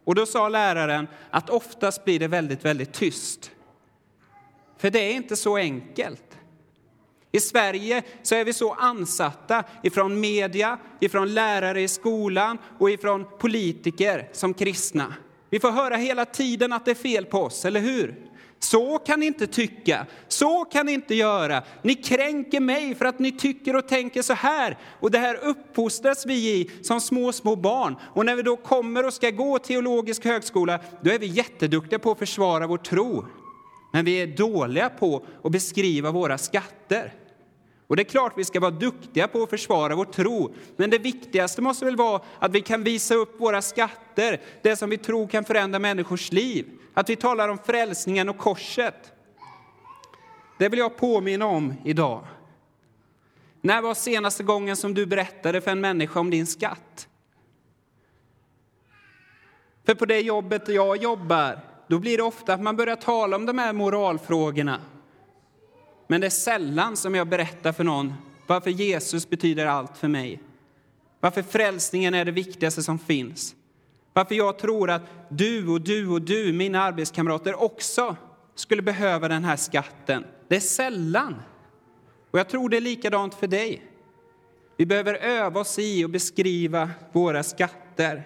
Och 0.04 0.16
då 0.16 0.26
sa 0.26 0.50
läraren 0.50 1.08
att 1.30 1.50
oftast 1.50 2.06
blir 2.06 2.20
det 2.20 2.28
väldigt, 2.28 2.66
väldigt 2.66 2.94
tyst. 2.94 3.52
För 4.78 4.90
det 4.90 5.00
är 5.00 5.14
inte 5.14 5.36
så 5.36 5.58
enkelt. 5.58 6.27
I 7.38 7.40
Sverige 7.40 8.04
så 8.24 8.36
är 8.36 8.46
vi 8.46 8.54
så 8.54 8.74
ansatta 8.74 9.64
ifrån 9.84 10.20
media, 10.20 10.78
ifrån 11.00 11.34
lärare 11.34 11.82
i 11.82 11.88
skolan 11.88 12.58
och 12.80 12.92
ifrån 12.92 13.26
politiker 13.40 14.30
som 14.34 14.54
kristna. 14.54 15.14
Vi 15.50 15.60
får 15.60 15.72
höra 15.72 15.96
hela 15.96 16.26
tiden 16.26 16.74
att 16.74 16.86
det 16.86 16.92
är 16.92 16.96
fel 16.96 17.26
på 17.26 17.40
oss, 17.40 17.66
eller 17.66 17.80
hur? 17.80 18.16
Så 18.60 18.98
kan 18.98 19.20
ni 19.20 19.26
inte 19.26 19.48
tycka, 19.48 20.06
så 20.28 20.66
kan 20.66 20.86
ni 20.86 20.92
inte 20.92 21.16
göra. 21.16 21.64
Ni 21.82 21.96
kränker 21.96 22.60
mig 22.60 22.96
för 22.96 23.06
att 23.06 23.20
ni 23.20 23.32
tycker 23.32 23.76
och 23.76 23.88
tänker 23.88 24.22
så 24.22 24.34
här. 24.34 24.78
Och 25.00 25.12
det 25.12 25.20
här 25.20 25.36
uppfostras 25.36 26.26
vi 26.26 26.34
i 26.34 26.72
som 26.82 27.02
små, 27.02 27.32
små 27.32 27.56
barn. 27.56 27.96
Och 28.14 28.26
när 28.26 28.36
vi 28.36 28.42
då 28.42 28.58
kommer 28.58 29.06
och 29.06 29.14
ska 29.14 29.30
gå 29.30 29.60
teologisk 29.60 30.26
högskola, 30.26 30.80
då 31.02 31.12
är 31.12 31.20
vi 31.20 31.26
jätteduktiga 31.26 32.00
på 32.00 32.12
att 32.12 32.20
försvara 32.20 32.68
vår 32.68 32.78
tro. 32.78 33.26
Men 33.94 34.06
vi 34.06 34.22
är 34.22 34.28
dåliga 34.28 34.90
på 34.90 35.26
att 35.44 35.52
beskriva 35.52 36.12
våra 36.12 36.38
skatter. 36.38 37.14
Och 37.88 37.96
det 37.96 38.02
är 38.02 38.10
klart 38.10 38.34
vi 38.36 38.46
ska 38.46 38.60
vara 38.60 38.72
duktiga 38.72 39.28
på 39.28 39.44
att 39.44 39.50
försvara 39.50 39.96
vår 39.96 40.06
tro, 40.06 40.54
men 40.76 40.90
det 40.90 40.98
viktigaste 40.98 41.62
måste 41.62 41.86
väl 41.86 41.96
vara 41.96 42.22
att 42.40 42.52
vi 42.52 42.62
kan 42.62 42.84
visa 42.84 43.16
upp 43.16 43.42
våra 43.42 43.62
skatter, 43.62 44.42
det 44.62 44.76
som 44.76 44.90
vi 44.90 44.98
tror 44.98 45.28
kan 45.28 45.46
förändra 45.46 45.80
människors 45.80 46.32
liv. 46.32 46.66
Att 46.94 47.10
vi 47.10 47.16
talar 47.16 47.50
om 47.50 47.58
frälsningen 47.58 48.30
och 48.30 48.38
korset. 48.38 49.12
Det 50.60 50.70
vill 50.70 50.80
jag 50.80 50.98
påminna 50.98 51.46
om 51.46 51.74
idag. 51.86 52.24
När 53.62 53.82
var 53.82 53.94
senaste 53.94 54.44
gången 54.44 54.76
som 54.76 54.94
du 54.94 55.06
berättade 55.06 55.62
för 55.62 55.72
en 55.72 55.82
människa 55.82 56.20
om 56.20 56.30
din 56.30 56.48
skatt? 56.48 57.08
För 59.86 59.96
på 59.96 60.06
det 60.06 60.20
jobbet 60.20 60.68
jag 60.68 60.98
jobbar, 60.98 61.60
då 61.88 62.00
blir 62.00 62.18
det 62.18 62.24
ofta 62.24 62.54
att 62.54 62.62
man 62.62 62.76
börjar 62.76 62.96
tala 62.96 63.36
om 63.36 63.46
de 63.46 63.58
här 63.58 63.74
moralfrågorna. 63.74 64.82
Men 66.08 66.22
det 66.22 66.28
är 66.28 66.32
sällan 66.32 66.98
som 66.98 67.16
jag 67.16 67.28
berättar 67.28 67.72
för 67.72 67.84
någon 67.84 68.14
varför 68.48 68.70
Jesus 68.70 69.30
betyder 69.30 69.66
allt 69.66 69.98
för 69.98 70.08
mig. 70.08 70.40
Varför 71.20 71.42
frälsningen 71.42 72.14
är 72.14 72.26
det 72.26 72.32
viktigaste 72.32 72.84
som 72.84 73.00
finns. 73.00 73.56
Varför 74.14 74.36
jag 74.36 74.60
tror 74.60 74.90
att 74.90 75.02
du 75.30 75.68
och 75.68 75.82
du 75.82 76.08
och 76.08 76.22
du, 76.22 76.54
mina 76.54 76.84
arbetskamrater, 76.84 77.64
också 77.64 78.16
skulle 78.56 78.82
behöva 78.82 79.28
den 79.28 79.44
här 79.44 79.56
skatten. 79.56 80.26
Det 80.48 80.56
är 80.56 80.60
sällan. 80.60 81.36
Och 82.32 82.40
jag 82.40 82.50
tror 82.50 82.70
det 82.70 82.78
är 82.78 82.82
likadant 82.82 83.34
för 83.34 83.48
dig. 83.48 83.82
Vi 84.78 84.86
behöver 84.86 85.14
öva 85.14 85.60
oss 85.60 85.80
i 85.80 86.04
att 86.04 86.12
beskriva 86.12 86.90
våra 87.12 87.44
skatter. 87.44 88.24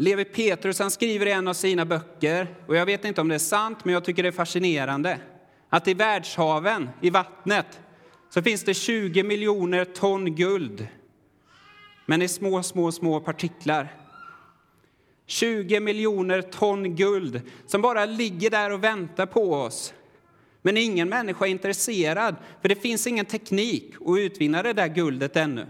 Levi 0.00 0.24
Petrus 0.24 0.78
han 0.78 0.90
skriver 0.90 1.26
i 1.26 1.32
en 1.32 1.48
av 1.48 1.54
sina 1.54 1.84
böcker, 1.84 2.54
och 2.66 2.76
jag 2.76 2.86
vet 2.86 3.04
inte 3.04 3.20
om 3.20 3.28
det 3.28 3.34
är 3.34 3.38
sant, 3.38 3.84
men 3.84 3.94
jag 3.94 4.04
tycker 4.04 4.22
det 4.22 4.28
är 4.28 4.32
fascinerande, 4.32 5.20
att 5.68 5.88
i 5.88 5.94
världshaven, 5.94 6.90
i 7.00 7.10
vattnet, 7.10 7.80
så 8.30 8.42
finns 8.42 8.64
det 8.64 8.74
20 8.74 9.22
miljoner 9.22 9.84
ton 9.84 10.34
guld, 10.34 10.88
men 12.06 12.22
i 12.22 12.28
små, 12.28 12.62
små, 12.62 12.92
små 12.92 13.20
partiklar. 13.20 13.94
20 15.26 15.80
miljoner 15.80 16.42
ton 16.42 16.96
guld 16.96 17.40
som 17.66 17.82
bara 17.82 18.04
ligger 18.04 18.50
där 18.50 18.72
och 18.72 18.84
väntar 18.84 19.26
på 19.26 19.52
oss. 19.54 19.94
Men 20.62 20.76
ingen 20.76 21.08
människa 21.08 21.46
är 21.46 21.50
intresserad, 21.50 22.36
för 22.60 22.68
det 22.68 22.82
finns 22.82 23.06
ingen 23.06 23.26
teknik 23.26 23.94
att 24.06 24.18
utvinna 24.18 24.62
det 24.62 24.72
där 24.72 24.88
guldet 24.88 25.36
ännu. 25.36 25.66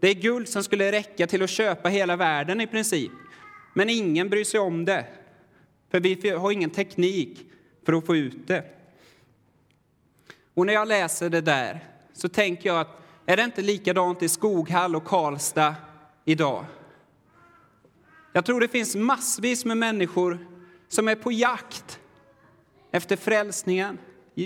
Det 0.00 0.08
är 0.08 0.14
guld 0.14 0.48
som 0.48 0.62
skulle 0.62 0.92
räcka 0.92 1.26
till 1.26 1.42
att 1.42 1.50
köpa 1.50 1.88
hela 1.88 2.16
världen 2.16 2.60
i 2.60 2.66
princip. 2.66 3.10
Men 3.74 3.90
ingen 3.90 4.28
bryr 4.28 4.44
sig 4.44 4.60
om 4.60 4.84
det, 4.84 5.06
för 5.90 6.00
vi 6.00 6.30
har 6.30 6.52
ingen 6.52 6.70
teknik 6.70 7.46
för 7.86 7.92
att 7.92 8.06
få 8.06 8.16
ut 8.16 8.46
det. 8.46 8.64
Och 10.54 10.66
när 10.66 10.72
jag 10.72 10.88
läser 10.88 11.30
det 11.30 11.40
där 11.40 11.84
så 12.12 12.28
tänker 12.28 12.68
jag 12.68 12.80
att 12.80 13.00
är 13.26 13.36
det 13.36 13.42
inte 13.42 13.62
likadant 13.62 14.22
i 14.22 14.28
Skoghall 14.28 14.96
och 14.96 15.04
Karlstad 15.04 15.74
idag? 16.24 16.64
Jag 18.32 18.44
tror 18.44 18.60
det 18.60 18.68
finns 18.68 18.96
massvis 18.96 19.64
med 19.64 19.76
människor 19.76 20.46
som 20.88 21.08
är 21.08 21.14
på 21.14 21.32
jakt 21.32 22.00
efter 22.90 23.16
frälsningen, 23.16 23.98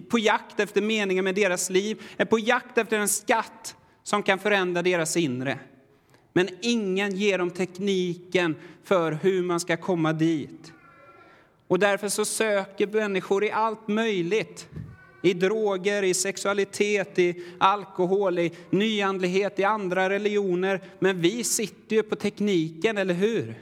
på 0.09 0.19
jakt 0.19 0.61
efter 0.61 0.83
meningen 0.83 1.25
med 1.25 1.35
deras 1.35 1.71
liv, 1.71 2.03
är 2.17 2.25
på 2.25 2.39
jakt 2.39 2.79
efter 2.79 2.99
en 2.99 3.09
skatt 3.09 3.77
som 4.03 4.23
kan 4.23 4.39
förändra 4.39 4.83
deras 4.83 5.17
inre. 5.17 5.59
Men 6.33 6.49
ingen 6.61 7.17
ger 7.17 7.39
dem 7.39 7.51
tekniken 7.51 8.57
för 8.85 9.13
hur 9.13 9.43
man 9.43 9.61
ska 9.61 9.77
komma 9.77 10.13
dit. 10.13 10.73
Och 11.69 11.79
därför 11.79 12.09
så 12.09 12.25
söker 12.25 12.87
människor 12.87 13.45
i 13.45 13.51
allt 13.51 13.89
möjligt. 13.89 14.69
I 15.23 15.35
droger, 15.35 16.03
i 16.03 16.15
sexualitet, 16.15 17.19
i 17.19 17.43
alkohol, 17.59 18.39
i 18.39 18.53
nyandlighet, 18.71 19.59
i 19.59 19.65
andra 19.65 20.11
religioner. 20.11 20.81
Men 20.99 21.21
vi 21.21 21.45
sitter 21.45 21.97
ju 21.97 22.03
på 22.03 22.17
tekniken, 22.17 22.99
eller 22.99 23.15
hur? 23.15 23.55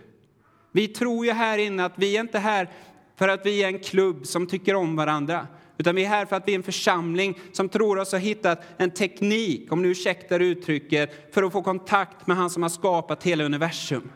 Vi 0.73 0.89
tror 0.89 1.27
ju 1.27 1.33
här 1.33 1.59
inne 1.59 1.85
att 1.85 1.93
vi 1.97 2.17
är 2.17 2.21
inte 2.21 2.39
här 2.39 2.71
för 3.17 3.29
att 3.29 3.47
vi 3.47 3.63
är 3.63 3.69
en 3.69 3.79
klubb 3.79 4.27
som 4.27 4.47
tycker 4.47 4.75
om 4.75 4.97
varandra. 4.97 5.47
Utan 5.79 5.95
vi 5.95 6.05
är 6.05 6.09
här 6.09 6.27
för 6.27 6.37
att 6.37 6.49
vi 6.49 6.53
är 6.53 6.57
en 6.57 6.63
församling 6.63 7.39
som 7.53 7.69
tror 7.69 7.99
oss 7.99 8.13
ha 8.13 8.19
hittat 8.19 8.63
en 8.77 8.91
teknik, 8.91 9.73
om 9.73 9.83
ni 9.83 9.89
ursäktar 9.89 10.41
uttrycket, 10.41 11.35
för 11.35 11.43
att 11.43 11.53
få 11.53 11.63
kontakt 11.63 12.27
med 12.27 12.37
han 12.37 12.51
som 12.51 12.63
har 12.63 12.71
skapat 12.71 13.23
hela 13.23 13.45
universum. 13.45 14.11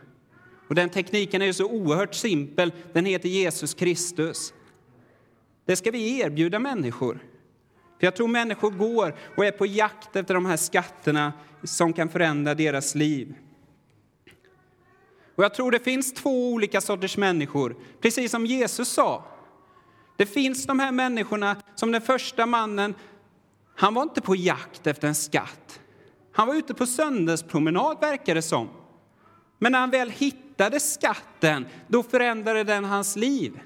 Och 0.67 0.75
den 0.75 0.89
tekniken 0.89 1.41
är 1.41 1.51
så 1.51 1.65
oerhört 1.65 2.13
simpel, 2.13 2.73
den 2.93 3.05
heter 3.05 3.29
Jesus 3.29 3.73
Kristus. 3.73 4.53
Det 5.65 5.75
ska 5.75 5.91
vi 5.91 6.19
erbjuda 6.19 6.59
människor. 6.59 7.19
För 7.99 8.07
jag 8.07 8.15
tror 8.15 8.27
människor 8.27 8.71
går 8.71 9.15
och 9.37 9.45
är 9.45 9.51
på 9.51 9.65
jakt 9.65 10.15
efter 10.15 10.33
de 10.33 10.45
här 10.45 10.57
skatterna 10.57 11.33
som 11.63 11.93
kan 11.93 12.09
förändra 12.09 12.55
deras 12.55 12.95
liv. 12.95 13.33
Och 15.35 15.43
jag 15.43 15.53
tror 15.53 15.71
det 15.71 15.79
finns 15.79 16.13
två 16.13 16.51
olika 16.51 16.81
sorters 16.81 17.17
människor, 17.17 17.75
precis 18.01 18.31
som 18.31 18.45
Jesus 18.45 18.89
sa. 18.89 19.25
Det 20.21 20.25
finns 20.25 20.65
de 20.65 20.79
här 20.79 20.91
människorna 20.91 21.55
som 21.75 21.91
den 21.91 22.01
första 22.01 22.45
mannen, 22.45 22.95
han 23.75 23.93
var 23.93 24.03
inte 24.03 24.21
på 24.21 24.35
jakt 24.35 24.87
efter 24.87 25.07
en 25.07 25.15
skatt. 25.15 25.79
Han 26.31 26.47
var 26.47 26.55
ute 26.55 26.73
på 26.73 26.85
söndagspromenad 26.85 27.97
verkar 28.01 28.35
det 28.35 28.41
som. 28.41 28.69
Men 29.59 29.71
när 29.71 29.79
han 29.79 29.89
väl 29.89 30.09
hittade 30.09 30.79
skatten, 30.79 31.65
då 31.87 32.03
förändrade 32.03 32.63
den 32.63 32.85
hans 32.85 33.15
liv. 33.15 33.59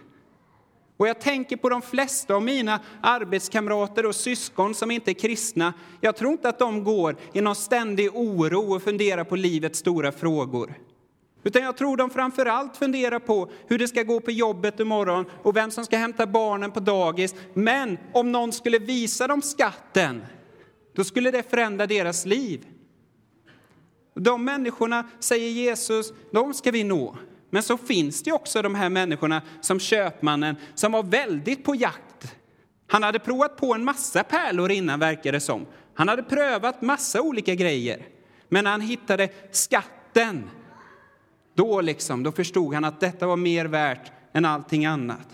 Och 0.98 1.08
jag 1.08 1.22
tänker 1.22 1.58
på 1.58 1.70
de 1.70 1.82
flesta 1.82 2.36
av 2.36 2.44
mina 2.44 2.80
arbetskamrater 3.02 4.06
och 4.06 4.15
syskon 4.15 4.76
som 4.76 4.91
inte 4.91 5.12
är 5.12 5.13
kristna. 5.13 5.74
Jag 6.02 6.15
tror 6.15 6.32
inte 6.32 6.50
att 6.50 6.60
de 6.60 6.84
går 6.84 7.18
i 7.34 7.41
någon 7.41 7.56
ständig 7.56 8.15
oro 8.15 8.76
och 8.76 8.84
funderar 8.84 9.24
på 9.24 9.36
livets 9.36 9.80
stora 9.80 10.12
frågor. 10.12 10.74
Utan 11.46 11.62
jag 11.62 11.78
tror 11.78 11.98
de 11.98 12.10
framför 12.10 12.46
allt 12.46 12.78
funderar 12.78 13.20
på 13.20 13.52
hur 13.68 13.78
det 13.78 13.88
ska 13.88 14.04
gå 14.04 14.20
på 14.20 14.32
jobbet 14.32 14.80
imorgon 14.80 15.26
och 15.44 15.56
vem 15.56 15.72
som 15.72 15.86
ska 15.86 15.98
hämta 15.98 16.28
barnen 16.28 16.72
på 16.72 16.80
dagis. 16.80 17.36
Men 17.54 17.98
om 18.14 18.32
någon 18.32 18.52
skulle 18.52 18.80
visa 18.80 19.28
dem 19.28 19.42
skatten, 19.42 20.26
då 20.96 21.04
skulle 21.04 21.32
det 21.32 21.50
förändra 21.50 21.88
deras 21.88 22.26
liv. 22.26 22.66
De 24.16 24.46
människorna, 24.46 25.10
säger 25.20 25.50
Jesus, 25.50 26.14
de 26.32 26.54
ska 26.54 26.72
vi 26.72 26.84
nå. 26.84 27.18
Men 27.50 27.64
så 27.64 27.78
finns 27.78 28.24
det 28.24 28.32
också 28.32 28.62
de 28.62 28.76
här 28.76 28.90
människorna 28.90 29.42
som 29.62 29.80
köpmannen 29.80 30.56
som 30.76 30.92
var 30.92 31.04
väldigt 31.04 31.64
på 31.64 31.76
jakt. 31.76 32.36
Han 32.88 33.04
hade 33.04 33.20
provat 33.20 33.58
på 33.58 33.74
en 33.74 33.84
massa 33.84 34.24
pärlor 34.24 34.72
innan 34.72 35.00
verkar 35.00 35.32
det 35.32 35.40
som. 35.40 35.66
Han 35.94 36.08
hade 36.08 36.24
prövat 36.24 36.82
massa 36.82 37.22
olika 37.22 37.56
grejer. 37.56 38.06
Men 38.50 38.66
han 38.66 38.82
hittade 38.82 39.30
skatten 39.52 40.50
då, 41.56 41.82
liksom, 41.82 42.24
då 42.24 42.32
förstod 42.32 42.74
han 42.74 42.84
att 42.84 43.00
detta 43.00 43.28
var 43.28 43.38
mer 43.38 43.65
värt 43.65 44.12
än 44.34 44.46
allting 44.46 44.86
annat. 44.86 45.28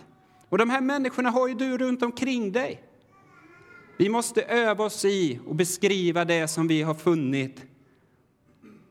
Och 0.50 0.58
de 0.58 0.70
här 0.70 0.82
människorna 0.82 1.30
har 1.30 1.48
ju 1.48 1.54
du 1.54 1.78
runt 1.78 2.04
omkring 2.04 2.52
dig. 2.52 2.84
Vi 3.98 4.10
måste 4.10 4.42
öva 4.42 4.84
oss 4.84 5.06
i 5.06 5.40
och 5.48 5.56
beskriva 5.56 6.26
det 6.26 6.48
som 6.48 6.68
vi 6.68 6.82
har 6.82 6.94
funnit 6.94 7.62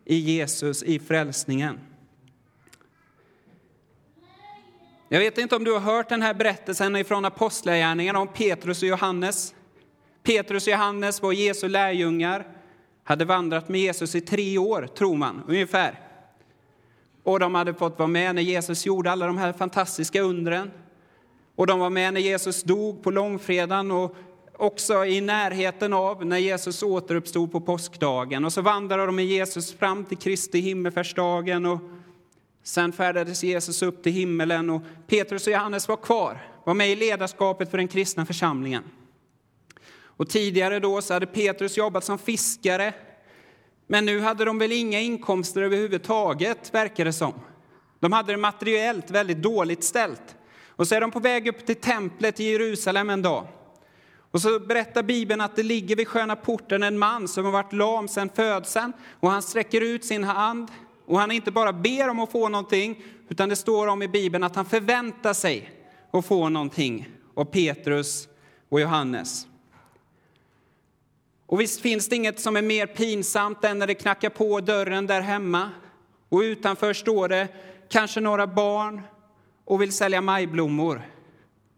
i 0.05 0.17
Jesus, 0.17 0.83
i 0.83 0.99
frälsningen. 0.99 1.79
Jag 5.09 5.19
vet 5.19 5.39
inte 5.39 5.57
om 5.57 5.65
du 5.65 5.73
har 5.73 5.81
hört 5.81 6.09
den 6.09 6.23
här 6.23 6.35
berättelsen 6.35 7.05
från 7.05 7.25
Apostlagärningarna 7.25 8.19
om 8.19 8.29
Petrus 8.29 8.83
och 8.83 8.89
Johannes. 8.89 9.55
Petrus 10.23 10.67
och 10.67 10.71
Johannes 10.73 11.23
var 11.23 11.33
Jesu 11.33 11.69
lärjungar, 11.69 12.47
hade 13.05 13.25
vandrat 13.25 13.69
med 13.69 13.81
Jesus 13.81 14.15
i 14.15 14.21
tre 14.21 14.59
år, 14.59 14.87
tror 14.87 15.17
man, 15.17 15.43
ungefär. 15.49 16.10
Och 17.31 17.41
de 17.41 17.55
hade 17.55 17.75
fått 17.75 17.99
vara 17.99 18.09
med 18.09 18.35
när 18.35 18.43
Jesus 18.43 18.87
gjorde 18.87 19.11
alla 19.11 19.27
de 19.27 19.39
här 19.39 19.53
fantastiska 19.53 20.21
undren. 20.21 20.71
Och 21.57 21.67
de 21.67 21.79
var 21.79 21.91
med 21.91 22.15
när 22.15 22.21
Jesus 22.21 22.63
dog 22.63 23.03
på 23.03 23.11
långfredagen 23.11 23.91
och 23.91 24.17
också 24.57 25.05
i 25.05 25.21
närheten 25.21 25.93
av 25.93 26.27
när 26.27 26.39
Jesus 26.39 26.83
återuppstod 26.83 27.53
på 27.53 27.61
påskdagen. 27.61 28.45
Och 28.45 28.53
så 28.53 28.63
vandrade 28.63 29.07
de 29.07 29.17
med 29.17 29.25
Jesus 29.25 29.73
fram 29.73 30.05
till 30.05 30.19
Kristi 30.19 30.61
himmelfärdsdagen. 30.61 31.67
Och 31.67 31.81
sen 32.63 32.93
färdades 32.93 33.45
Jesus 33.45 33.83
upp 33.83 34.03
till 34.03 34.13
himmelen 34.13 34.71
och 34.71 34.83
Petrus 35.07 35.47
och 35.47 35.53
Johannes 35.53 35.89
var 35.89 35.97
kvar, 35.97 36.39
var 36.65 36.75
med 36.75 36.91
i 36.91 36.97
ledarskapet 36.97 37.71
för 37.71 37.79
den 37.79 37.89
kristna 37.89 38.27
församlingen. 38.27 38.83
Och 40.03 40.29
tidigare 40.29 40.81
då 40.81 41.03
så 41.03 41.15
hade 41.15 41.27
Petrus 41.27 41.77
jobbat 41.77 42.05
som 42.05 42.19
fiskare, 42.19 42.95
men 43.91 44.07
nu 44.07 44.21
hade 44.21 44.45
de 44.45 44.59
väl 44.59 44.73
inga 44.73 45.01
inkomster 45.01 45.63
överhuvudtaget, 45.63 46.75
verkar 46.75 47.05
det 47.05 47.13
som. 47.13 47.35
De 48.01 48.13
hade 48.13 48.33
det 48.33 48.37
materiellt 48.37 49.11
väldigt 49.11 49.43
dåligt 49.43 49.85
ställt. 49.85 50.37
Och 50.69 50.89
så 50.89 50.95
är 50.95 51.01
de 51.01 51.11
på 51.11 51.21
väg 51.21 51.49
upp 51.49 51.67
till 51.67 51.77
templet 51.77 52.41
i 52.41 52.45
Jerusalem 52.45 53.11
en 53.11 53.23
dag. 53.23 53.47
Och 54.31 54.41
så 54.41 54.61
berättar 54.61 55.03
Bibeln 55.03 55.41
att 55.41 55.57
det 55.57 55.63
ligger 55.63 55.97
vid 55.97 56.09
sköna 56.09 56.37
porten 56.37 56.83
en 56.83 56.99
man 56.99 57.29
som 57.29 57.45
har 57.45 57.53
varit 57.53 57.73
lam 57.73 58.09
sedan 58.09 58.31
födseln 58.35 58.93
och 59.21 59.31
han 59.31 59.43
sträcker 59.43 59.81
ut 59.81 60.05
sin 60.05 60.25
hand 60.25 60.69
och 61.07 61.19
han 61.19 61.31
inte 61.31 61.51
bara 61.51 61.73
ber 61.73 62.09
om 62.09 62.21
att 62.21 62.33
få 62.33 62.49
någonting 62.49 63.03
utan 63.29 63.49
det 63.49 63.57
står 63.57 63.87
om 63.87 64.03
i 64.03 64.09
Bibeln 64.09 64.45
att 64.45 64.57
han 64.57 64.65
förväntar 64.65 65.33
sig 65.33 65.71
att 66.13 66.27
få 66.27 66.49
någonting 66.49 67.09
av 67.35 67.45
Petrus 67.45 68.29
och 68.69 68.81
Johannes. 68.81 69.47
Och 71.51 71.61
visst 71.61 71.81
finns 71.81 72.09
det 72.09 72.17
inget 72.17 72.41
som 72.41 72.57
är 72.57 72.63
mer 72.63 72.87
pinsamt 72.87 73.65
än 73.65 73.79
när 73.79 73.87
det 73.87 73.95
knackar 73.95 74.31
på 74.31 74.61
dörren 74.61 75.07
där 75.07 75.21
hemma 75.21 75.71
och 76.29 76.39
utanför 76.39 76.93
står 76.93 77.29
det 77.29 77.49
kanske 77.89 78.21
några 78.21 78.47
barn 78.47 79.01
och 79.65 79.83
vill 79.83 79.93
sälja 79.93 80.21
majblommor. 80.21 81.03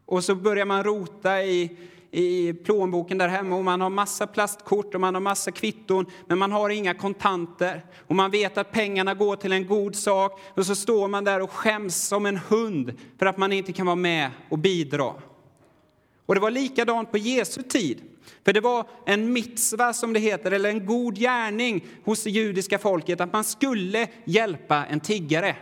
Och 0.07 0.25
så 0.25 0.35
börjar 0.35 0.67
man 0.67 0.85
rota 0.85 1.43
i, 1.43 1.77
i 2.11 2.53
plånboken 2.53 3.19
där 3.19 3.29
hemma 3.29 3.57
och 3.57 3.65
man 3.65 3.81
har 3.81 3.91
massa 3.91 4.27
plastkort 4.27 4.95
och 4.95 5.01
man 5.01 5.15
har 5.15 5.21
massa 5.21 5.51
kvitton 5.51 6.07
men 6.27 6.39
man 6.39 6.53
har 6.53 6.71
inga 6.71 6.95
kontanter 6.95 7.83
och 8.07 8.17
man 8.17 8.31
vet 8.31 8.59
att 8.59 8.73
pengarna 8.73 9.15
går 9.15 9.37
till 9.37 9.53
en 9.53 9.67
god 9.67 9.97
sak 9.97 10.41
och 10.55 10.67
så 10.67 10.75
står 10.75 11.09
man 11.09 11.25
där 11.25 11.41
och 11.41 11.51
skäms 11.51 11.97
som 12.09 12.27
en 12.27 12.37
hund 12.37 12.93
för 13.19 13.27
att 13.27 13.37
man 13.37 13.53
inte 13.53 13.73
kan 13.73 13.87
vara 13.87 13.97
med 13.97 14.31
och 14.49 14.59
bidra. 14.59 15.13
Och 16.33 16.37
det 16.37 16.40
var 16.40 16.51
likadant 16.51 17.11
på 17.11 17.18
Jesu 17.18 17.62
tid. 17.62 18.03
För 18.45 18.53
det 18.53 18.61
var 18.61 18.87
en 19.07 19.33
mitzva, 19.33 19.92
som 19.92 20.12
det 20.12 20.21
heter, 20.21 20.51
eller 20.51 20.68
en 20.68 20.87
god 20.87 21.18
gärning 21.18 21.85
hos 22.05 22.25
det 22.25 22.31
judiska 22.31 22.79
folket 22.79 23.21
att 23.21 23.33
man 23.33 23.45
skulle 23.45 24.09
hjälpa 24.25 24.85
en 24.85 25.01
tiggare. 25.01 25.57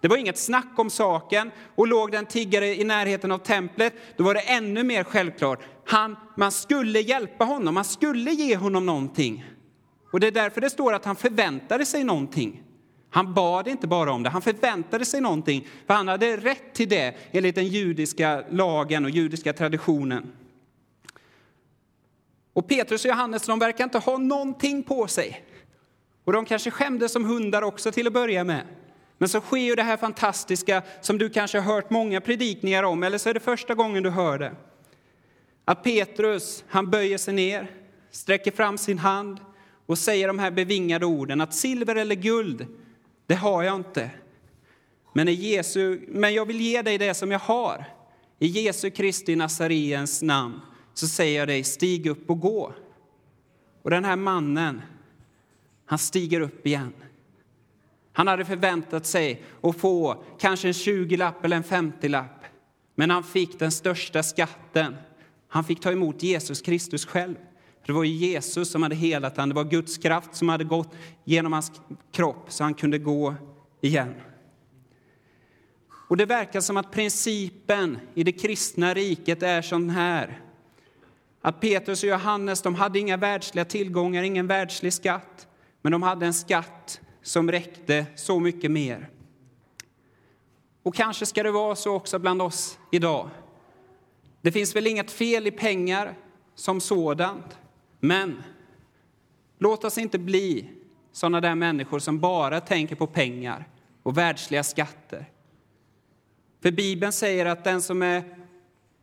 Det 0.00 0.08
var 0.08 0.16
inget 0.16 0.38
snack 0.38 0.72
om 0.76 0.90
saken. 0.90 1.50
Och 1.74 1.86
låg 1.86 2.12
den 2.12 2.26
tiggare 2.26 2.66
i 2.66 2.84
närheten 2.84 3.32
av 3.32 3.38
templet, 3.38 3.94
då 4.16 4.24
var 4.24 4.34
det 4.34 4.40
ännu 4.40 4.82
mer 4.82 5.04
självklart. 5.04 5.60
Han, 5.86 6.16
man 6.36 6.52
skulle 6.52 7.00
hjälpa 7.00 7.44
honom, 7.44 7.74
man 7.74 7.84
skulle 7.84 8.30
ge 8.30 8.56
honom 8.56 8.86
någonting. 8.86 9.44
Och 10.12 10.20
det 10.20 10.26
är 10.26 10.32
därför 10.32 10.60
det 10.60 10.70
står 10.70 10.92
att 10.92 11.04
han 11.04 11.16
förväntade 11.16 11.86
sig 11.86 12.04
någonting. 12.04 12.62
Han 13.10 13.34
bad 13.34 13.68
inte 13.68 13.86
bara 13.86 14.12
om 14.12 14.22
det, 14.22 14.30
han 14.30 14.42
förväntade 14.42 15.04
sig 15.04 15.20
någonting, 15.20 15.66
för 15.86 15.94
han 15.94 16.08
hade 16.08 16.36
rätt 16.36 16.74
till 16.74 16.88
det 16.88 17.14
enligt 17.30 17.54
den 17.54 17.66
judiska 17.66 18.44
lagen 18.50 19.04
och 19.04 19.10
judiska 19.10 19.52
traditionen. 19.52 20.32
Och 22.52 22.68
Petrus 22.68 23.04
och 23.04 23.08
Johannes 23.08 23.46
de 23.46 23.58
verkar 23.58 23.84
inte 23.84 23.98
ha 23.98 24.18
någonting 24.18 24.82
på 24.82 25.06
sig. 25.06 25.44
Och 26.24 26.32
de 26.32 26.44
kanske 26.44 26.70
skämdes 26.70 27.12
som 27.12 27.24
hundar 27.24 27.62
också 27.62 27.92
till 27.92 28.06
att 28.06 28.12
börja 28.12 28.44
med. 28.44 28.62
Men 29.18 29.28
så 29.28 29.40
sker 29.40 29.58
ju 29.58 29.74
det 29.74 29.82
här 29.82 29.96
fantastiska 29.96 30.82
som 31.00 31.18
du 31.18 31.30
kanske 31.30 31.60
har 31.60 31.74
hört 31.74 31.90
många 31.90 32.20
predikningar 32.20 32.82
om, 32.82 33.02
eller 33.02 33.18
så 33.18 33.28
är 33.28 33.34
det 33.34 33.40
första 33.40 33.74
gången 33.74 34.02
du 34.02 34.10
hör 34.10 34.38
det. 34.38 34.52
Att 35.64 35.82
Petrus, 35.82 36.64
han 36.68 36.90
böjer 36.90 37.18
sig 37.18 37.34
ner, 37.34 37.70
sträcker 38.10 38.50
fram 38.50 38.78
sin 38.78 38.98
hand 38.98 39.40
och 39.86 39.98
säger 39.98 40.28
de 40.28 40.38
här 40.38 40.50
bevingade 40.50 41.06
orden 41.06 41.40
att 41.40 41.54
silver 41.54 41.96
eller 41.96 42.14
guld, 42.14 42.66
det 43.28 43.34
har 43.34 43.62
jag 43.62 43.76
inte. 43.76 44.10
Men, 45.12 45.28
i 45.28 45.32
Jesu, 45.32 46.00
men 46.08 46.34
jag 46.34 46.46
vill 46.46 46.60
ge 46.60 46.82
dig 46.82 46.98
det 46.98 47.14
som 47.14 47.30
jag 47.30 47.38
har. 47.38 47.84
I 48.38 48.46
Jesu 48.46 48.90
Kristi 48.90 49.36
Nazariens 49.36 50.22
namn 50.22 50.60
så 50.94 51.08
säger 51.08 51.38
jag 51.38 51.48
dig, 51.48 51.64
stig 51.64 52.06
upp 52.06 52.30
och 52.30 52.40
gå. 52.40 52.74
Och 53.82 53.90
den 53.90 54.04
här 54.04 54.16
mannen, 54.16 54.82
han 55.86 55.98
stiger 55.98 56.40
upp 56.40 56.66
igen. 56.66 56.92
Han 58.12 58.26
hade 58.26 58.44
förväntat 58.44 59.06
sig 59.06 59.42
att 59.60 59.76
få 59.76 60.24
kanske 60.38 60.68
en 60.68 60.72
20-lapp 60.72 61.44
eller 61.44 61.56
en 61.56 61.64
50-lapp. 61.64 62.44
Men 62.94 63.10
han 63.10 63.24
fick 63.24 63.58
den 63.58 63.72
största 63.72 64.22
skatten. 64.22 64.96
Han 65.48 65.64
fick 65.64 65.80
ta 65.80 65.92
emot 65.92 66.22
Jesus 66.22 66.60
Kristus 66.60 67.06
själv. 67.06 67.34
Det 67.88 67.92
var 67.92 68.04
Jesus 68.04 68.70
som 68.70 68.82
hade 68.82 68.94
helat 68.94 69.36
honom. 69.36 69.48
Det 69.48 69.54
var 69.54 69.64
Guds 69.64 69.98
kraft 69.98 70.34
som 70.34 70.48
hade 70.48 70.64
gått 70.64 70.94
genom 71.24 71.52
hans 71.52 71.72
kropp 72.12 72.44
så 72.48 72.64
han 72.64 72.74
kunde 72.74 72.98
gå 72.98 73.34
igen. 73.80 74.14
Och 75.90 76.16
Det 76.16 76.26
verkar 76.26 76.60
som 76.60 76.76
att 76.76 76.92
principen 76.92 77.98
i 78.14 78.24
det 78.24 78.32
kristna 78.32 78.94
riket 78.94 79.42
är 79.42 79.62
sån 79.62 79.90
här. 79.90 80.40
Att 81.40 81.60
Petrus 81.60 82.02
och 82.02 82.08
Johannes 82.08 82.62
de 82.62 82.74
hade 82.74 82.98
inga 82.98 83.16
världsliga 83.16 83.64
tillgångar, 83.64 84.22
ingen 84.22 84.46
världslig 84.46 84.92
skatt. 84.92 85.48
Men 85.82 85.92
de 85.92 86.02
hade 86.02 86.26
en 86.26 86.34
skatt 86.34 87.00
som 87.22 87.50
räckte 87.50 88.06
så 88.16 88.40
mycket 88.40 88.70
mer. 88.70 89.10
Och 90.82 90.94
kanske 90.94 91.26
ska 91.26 91.42
det 91.42 91.50
vara 91.50 91.76
så 91.76 91.94
också 91.94 92.18
bland 92.18 92.42
oss 92.42 92.78
idag. 92.92 93.30
Det 94.42 94.52
finns 94.52 94.76
väl 94.76 94.86
inget 94.86 95.10
fel 95.10 95.46
i 95.46 95.50
pengar 95.50 96.14
som 96.54 96.80
sådant, 96.80 97.58
men 98.00 98.42
låt 99.58 99.84
oss 99.84 99.98
inte 99.98 100.18
bli 100.18 100.68
sådana 101.12 101.40
där 101.40 101.54
människor 101.54 101.98
som 101.98 102.20
bara 102.20 102.60
tänker 102.60 102.96
på 102.96 103.06
pengar 103.06 103.68
och 104.02 104.18
världsliga 104.18 104.62
skatter. 104.62 105.30
För 106.62 106.70
Bibeln 106.70 107.12
säger 107.12 107.46
att 107.46 107.64
den 107.64 107.82
som 107.82 108.02
är 108.02 108.24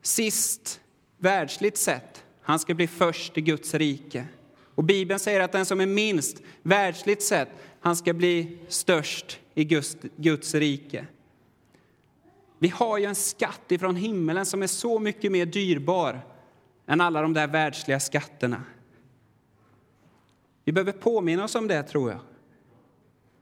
sist 0.01 0.81
världsligt 1.17 1.77
sett, 1.77 2.23
han 2.41 2.60
ska 2.60 2.73
bli 2.73 2.88
först 2.88 3.38
i 3.38 3.41
Guds 3.41 3.73
rike. 3.73 4.25
Och 4.75 4.84
Bibeln 4.84 5.19
säger 5.19 5.39
att 5.39 5.51
den 5.51 5.65
som 5.65 5.81
är 5.81 5.86
minst 5.86 6.41
världsligt 6.63 7.23
sett, 7.23 7.49
han 7.79 7.95
ska 7.95 8.13
bli 8.13 8.58
störst 8.67 9.39
i 9.53 9.63
Guds, 9.63 9.97
Guds 10.15 10.55
rike. 10.55 11.05
Vi 12.60 12.67
har 12.67 12.97
ju 12.97 13.05
en 13.05 13.15
skatt 13.15 13.71
ifrån 13.71 13.95
himmelen 13.95 14.45
som 14.45 14.63
är 14.63 14.67
så 14.67 14.99
mycket 14.99 15.31
mer 15.31 15.45
dyrbar 15.45 16.21
än 16.88 17.01
alla 17.01 17.21
de 17.21 17.34
där 17.34 17.47
världsliga 17.47 17.99
skatterna. 17.99 18.63
Vi 20.65 20.71
behöver 20.71 20.91
påminna 20.91 21.43
oss 21.43 21.56
om 21.56 21.67
det, 21.67 21.84
tror 21.84 22.12
jag. 22.12 22.19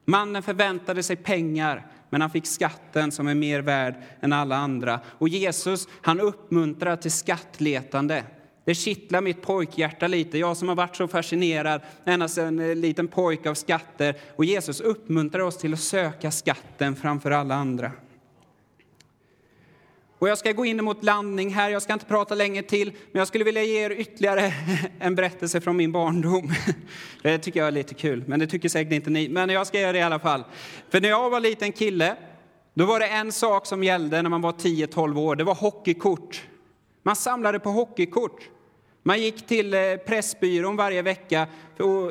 Mannen 0.04 0.42
förväntade 0.42 1.02
sig 1.02 1.16
pengar, 1.16 1.86
men 2.10 2.20
han 2.20 2.30
fick 2.30 2.46
skatten 2.46 3.12
som 3.12 3.28
är 3.28 3.34
mer 3.34 3.60
värd 3.60 3.94
än 4.20 4.32
alla 4.32 4.56
andra. 4.56 5.00
Och 5.06 5.28
Jesus 5.28 5.88
han 6.02 6.20
uppmuntrar 6.20 6.96
till 6.96 7.10
skattletande. 7.10 8.24
Det 8.64 8.74
kittlar 8.74 9.20
mitt 9.20 9.42
pojkhjärta 9.42 10.06
lite, 10.06 10.38
jag 10.38 10.56
som 10.56 10.68
har 10.68 10.74
varit 10.74 10.96
så 10.96 11.08
fascinerad 11.08 11.80
ända 12.04 12.28
sedan 12.28 12.58
en 12.58 12.80
liten 12.80 13.08
pojke 13.08 13.50
av 13.50 13.54
skatter. 13.54 14.16
Och 14.36 14.44
Jesus 14.44 14.80
uppmuntrar 14.80 15.42
oss 15.42 15.58
till 15.58 15.72
att 15.72 15.80
söka 15.80 16.30
skatten 16.30 16.96
framför 16.96 17.30
alla 17.30 17.54
andra. 17.54 17.92
Och 20.24 20.30
jag 20.30 20.38
ska 20.38 20.52
gå 20.52 20.64
in 20.64 20.84
mot 20.84 21.04
landning 21.04 21.54
här, 21.54 21.70
jag 21.70 21.82
ska 21.82 21.92
inte 21.92 22.06
prata 22.06 22.34
länge 22.34 22.62
till, 22.62 22.90
men 23.12 23.18
jag 23.18 23.28
skulle 23.28 23.44
vilja 23.44 23.62
ge 23.62 23.84
er 23.84 23.90
ytterligare 23.90 24.52
en 24.98 25.14
berättelse 25.14 25.60
från 25.60 25.76
min 25.76 25.92
barndom. 25.92 26.52
Det 27.22 27.38
tycker 27.38 27.60
jag 27.60 27.66
är 27.66 27.72
lite 27.72 27.94
kul, 27.94 28.24
men 28.26 28.40
det 28.40 28.46
tycker 28.46 28.68
säkert 28.68 28.92
inte 28.92 29.10
ni. 29.10 29.28
Men 29.28 29.48
jag 29.48 29.66
ska 29.66 29.80
göra 29.80 29.92
det 29.92 29.98
i 29.98 30.02
alla 30.02 30.18
fall. 30.18 30.44
För 30.90 31.00
när 31.00 31.08
jag 31.08 31.30
var 31.30 31.40
liten 31.40 31.72
kille, 31.72 32.16
då 32.74 32.84
var 32.84 33.00
det 33.00 33.06
en 33.06 33.32
sak 33.32 33.66
som 33.66 33.84
gällde 33.84 34.22
när 34.22 34.30
man 34.30 34.40
var 34.40 34.52
10-12 34.52 35.18
år, 35.18 35.36
det 35.36 35.44
var 35.44 35.54
hockeykort. 35.54 36.42
Man 37.02 37.16
samlade 37.16 37.60
på 37.60 37.70
hockeykort. 37.70 38.40
Man 39.02 39.20
gick 39.20 39.46
till 39.46 39.74
eh, 39.74 39.80
Pressbyrån 40.06 40.76
varje 40.76 41.02
vecka. 41.02 41.46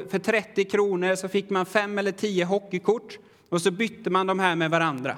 För 0.09 0.19
30 0.19 0.65
kronor 0.65 1.15
så 1.15 1.27
fick 1.27 1.49
man 1.49 1.65
fem 1.65 1.97
eller 1.97 2.11
tio 2.11 2.45
hockeykort 2.45 3.17
och 3.49 3.61
så 3.61 3.71
bytte 3.71 4.09
man 4.09 4.27
de 4.27 4.39
här 4.39 4.55
med 4.55 4.71
varandra. 4.71 5.17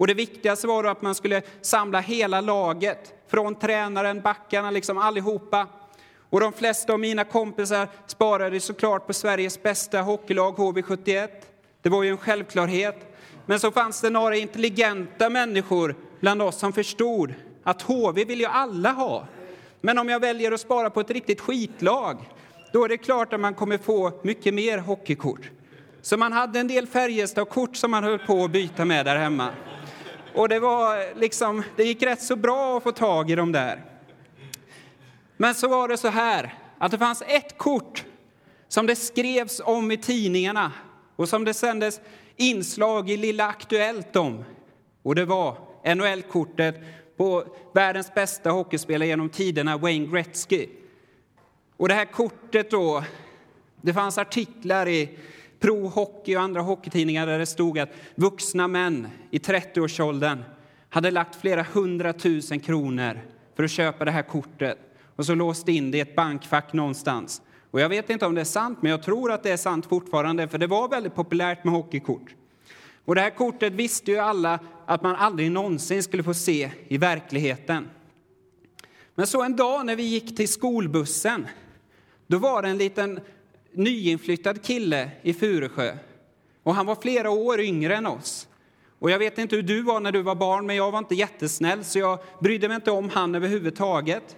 Och 0.00 0.06
det 0.06 0.14
viktigaste 0.14 0.66
var 0.66 0.84
att 0.84 1.02
man 1.02 1.14
skulle 1.14 1.42
samla 1.60 2.00
hela 2.00 2.40
laget, 2.40 3.14
från 3.28 3.54
tränaren, 3.54 4.20
backarna, 4.20 4.70
liksom 4.70 4.98
allihopa. 4.98 5.66
Och 6.30 6.40
de 6.40 6.52
flesta 6.52 6.92
av 6.92 7.00
mina 7.00 7.24
kompisar 7.24 7.88
sparade 8.06 8.60
såklart 8.60 9.06
på 9.06 9.12
Sveriges 9.12 9.62
bästa 9.62 10.00
hockeylag, 10.00 10.56
HV71. 10.56 11.28
Det 11.82 11.88
var 11.88 12.02
ju 12.02 12.10
en 12.10 12.16
självklarhet. 12.16 13.14
Men 13.46 13.60
så 13.60 13.70
fanns 13.70 14.00
det 14.00 14.10
några 14.10 14.36
intelligenta 14.36 15.30
människor 15.30 15.94
bland 16.20 16.42
oss 16.42 16.58
som 16.58 16.72
förstod 16.72 17.34
att 17.62 17.82
HV 17.82 18.24
vill 18.24 18.40
ju 18.40 18.46
alla 18.46 18.92
ha. 18.92 19.26
Men 19.80 19.98
om 19.98 20.08
jag 20.08 20.20
väljer 20.20 20.52
att 20.52 20.60
spara 20.60 20.90
på 20.90 21.00
ett 21.00 21.10
riktigt 21.10 21.40
skitlag, 21.40 22.16
då 22.72 22.84
är 22.84 22.88
det 22.88 22.98
klart 22.98 23.32
att 23.32 23.40
man 23.40 23.54
kommer 23.54 23.78
få 23.78 24.12
mycket 24.22 24.54
mer 24.54 24.78
hockeykort. 24.78 25.50
Så 26.02 26.16
man 26.16 26.32
hade 26.32 26.60
en 26.60 26.68
del 26.68 26.86
Färjestad-kort 26.86 27.76
som 27.76 27.90
man 27.90 28.04
höll 28.04 28.18
på 28.18 28.44
att 28.44 28.50
byta 28.50 28.84
med 28.84 29.06
där 29.06 29.16
hemma. 29.16 29.48
Och 30.34 30.48
det, 30.48 30.60
var 30.60 31.14
liksom, 31.14 31.62
det 31.76 31.84
gick 31.84 32.02
rätt 32.02 32.22
så 32.22 32.36
bra 32.36 32.76
att 32.76 32.82
få 32.82 32.92
tag 32.92 33.30
i 33.30 33.34
dem 33.34 33.52
där. 33.52 33.84
Men 35.36 35.54
så 35.54 35.68
var 35.68 35.88
det 35.88 35.96
så 35.96 36.08
här 36.08 36.54
att 36.78 36.90
det 36.90 36.98
fanns 36.98 37.22
ett 37.26 37.58
kort 37.58 38.04
som 38.68 38.86
det 38.86 38.96
skrevs 38.96 39.60
om 39.64 39.90
i 39.90 39.96
tidningarna 39.96 40.72
och 41.16 41.28
som 41.28 41.44
det 41.44 41.54
sändes 41.54 42.00
inslag 42.36 43.10
i 43.10 43.16
Lilla 43.16 43.46
Aktuellt 43.46 44.16
om. 44.16 44.44
Och 45.02 45.14
det 45.14 45.24
var 45.24 45.56
NHL-kortet 45.94 46.74
på 47.16 47.44
världens 47.74 48.14
bästa 48.14 48.50
hockeyspelare 48.50 49.08
genom 49.08 49.28
tiderna, 49.28 49.78
Wayne 49.78 50.06
Gretzky. 50.06 50.66
Och 51.76 51.88
det 51.88 51.94
här 51.94 52.04
kortet 52.04 52.70
då, 52.70 53.04
det 53.80 53.94
fanns 53.94 54.18
artiklar 54.18 54.88
i 54.88 55.18
Pro 55.60 55.88
Hockey 55.88 56.36
och 56.36 56.42
andra 56.42 56.60
hockeytidningar 56.60 57.26
där 57.26 57.38
det 57.38 57.46
stod 57.46 57.78
att 57.78 57.90
vuxna 58.14 58.68
män 58.68 59.08
i 59.30 59.38
30-årsåldern 59.38 60.42
hade 60.88 61.10
lagt 61.10 61.40
flera 61.40 61.66
hundratusen 61.72 62.60
kronor 62.60 63.20
för 63.56 63.64
att 63.64 63.70
köpa 63.70 64.04
det 64.04 64.10
här 64.10 64.22
kortet 64.22 64.78
och 65.16 65.26
så 65.26 65.34
låst 65.34 65.68
in 65.68 65.90
det 65.90 65.98
i 65.98 66.00
ett 66.00 66.16
bankfack 66.16 66.72
någonstans. 66.72 67.42
Och 67.70 67.80
jag 67.80 67.88
vet 67.88 68.10
inte 68.10 68.26
om 68.26 68.34
det 68.34 68.40
är 68.40 68.44
sant, 68.44 68.78
men 68.80 68.90
jag 68.90 69.02
tror 69.02 69.32
att 69.32 69.42
det 69.42 69.50
är 69.50 69.56
sant 69.56 69.86
fortfarande, 69.86 70.48
för 70.48 70.58
det 70.58 70.66
var 70.66 70.88
väldigt 70.88 71.14
populärt 71.14 71.64
med 71.64 71.74
hockeykort. 71.74 72.34
Och 73.04 73.14
det 73.14 73.20
här 73.20 73.30
kortet 73.30 73.72
visste 73.72 74.10
ju 74.10 74.18
alla 74.18 74.58
att 74.86 75.02
man 75.02 75.16
aldrig 75.16 75.50
någonsin 75.50 76.02
skulle 76.02 76.22
få 76.22 76.34
se 76.34 76.70
i 76.88 76.98
verkligheten. 76.98 77.88
Men 79.14 79.26
så 79.26 79.42
en 79.42 79.56
dag 79.56 79.86
när 79.86 79.96
vi 79.96 80.02
gick 80.02 80.36
till 80.36 80.48
skolbussen, 80.48 81.46
då 82.26 82.38
var 82.38 82.62
det 82.62 82.68
en 82.68 82.78
liten 82.78 83.20
nyinflyttad 83.72 84.62
kille 84.62 85.10
i 85.22 85.32
Furesjö. 85.32 85.96
Och 86.62 86.74
han 86.74 86.86
var 86.86 86.94
flera 86.94 87.30
år 87.30 87.60
yngre 87.60 87.96
än 87.96 88.06
oss. 88.06 88.48
Och 88.98 89.10
jag 89.10 89.18
vet 89.18 89.38
inte 89.38 89.56
hur 89.56 89.62
du 89.62 89.82
var 89.82 90.00
när 90.00 90.12
du 90.12 90.22
var 90.22 90.34
barn, 90.34 90.66
men 90.66 90.76
jag 90.76 90.90
var 90.90 90.98
inte 90.98 91.14
jättesnäll 91.14 91.84
så 91.84 91.98
jag 91.98 92.18
brydde 92.40 92.68
mig 92.68 92.74
inte 92.74 92.90
om 92.90 93.08
han 93.08 93.34
överhuvudtaget. 93.34 94.36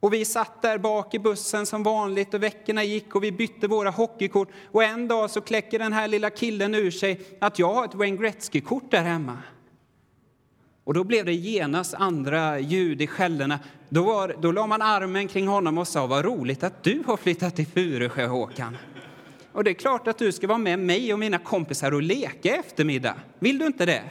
Och 0.00 0.12
vi 0.12 0.24
satt 0.24 0.62
där 0.62 0.78
bak 0.78 1.14
i 1.14 1.18
bussen 1.18 1.66
som 1.66 1.82
vanligt 1.82 2.34
och 2.34 2.42
veckorna 2.42 2.84
gick 2.84 3.14
och 3.14 3.24
vi 3.24 3.32
bytte 3.32 3.68
våra 3.68 3.90
hockeykort. 3.90 4.48
Och 4.72 4.84
en 4.84 5.08
dag 5.08 5.30
så 5.30 5.40
kläcker 5.40 5.78
den 5.78 5.92
här 5.92 6.08
lilla 6.08 6.30
killen 6.30 6.74
ur 6.74 6.90
sig 6.90 7.20
att 7.40 7.58
jag 7.58 7.74
har 7.74 7.84
ett 7.84 7.94
Wayne 7.94 8.16
Gretzky-kort 8.16 8.90
där 8.90 9.02
hemma. 9.02 9.38
Och 10.86 10.94
då 10.94 11.04
blev 11.04 11.24
det 11.24 11.34
genast 11.34 11.94
andra 11.94 12.58
ljud 12.58 13.02
i 13.02 13.06
skällorna. 13.06 13.58
Då, 13.88 14.02
var, 14.02 14.36
då 14.40 14.52
la 14.52 14.66
man 14.66 14.82
armen 14.82 15.28
kring 15.28 15.48
honom 15.48 15.78
och 15.78 15.88
sa 15.88 16.06
vad 16.06 16.24
roligt 16.24 16.62
att 16.62 16.82
du 16.82 17.02
har 17.06 17.16
flyttat 17.16 17.56
till 17.56 17.66
Furesjö, 17.66 18.26
Håkan. 18.26 18.76
Och 19.52 19.64
det 19.64 19.70
är 19.70 19.74
klart 19.74 20.08
att 20.08 20.18
du 20.18 20.32
ska 20.32 20.46
vara 20.46 20.58
med 20.58 20.78
mig 20.78 21.12
och 21.12 21.18
mina 21.18 21.38
kompisar 21.38 21.94
och 21.94 22.02
leka 22.02 22.48
i 22.48 22.52
eftermiddag. 22.52 23.14
Vill 23.38 23.58
du 23.58 23.66
inte 23.66 23.86
det? 23.86 24.02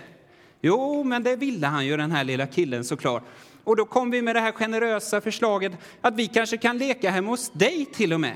Jo, 0.62 1.04
men 1.04 1.24
det 1.24 1.36
ville 1.36 1.68
han 1.68 1.86
ju, 1.86 1.98
den 1.98 2.12
här 2.12 2.24
lilla 2.24 2.48
killen 2.48 2.84
såklart. 2.84 3.24
Och 3.64 3.76
då 3.76 3.86
kom 3.86 4.12
vi 4.12 4.22
med 4.22 4.36
det 4.36 4.40
här 4.40 4.52
generösa 4.52 5.22
förslaget 5.22 5.72
att 6.02 6.16
vi 6.16 6.28
kanske 6.28 6.58
kan 6.58 6.78
leka 6.78 7.10
hemma 7.10 7.30
hos 7.30 7.52
dig 7.52 7.86
till 7.86 8.14
och 8.14 8.20
med. 8.20 8.36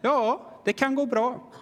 Ja, 0.00 0.52
det 0.64 0.72
kan 0.72 0.94
gå 0.94 1.06
bra. 1.06 1.52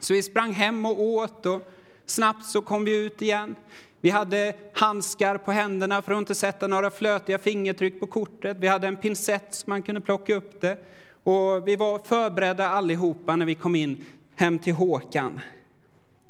Så 0.00 0.14
vi 0.14 0.22
sprang 0.22 0.52
hem 0.52 0.86
och 0.86 1.00
åt 1.00 1.46
och 1.46 1.72
snabbt 2.06 2.46
så 2.46 2.62
kom 2.62 2.84
vi 2.84 3.04
ut 3.04 3.22
igen. 3.22 3.56
Vi 4.00 4.10
hade 4.10 4.54
handskar 4.72 5.38
på 5.38 5.52
händerna 5.52 6.02
för 6.02 6.12
att 6.12 6.18
inte 6.18 6.34
sätta 6.34 6.66
några 6.66 6.90
flötiga 6.90 7.38
fingertryck 7.38 8.00
på 8.00 8.06
kortet. 8.06 8.56
Vi 8.60 8.66
hade 8.66 8.88
en 8.88 8.96
pincett 8.96 9.54
så 9.54 9.70
man 9.70 9.82
kunde 9.82 10.00
plocka 10.00 10.34
upp 10.34 10.60
det. 10.60 10.78
Och 11.24 11.68
vi 11.68 11.76
var 11.76 11.98
förberedda 11.98 12.68
allihopa 12.68 13.36
när 13.36 13.46
vi 13.46 13.54
kom 13.54 13.74
in 13.74 14.04
hem 14.36 14.58
till 14.58 14.74
Håkan. 14.74 15.40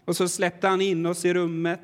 Och 0.04 0.16
så 0.16 0.28
släppte 0.28 0.68
han 0.68 0.80
in 0.80 1.06
oss 1.06 1.24
i 1.24 1.34
rummet. 1.34 1.80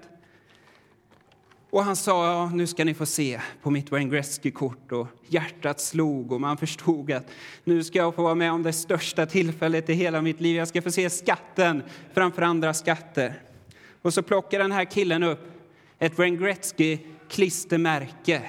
Och 1.70 1.84
han 1.84 1.96
sa, 1.96 2.26
ja, 2.26 2.50
nu 2.54 2.66
ska 2.66 2.84
ni 2.84 2.94
få 2.94 3.06
se 3.06 3.40
på 3.62 3.70
mitt 3.70 3.90
Wayne 3.90 4.10
Gretzky-kort. 4.10 4.92
Och 4.92 5.06
hjärtat 5.28 5.80
slog 5.80 6.32
och 6.32 6.40
man 6.40 6.56
förstod 6.56 7.12
att 7.12 7.26
nu 7.64 7.84
ska 7.84 7.98
jag 7.98 8.14
få 8.14 8.22
vara 8.22 8.34
med 8.34 8.52
om 8.52 8.62
det 8.62 8.72
största 8.72 9.26
tillfället 9.26 9.90
i 9.90 9.92
hela 9.92 10.22
mitt 10.22 10.40
liv. 10.40 10.56
Jag 10.56 10.68
ska 10.68 10.82
få 10.82 10.90
se 10.90 11.10
skatten 11.10 11.82
framför 12.14 12.42
andra 12.42 12.74
skatter. 12.74 13.42
Och 14.02 14.14
så 14.14 14.22
plockar 14.22 14.58
den 14.58 14.72
här 14.72 14.84
killen 14.84 15.22
upp 15.22 15.55
ett 15.98 16.18
Wayne 16.18 16.36
Gretzky-klistermärke. 16.36 18.40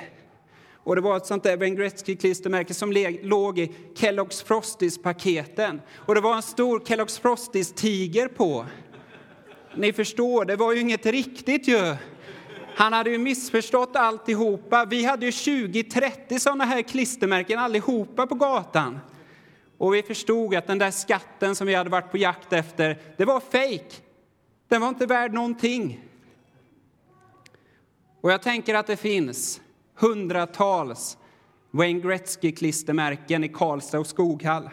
Och 0.74 0.96
det 0.96 1.02
var 1.02 1.18
ett 1.18 1.26
sånt 1.26 1.44
där 1.44 1.58
Wayne 1.58 1.76
Gretzky-klistermärke 1.76 2.74
som 2.74 2.92
låg 3.22 3.60
i 3.60 3.72
Kellogg's 3.96 4.46
Frosties-paketen. 4.46 5.82
Och 5.96 6.16
det 6.16 6.22
var 6.22 6.36
en 6.36 6.42
stor 6.42 6.80
Kellogg's 6.80 7.22
Frosties-tiger 7.22 8.28
på. 8.28 8.66
Ni 9.76 9.94
förstår, 9.94 10.46
det 10.46 10.56
var 10.56 10.74
ju 10.74 10.80
inget 10.80 11.06
riktigt 11.06 11.68
ju. 11.68 11.96
Han 12.76 12.94
hade 12.94 13.10
ju 13.10 13.18
missförstått 13.18 13.96
alltihopa. 13.96 14.86
Vi 14.86 15.06
hade 15.06 15.26
ju 15.26 15.32
20-30 15.32 16.40
sådana 16.40 16.66
här 16.66 16.82
klistermärken 16.82 17.60
allihopa 17.60 18.28
på 18.28 18.36
gatan. 18.36 19.00
Och 19.78 19.94
vi 19.94 20.04
förstod 20.04 20.56
att 20.56 20.68
den 20.68 20.78
där 20.78 20.92
skatten 20.92 21.56
som 21.56 21.68
vi 21.68 21.76
hade 21.76 21.90
varit 21.90 22.12
på 22.12 22.18
jakt 22.18 22.54
efter, 22.54 22.98
det 23.18 23.26
var 23.26 23.40
fejk. 23.40 24.02
Den 24.68 24.82
var 24.82 24.90
inte 24.90 25.06
värd 25.06 25.34
någonting. 25.34 26.07
Och 28.28 28.34
jag 28.34 28.42
tänker 28.42 28.76
att 28.76 28.88
det 28.88 28.98
finns 28.98 29.62
hundratals 29.96 31.18
Wayne 31.72 32.00
Gretzky-klistermärken 32.00 33.44
i 33.44 33.50
Karlstad 33.50 34.00
och 34.00 34.08
Skoghall. 34.08 34.70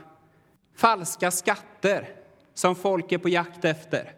Falska 0.76 1.30
skatter 1.30 2.08
som 2.54 2.74
folk 2.74 3.12
är 3.12 3.18
på 3.18 3.28
jakt 3.28 3.64
efter. 3.64 4.12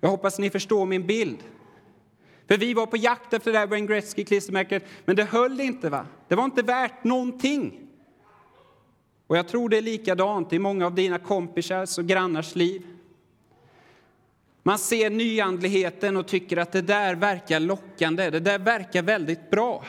Jag 0.00 0.08
hoppas 0.08 0.38
ni 0.38 0.50
förstår 0.50 0.86
min 0.86 1.06
bild. 1.06 1.38
För 2.48 2.56
vi 2.56 2.74
var 2.74 2.86
på 2.86 2.96
jakt 2.96 3.32
efter 3.32 3.52
det 3.52 3.58
där 3.58 3.66
Wayne 3.66 3.86
Gretzky-klistermärket, 3.86 4.84
men 5.04 5.16
det 5.16 5.24
höll 5.24 5.60
inte. 5.60 5.90
va? 5.90 6.06
Det 6.28 6.34
var 6.34 6.44
inte 6.44 6.62
värt 6.62 7.04
någonting. 7.04 7.88
Och 9.26 9.36
jag 9.36 9.48
tror 9.48 9.68
det 9.68 9.78
är 9.78 9.82
likadant 9.82 10.52
i 10.52 10.58
många 10.58 10.86
av 10.86 10.94
dina 10.94 11.18
kompisars 11.18 11.98
och 11.98 12.06
grannars 12.06 12.54
liv. 12.54 12.82
Man 14.62 14.78
ser 14.78 15.10
nyandligheten 15.10 16.16
och 16.16 16.26
tycker 16.26 16.56
att 16.56 16.72
det 16.72 16.82
där 16.82 17.14
verkar 17.14 17.60
lockande, 17.60 18.30
det 18.30 18.40
där 18.40 18.58
verkar 18.58 19.02
väldigt 19.02 19.50
bra. 19.50 19.84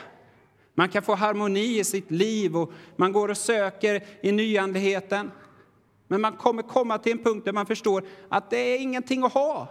Man 0.73 0.89
kan 0.89 1.03
få 1.03 1.15
harmoni 1.15 1.79
i 1.79 1.83
sitt 1.83 2.11
liv 2.11 2.57
och 2.57 2.71
man 2.95 3.11
går 3.11 3.29
och 3.29 3.37
söker 3.37 4.03
i 4.21 4.31
nyandligheten. 4.31 5.31
Men 6.07 6.21
man 6.21 6.33
kommer 6.33 6.61
komma 6.61 6.97
till 6.97 7.11
en 7.11 7.23
punkt 7.23 7.45
där 7.45 7.53
man 7.53 7.65
förstår 7.65 8.03
att 8.29 8.49
det 8.49 8.57
är 8.57 8.79
ingenting 8.79 9.23
att 9.23 9.33
ha. 9.33 9.67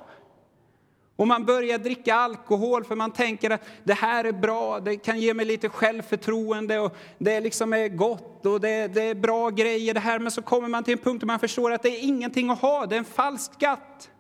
Och 1.17 1.27
man 1.27 1.45
börjar 1.45 1.79
dricka 1.79 2.15
alkohol 2.15 2.85
för 2.85 2.97
man 2.97 3.11
tänker 3.11 3.51
att 3.51 3.63
det 3.85 3.95
här 3.95 4.25
är 4.25 4.33
bra, 4.33 4.81
det 4.81 4.97
kan 4.97 5.21
ge 5.21 5.35
mig 5.35 5.47
lite 5.47 5.69
självförtroende 5.69 6.79
och 6.79 6.97
det 7.19 7.41
liksom 7.41 7.73
är 7.73 7.89
gott 7.89 8.47
och 8.47 8.61
det, 8.61 8.89
det 8.89 9.03
är 9.03 9.15
bra 9.15 9.51
grejer 9.51 9.95
det 9.95 10.01
här. 10.01 10.19
Men 10.19 10.31
så 10.31 10.43
kommer 10.43 10.69
man 10.69 10.85
till 10.85 10.93
en 10.93 10.99
punkt 10.99 11.21
där 11.21 11.27
man 11.27 11.39
förstår 11.39 11.73
att 11.73 11.83
det 11.83 11.89
är 11.89 12.05
ingenting 12.05 12.51
att 12.51 12.61
ha, 12.61 12.87
det 12.87 12.95
är 12.95 12.99
en 12.99 13.05
falsk 13.05 13.55
skatt. 13.55 14.11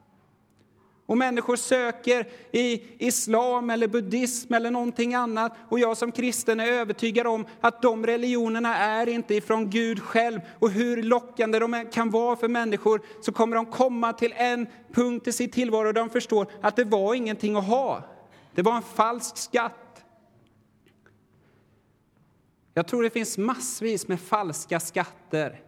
Och 1.10 1.18
människor 1.18 1.56
söker 1.56 2.28
i 2.52 2.82
islam 2.98 3.70
eller 3.70 3.88
buddhism 3.88 4.54
eller 4.54 4.70
någonting 4.70 5.14
annat. 5.14 5.52
Och 5.68 5.78
jag 5.78 5.96
som 5.96 6.12
kristen 6.12 6.60
är 6.60 6.66
övertygad 6.66 7.26
om 7.26 7.46
att 7.60 7.82
de 7.82 8.06
religionerna 8.06 8.76
är 8.76 9.08
inte 9.08 9.34
ifrån 9.34 9.70
Gud 9.70 10.02
själv. 10.02 10.40
Och 10.58 10.70
hur 10.70 11.02
lockande 11.02 11.58
de 11.58 11.86
kan 11.92 12.10
vara 12.10 12.36
för 12.36 12.48
människor 12.48 13.00
så 13.20 13.32
kommer 13.32 13.56
de 13.56 13.66
komma 13.66 14.12
till 14.12 14.34
en 14.36 14.66
punkt 14.92 15.26
i 15.26 15.32
sin 15.32 15.50
tillvaro 15.50 15.84
där 15.84 15.92
de 15.92 16.10
förstår 16.10 16.46
att 16.60 16.76
det 16.76 16.84
var 16.84 17.14
ingenting 17.14 17.56
att 17.56 17.66
ha. 17.66 18.02
Det 18.54 18.62
var 18.62 18.76
en 18.76 18.82
falsk 18.82 19.36
skatt. 19.36 20.04
Jag 22.74 22.88
tror 22.88 23.02
det 23.02 23.10
finns 23.10 23.38
massvis 23.38 24.08
med 24.08 24.20
falska 24.20 24.80
skatter 24.80 25.60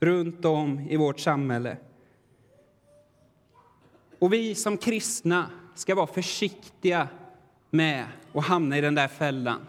runt 0.00 0.44
om 0.44 0.80
i 0.80 0.96
vårt 0.96 1.20
samhälle. 1.20 1.76
Och 4.20 4.32
vi 4.32 4.54
som 4.54 4.76
kristna 4.76 5.50
ska 5.74 5.94
vara 5.94 6.06
försiktiga 6.06 7.08
med 7.70 8.04
att 8.34 8.44
hamna 8.44 8.78
i 8.78 8.80
den 8.80 8.94
där 8.94 9.08
fällan. 9.08 9.66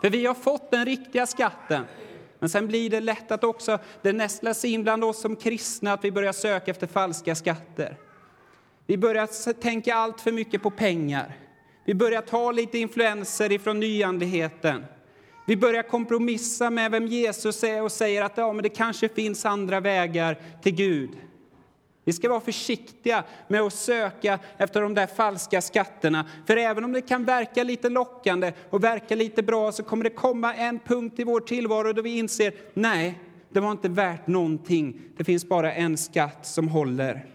För 0.00 0.10
vi 0.10 0.26
har 0.26 0.34
fått 0.34 0.70
den 0.70 0.84
riktiga 0.84 1.26
skatten. 1.26 1.84
Men 2.38 2.48
sen 2.48 2.66
blir 2.66 2.90
det 2.90 3.00
lätt 3.00 3.30
att 3.30 3.44
också 3.44 3.78
det 4.02 4.12
nästlas 4.12 4.64
in 4.64 4.82
bland 4.82 5.04
oss 5.04 5.20
som 5.20 5.36
kristna 5.36 5.92
att 5.92 6.04
vi 6.04 6.12
börjar 6.12 6.32
söka 6.32 6.70
efter 6.70 6.86
falska 6.86 7.34
skatter. 7.34 7.96
Vi 8.86 8.98
börjar 8.98 9.52
tänka 9.52 9.94
allt 9.94 10.20
för 10.20 10.32
mycket 10.32 10.62
på 10.62 10.70
pengar. 10.70 11.36
Vi 11.84 11.94
börjar 11.94 12.22
ta 12.22 12.52
lite 12.52 12.78
influenser 12.78 13.52
ifrån 13.52 13.80
nyandligheten. 13.80 14.84
Vi 15.46 15.56
börjar 15.56 15.82
kompromissa 15.82 16.70
med 16.70 16.90
vem 16.90 17.06
Jesus 17.06 17.64
är 17.64 17.82
och 17.82 17.92
säger 17.92 18.22
att 18.22 18.36
ja, 18.36 18.52
men 18.52 18.62
det 18.62 18.68
kanske 18.68 19.08
finns 19.08 19.46
andra 19.46 19.80
vägar 19.80 20.38
till 20.62 20.74
Gud. 20.74 21.10
Vi 22.08 22.12
ska 22.12 22.28
vara 22.28 22.40
försiktiga 22.40 23.24
med 23.48 23.60
att 23.60 23.72
söka 23.72 24.38
efter 24.56 24.82
de 24.82 24.94
där 24.94 25.06
falska 25.06 25.62
skatterna. 25.62 26.28
För 26.46 26.56
även 26.56 26.84
om 26.84 26.92
det 26.92 27.00
kan 27.00 27.24
verka 27.24 27.64
lite 27.64 27.88
lockande 27.88 28.52
och 28.70 28.84
verka 28.84 29.14
lite 29.14 29.42
bra 29.42 29.72
så 29.72 29.82
kommer 29.82 30.04
det 30.04 30.10
komma 30.10 30.54
en 30.54 30.78
punkt 30.78 31.18
i 31.18 31.24
vår 31.24 31.40
tillvaro 31.40 31.92
då 31.92 32.02
vi 32.02 32.18
inser 32.18 32.52
nej, 32.74 33.20
det 33.48 33.60
var 33.60 33.70
inte 33.70 33.88
värt 33.88 34.26
någonting. 34.26 35.00
Det 35.16 35.24
finns 35.24 35.48
bara 35.48 35.72
en 35.72 35.96
skatt 35.96 36.46
som 36.46 36.68
håller. 36.68 37.26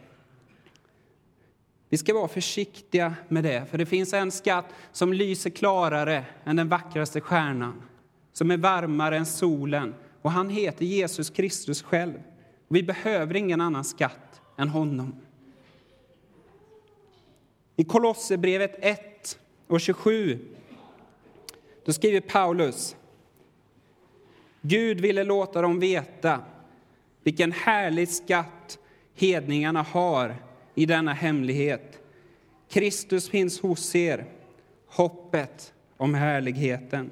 Vi 1.90 1.98
ska 1.98 2.14
vara 2.14 2.28
försiktiga 2.28 3.14
med 3.28 3.44
det, 3.44 3.66
för 3.72 3.78
det 3.78 3.86
finns 3.86 4.14
en 4.14 4.32
skatt 4.32 4.66
som 4.92 5.14
lyser 5.14 5.50
klarare 5.50 6.26
än 6.44 6.56
den 6.56 6.70
vackraste 6.70 7.22
stjärnan. 7.22 7.82
som 8.34 8.52
är 8.52 8.58
varmare 8.58 9.18
än 9.18 9.26
solen 9.26 9.96
och 10.22 10.32
han 10.32 10.50
heter 10.50 10.86
Jesus 10.86 11.30
Kristus 11.30 11.84
själv. 11.84 12.24
Vi 12.68 12.84
behöver 12.84 13.36
ingen 13.36 13.62
annan 13.62 13.84
skatt 13.84 14.33
än 14.58 14.70
honom. 14.70 15.16
I 17.76 17.84
Kolosserbrevet 17.84 18.76
1 18.80 19.40
och 19.68 19.82
27 19.82 20.40
då 21.86 21.94
skriver 21.94 22.20
Paulus 22.20 22.96
Gud 24.62 25.02
ville 25.02 25.24
låta 25.24 25.62
dem 25.62 25.80
veta 25.80 26.40
vilken 27.24 27.52
härlig 27.52 28.10
skatt 28.10 28.80
hedningarna 29.16 29.82
har 29.82 30.36
i 30.76 30.86
denna 30.86 31.14
hemlighet. 31.14 32.00
Kristus 32.70 33.30
finns 33.30 33.60
hos 33.60 33.96
er, 33.96 34.26
hoppet 34.88 35.74
om 35.98 36.14
härligheten. 36.14 37.12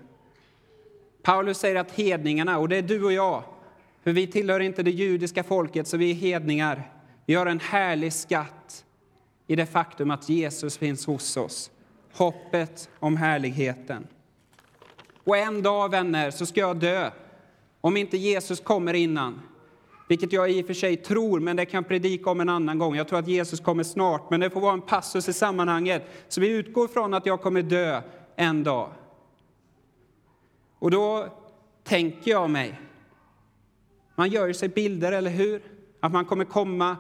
Paulus 1.22 1.58
säger 1.58 1.76
att 1.76 1.92
hedningarna, 1.92 2.60
och 2.60 2.70
det 2.70 2.78
är 2.78 2.82
du 2.82 3.04
och 3.04 3.14
jag, 3.14 3.44
för 4.04 4.12
vi 4.12 4.28
tillhör 4.28 4.60
inte 4.60 4.84
det 4.84 4.92
judiska 4.92 5.44
folket, 5.44 5.88
så 5.88 5.98
vi 5.98 6.12
är 6.12 6.16
hedningar. 6.16 6.92
Vi 7.32 7.36
har 7.36 7.46
en 7.46 7.60
härlig 7.60 8.14
skatt 8.14 8.86
i 9.48 9.56
det 9.56 9.66
faktum 9.66 10.12
att 10.12 10.30
Jesus 10.30 10.78
finns 10.78 11.06
hos 11.06 11.38
oss. 11.38 11.72
Hoppet 12.14 12.90
om 13.00 13.18
härligheten. 13.18 14.08
Och 15.24 15.38
en 15.38 15.62
dag, 15.62 15.92
vänner, 15.92 16.32
så 16.32 16.46
ska 16.46 16.60
jag 16.60 16.78
dö. 16.78 17.12
Om 17.82 17.98
inte 17.98 18.18
Jesus 18.18 18.60
kommer 18.60 18.94
innan. 18.94 19.42
Vilket 20.10 20.34
jag 20.34 20.52
i 20.52 20.62
och 20.62 20.68
för 20.68 20.74
sig 20.74 20.98
tror, 20.98 21.40
men 21.40 21.56
det 21.56 21.66
kan 21.66 21.84
predika 21.84 22.30
om 22.30 22.40
en 22.40 22.50
annan 22.50 22.80
gång. 22.80 22.96
Jag 22.96 23.08
tror 23.08 23.20
att 23.20 23.28
Jesus 23.28 23.60
kommer 23.60 23.84
snart, 23.84 24.30
men 24.30 24.40
det 24.40 24.50
får 24.50 24.62
vara 24.62 24.74
en 24.74 24.82
passus 24.82 25.30
i 25.30 25.34
sammanhanget. 25.34 26.04
Så 26.28 26.42
vi 26.42 26.50
utgår 26.50 26.88
från 26.88 27.14
att 27.14 27.26
jag 27.26 27.42
kommer 27.42 27.62
dö 27.62 28.02
en 28.36 28.64
dag. 28.64 28.92
Och 30.80 30.92
då 30.92 31.28
tänker 31.84 32.32
jag 32.32 32.50
mig, 32.50 32.82
man 34.16 34.30
gör 34.30 34.54
sig 34.54 34.70
bilder, 34.70 35.12
eller 35.12 35.32
hur? 35.32 35.62
Att 36.00 36.12
man 36.12 36.26
kommer 36.26 36.46
komma 36.46 36.98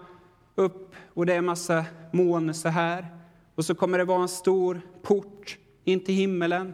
upp 0.56 0.96
och 1.14 1.26
det 1.26 1.34
är 1.34 1.38
en 1.38 1.46
massa 1.46 1.86
moln 2.12 2.54
så 2.54 2.70
här. 2.70 3.08
Och 3.56 3.66
så 3.66 3.76
kommer 3.76 3.98
det 3.98 4.04
vara 4.04 4.22
en 4.22 4.28
stor 4.28 4.82
port 5.02 5.58
in 5.84 6.04
till 6.04 6.16
himmelen. 6.16 6.74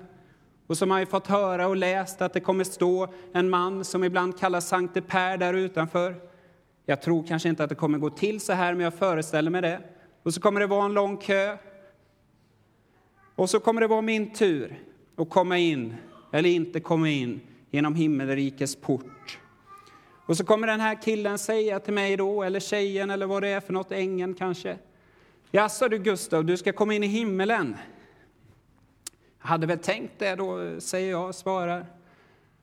Och 0.67 0.77
som 0.77 0.89
har 0.89 0.95
man 0.95 1.01
ju 1.01 1.05
fått 1.05 1.27
höra 1.27 1.67
och 1.67 1.75
läst 1.75 2.21
att 2.21 2.33
det 2.33 2.39
kommer 2.39 2.63
stå 2.63 3.07
en 3.33 3.49
man 3.49 3.85
som 3.85 4.03
ibland 4.03 4.39
kallas 4.39 4.67
Sankte 4.67 5.01
Per 5.01 5.37
där 5.37 5.53
utanför. 5.53 6.15
Jag 6.85 7.01
tror 7.01 7.23
kanske 7.27 7.49
inte 7.49 7.63
att 7.63 7.69
det 7.69 7.75
kommer 7.75 7.97
gå 7.97 8.09
till 8.09 8.39
så 8.39 8.53
här, 8.53 8.73
men 8.73 8.83
jag 8.83 8.93
föreställer 8.93 9.51
mig 9.51 9.61
det. 9.61 9.81
Och 10.23 10.33
så 10.33 10.41
kommer 10.41 10.59
det 10.59 10.67
vara 10.67 10.85
en 10.85 10.93
lång 10.93 11.17
kö. 11.17 11.57
Och 13.35 13.49
så 13.49 13.59
kommer 13.59 13.81
det 13.81 13.87
vara 13.87 14.01
min 14.01 14.33
tur 14.33 14.79
att 15.15 15.29
komma 15.29 15.57
in, 15.57 15.95
eller 16.31 16.49
inte 16.49 16.79
komma 16.79 17.09
in, 17.09 17.41
genom 17.71 17.95
himmelrikets 17.95 18.75
port. 18.75 19.39
Och 20.27 20.37
så 20.37 20.45
kommer 20.45 20.67
den 20.67 20.79
här 20.79 21.01
killen 21.01 21.37
säga 21.37 21.79
till 21.79 21.93
mig 21.93 22.17
då, 22.17 22.43
eller 22.43 22.59
tjejen 22.59 23.09
eller 23.09 23.25
vad 23.25 23.43
det 23.43 23.47
är 23.47 23.59
för 23.59 23.73
något, 23.73 23.91
ängeln 23.91 24.33
kanske. 24.33 24.77
Jaså 25.51 25.87
du 25.87 25.97
Gustav, 25.97 26.45
du 26.45 26.57
ska 26.57 26.73
komma 26.73 26.93
in 26.93 27.03
i 27.03 27.07
himmelen. 27.07 27.77
Jag 29.41 29.47
hade 29.47 29.67
väl 29.67 29.79
tänkt 29.79 30.13
det 30.17 30.35
då, 30.35 30.79
säger 30.79 31.11
jag, 31.11 31.27
och 31.27 31.35
svarar. 31.35 31.85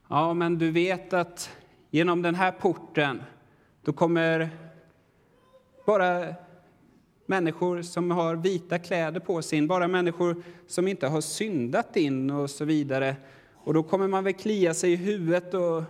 Ja, 0.08 0.34
men 0.34 0.58
du 0.58 0.70
vet 0.70 1.12
att 1.12 1.50
genom 1.90 2.22
den 2.22 2.34
här 2.34 2.52
porten, 2.52 3.22
då 3.82 3.92
kommer 3.92 4.50
bara 5.86 6.34
människor 7.26 7.82
som 7.82 8.10
har 8.10 8.36
vita 8.36 8.78
kläder 8.78 9.20
på 9.20 9.42
sig 9.42 9.58
in, 9.58 9.66
bara 9.66 9.88
människor 9.88 10.42
som 10.66 10.88
inte 10.88 11.06
har 11.06 11.20
syndat 11.20 11.96
in 11.96 12.30
och 12.30 12.50
så 12.50 12.64
vidare. 12.64 13.16
Och 13.54 13.74
då 13.74 13.82
kommer 13.82 14.08
man 14.08 14.24
väl 14.24 14.32
klia 14.34 14.74
sig 14.74 14.92
i 14.92 14.96
huvudet 14.96 15.54
och 15.54 15.82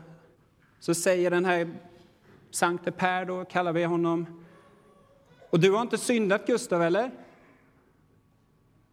så 0.84 0.94
säger 0.94 1.30
den 1.30 1.44
här 1.44 1.70
Sankte 2.50 2.92
Per, 2.92 3.24
då 3.24 3.44
kallar 3.44 3.72
vi 3.72 3.84
honom. 3.84 4.26
Och 5.50 5.60
du 5.60 5.72
har 5.72 5.82
inte 5.82 5.98
syndat, 5.98 6.46
Gustav, 6.46 6.82
eller? 6.82 7.10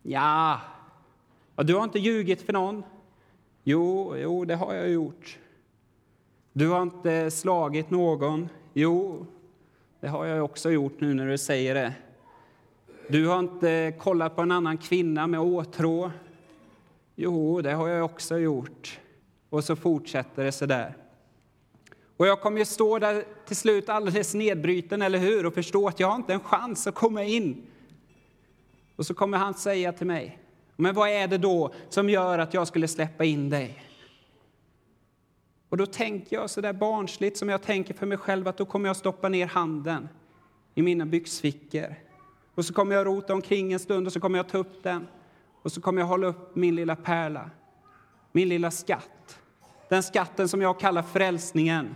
Ja, 0.01 0.59
Och 1.55 1.65
du 1.65 1.75
har 1.75 1.83
inte 1.83 1.99
ljugit 1.99 2.41
för 2.41 2.53
någon. 2.53 2.83
Jo, 3.63 4.15
jo, 4.17 4.45
det 4.45 4.55
har 4.55 4.73
jag 4.73 4.89
gjort. 4.89 5.39
Du 6.53 6.69
har 6.69 6.81
inte 6.81 7.31
slagit 7.31 7.89
någon. 7.89 8.49
Jo, 8.73 9.25
det 9.99 10.07
har 10.07 10.25
jag 10.25 10.45
också 10.45 10.71
gjort 10.71 11.01
nu 11.01 11.13
när 11.13 11.27
du 11.27 11.37
säger 11.37 11.75
det. 11.75 11.93
Du 13.09 13.27
har 13.27 13.39
inte 13.39 13.93
kollat 13.99 14.35
på 14.35 14.41
en 14.41 14.51
annan 14.51 14.77
kvinna 14.77 15.27
med 15.27 15.39
åtrå. 15.39 16.11
Jo, 17.15 17.61
det 17.61 17.71
har 17.71 17.87
jag 17.87 18.05
också 18.05 18.37
gjort. 18.37 18.99
Och 19.49 19.63
så 19.63 19.75
fortsätter 19.75 20.43
det 20.43 20.51
så 20.51 20.65
där. 20.65 21.00
Och 22.21 22.27
jag 22.27 22.41
kommer 22.41 22.59
ju 22.59 22.65
stå 22.65 22.99
där 22.99 23.23
till 23.45 23.55
slut 23.55 23.89
alldeles 23.89 24.33
nedbruten, 24.33 25.01
eller 25.01 25.19
hur? 25.19 25.45
Och 25.45 25.53
förstå 25.53 25.87
att 25.87 25.99
jag 25.99 26.07
har 26.07 26.15
inte 26.15 26.33
en 26.33 26.39
chans 26.39 26.87
att 26.87 26.95
komma 26.95 27.23
in. 27.23 27.63
Och 28.95 29.05
så 29.05 29.13
kommer 29.13 29.37
han 29.37 29.53
säga 29.53 29.93
till 29.93 30.07
mig, 30.07 30.39
men 30.75 30.95
vad 30.95 31.09
är 31.09 31.27
det 31.27 31.37
då 31.37 31.73
som 31.89 32.09
gör 32.09 32.39
att 32.39 32.53
jag 32.53 32.67
skulle 32.67 32.87
släppa 32.87 33.23
in 33.25 33.49
dig? 33.49 33.83
Och 35.69 35.77
då 35.77 35.85
tänker 35.85 36.35
jag 36.35 36.49
så 36.49 36.61
där 36.61 36.73
barnsligt 36.73 37.37
som 37.37 37.49
jag 37.49 37.61
tänker 37.61 37.93
för 37.93 38.05
mig 38.05 38.17
själv 38.17 38.47
att 38.47 38.57
då 38.57 38.65
kommer 38.65 38.89
jag 38.89 38.95
stoppa 38.95 39.29
ner 39.29 39.47
handen 39.47 40.09
i 40.75 40.81
mina 40.81 41.05
byxfickor. 41.05 41.95
Och 42.55 42.65
så 42.65 42.73
kommer 42.73 42.95
jag 42.95 43.05
rota 43.07 43.33
omkring 43.33 43.73
en 43.73 43.79
stund 43.79 44.07
och 44.07 44.13
så 44.13 44.19
kommer 44.19 44.39
jag 44.39 44.49
ta 44.49 44.57
upp 44.57 44.83
den. 44.83 45.07
Och 45.61 45.71
så 45.71 45.81
kommer 45.81 46.01
jag 46.01 46.07
hålla 46.07 46.27
upp 46.27 46.55
min 46.55 46.75
lilla 46.75 46.95
pärla, 46.95 47.49
min 48.31 48.49
lilla 48.49 48.71
skatt. 48.71 49.39
Den 49.89 50.03
skatten 50.03 50.49
som 50.49 50.61
jag 50.61 50.79
kallar 50.79 51.03
frälsningen. 51.03 51.95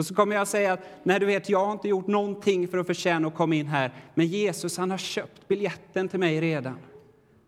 Och 0.00 0.06
så 0.06 0.14
kommer 0.14 0.36
jag 0.36 0.48
säga 0.48 0.72
att 0.72 0.80
nej, 1.02 1.20
du 1.20 1.26
vet, 1.26 1.48
jag 1.48 1.64
har 1.64 1.72
inte 1.72 1.88
gjort 1.88 2.06
någonting 2.06 2.68
för 2.68 2.78
att 2.78 2.86
förtjäna 2.86 3.28
att 3.28 3.34
komma 3.34 3.54
in 3.54 3.66
här. 3.66 3.92
Men 4.14 4.26
Jesus, 4.26 4.78
han 4.78 4.90
har 4.90 4.98
köpt 4.98 5.48
biljetten 5.48 6.08
till 6.08 6.20
mig 6.20 6.40
redan 6.40 6.78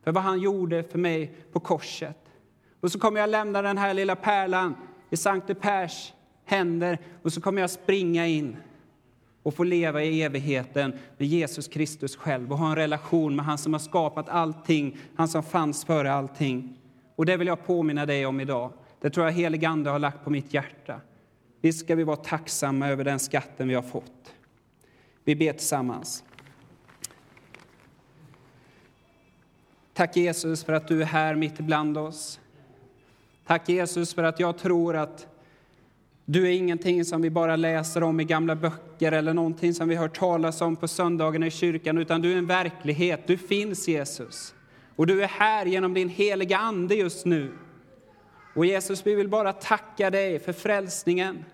för 0.05 0.13
vad 0.13 0.23
han 0.23 0.41
gjorde 0.41 0.83
för 0.83 0.99
mig 0.99 1.35
på 1.53 1.61
korset. 1.61 2.19
Och 2.81 2.93
så 2.93 2.99
kommer 2.99 3.21
jag 3.21 3.31
lämna 3.31 3.63
den 3.63 3.79
här 3.79 3.95
lilla 3.95 4.17
pärlan 4.17 4.75
i 5.11 5.17
Sankte 5.17 5.55
Pers 5.55 6.13
händer 6.45 6.99
och 7.23 7.33
så 7.33 7.41
kommer 7.41 7.61
jag 7.61 7.71
springa 7.71 8.27
in 8.27 8.57
och 9.43 9.55
få 9.55 9.65
leva 9.65 10.03
i 10.03 10.23
evigheten 10.23 10.99
med 11.19 11.29
Jesus 11.29 11.69
Kristus 11.69 12.17
själv 12.17 12.53
och 12.53 12.59
ha 12.59 12.71
en 12.71 12.77
relation 12.77 13.37
med 13.37 13.45
han 13.45 13.59
som 13.59 13.73
har 13.73 13.81
skapat 13.81 14.29
allting, 14.29 14.97
han 15.17 15.29
som 15.29 15.43
fanns 15.43 15.85
före 15.85 16.13
allting. 16.13 16.79
Och 17.17 17.27
det 17.27 17.37
vill 17.37 17.49
jag 17.49 17.67
påminna 17.67 18.07
dig 18.07 18.27
om 18.27 18.41
idag. 18.41 18.73
Det 19.01 19.11
tror 19.11 19.27
jag 19.27 19.33
helig 19.33 19.65
Ande 19.65 19.91
har 19.91 19.99
lagt 19.99 20.25
på 20.25 20.31
mitt 20.31 20.55
hjärta. 20.55 21.01
Visst 21.63 21.81
ska 21.81 21.95
vi 21.95 22.05
vara 22.05 22.17
tacksamma 22.17 22.89
över 22.89 23.05
den 23.05 23.19
skatten 23.19 23.69
vi 23.69 23.75
har 23.75 23.83
fått. 23.83 24.35
Vi 25.25 25.37
ber 25.37 25.53
tillsammans. 25.53 26.25
Tack 29.95 30.17
Jesus 30.17 30.65
för 30.65 30.73
att 30.73 30.89
du 30.89 31.03
är 31.03 31.07
här 31.07 31.35
mitt 31.35 31.61
ibland 31.61 31.99
oss. 31.99 32.41
Tack 33.47 33.69
Jesus 33.69 34.15
för 34.15 34.23
att 34.23 34.41
jag 34.41 34.59
tror 34.59 34.97
att 34.97 35.27
du 36.25 36.47
är 36.47 36.51
ingenting 36.51 37.05
som 37.05 37.23
vi 37.23 37.31
bara 37.31 37.57
läser 37.57 38.03
om 38.03 38.21
i 38.21 38.25
gamla 38.25 38.57
böcker 38.57 39.13
eller 39.13 39.35
någonting 39.35 39.75
som 39.75 39.89
vi 39.89 39.95
hör 39.95 40.09
talas 40.09 40.61
om 40.61 40.77
på 40.77 40.89
söndagarna 40.89 41.47
i 41.47 41.51
kyrkan, 41.51 41.99
utan 41.99 42.23
du 42.23 42.33
är 42.33 42.39
en 42.39 42.47
verklighet. 42.47 43.27
Du 43.27 43.39
finns 43.39 43.89
Jesus. 43.89 44.55
Och 44.97 45.07
du 45.07 45.23
är 45.23 45.29
här 45.29 45.67
genom 45.67 45.95
din 45.95 46.09
heliga 46.09 46.59
Ande 46.59 46.95
just 46.95 47.27
nu. 47.27 47.53
Och 48.55 48.67
Jesus, 48.67 49.07
vi 49.07 49.15
vill 49.15 49.29
bara 49.29 49.53
tacka 49.53 50.11
dig 50.11 50.39
för 50.39 50.53
frälsningen. 50.53 51.45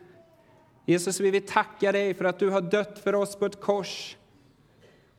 Jesus, 0.87 1.21
vi 1.21 1.31
vill 1.31 1.47
tacka 1.47 1.93
dig 1.93 2.15
för 2.15 2.25
att 2.25 2.39
du 2.39 2.51
har 2.51 2.61
dött 2.61 2.99
för 2.99 3.15
oss 3.15 3.37
på 3.37 3.47
ett 3.47 3.61
kors. 3.61 4.17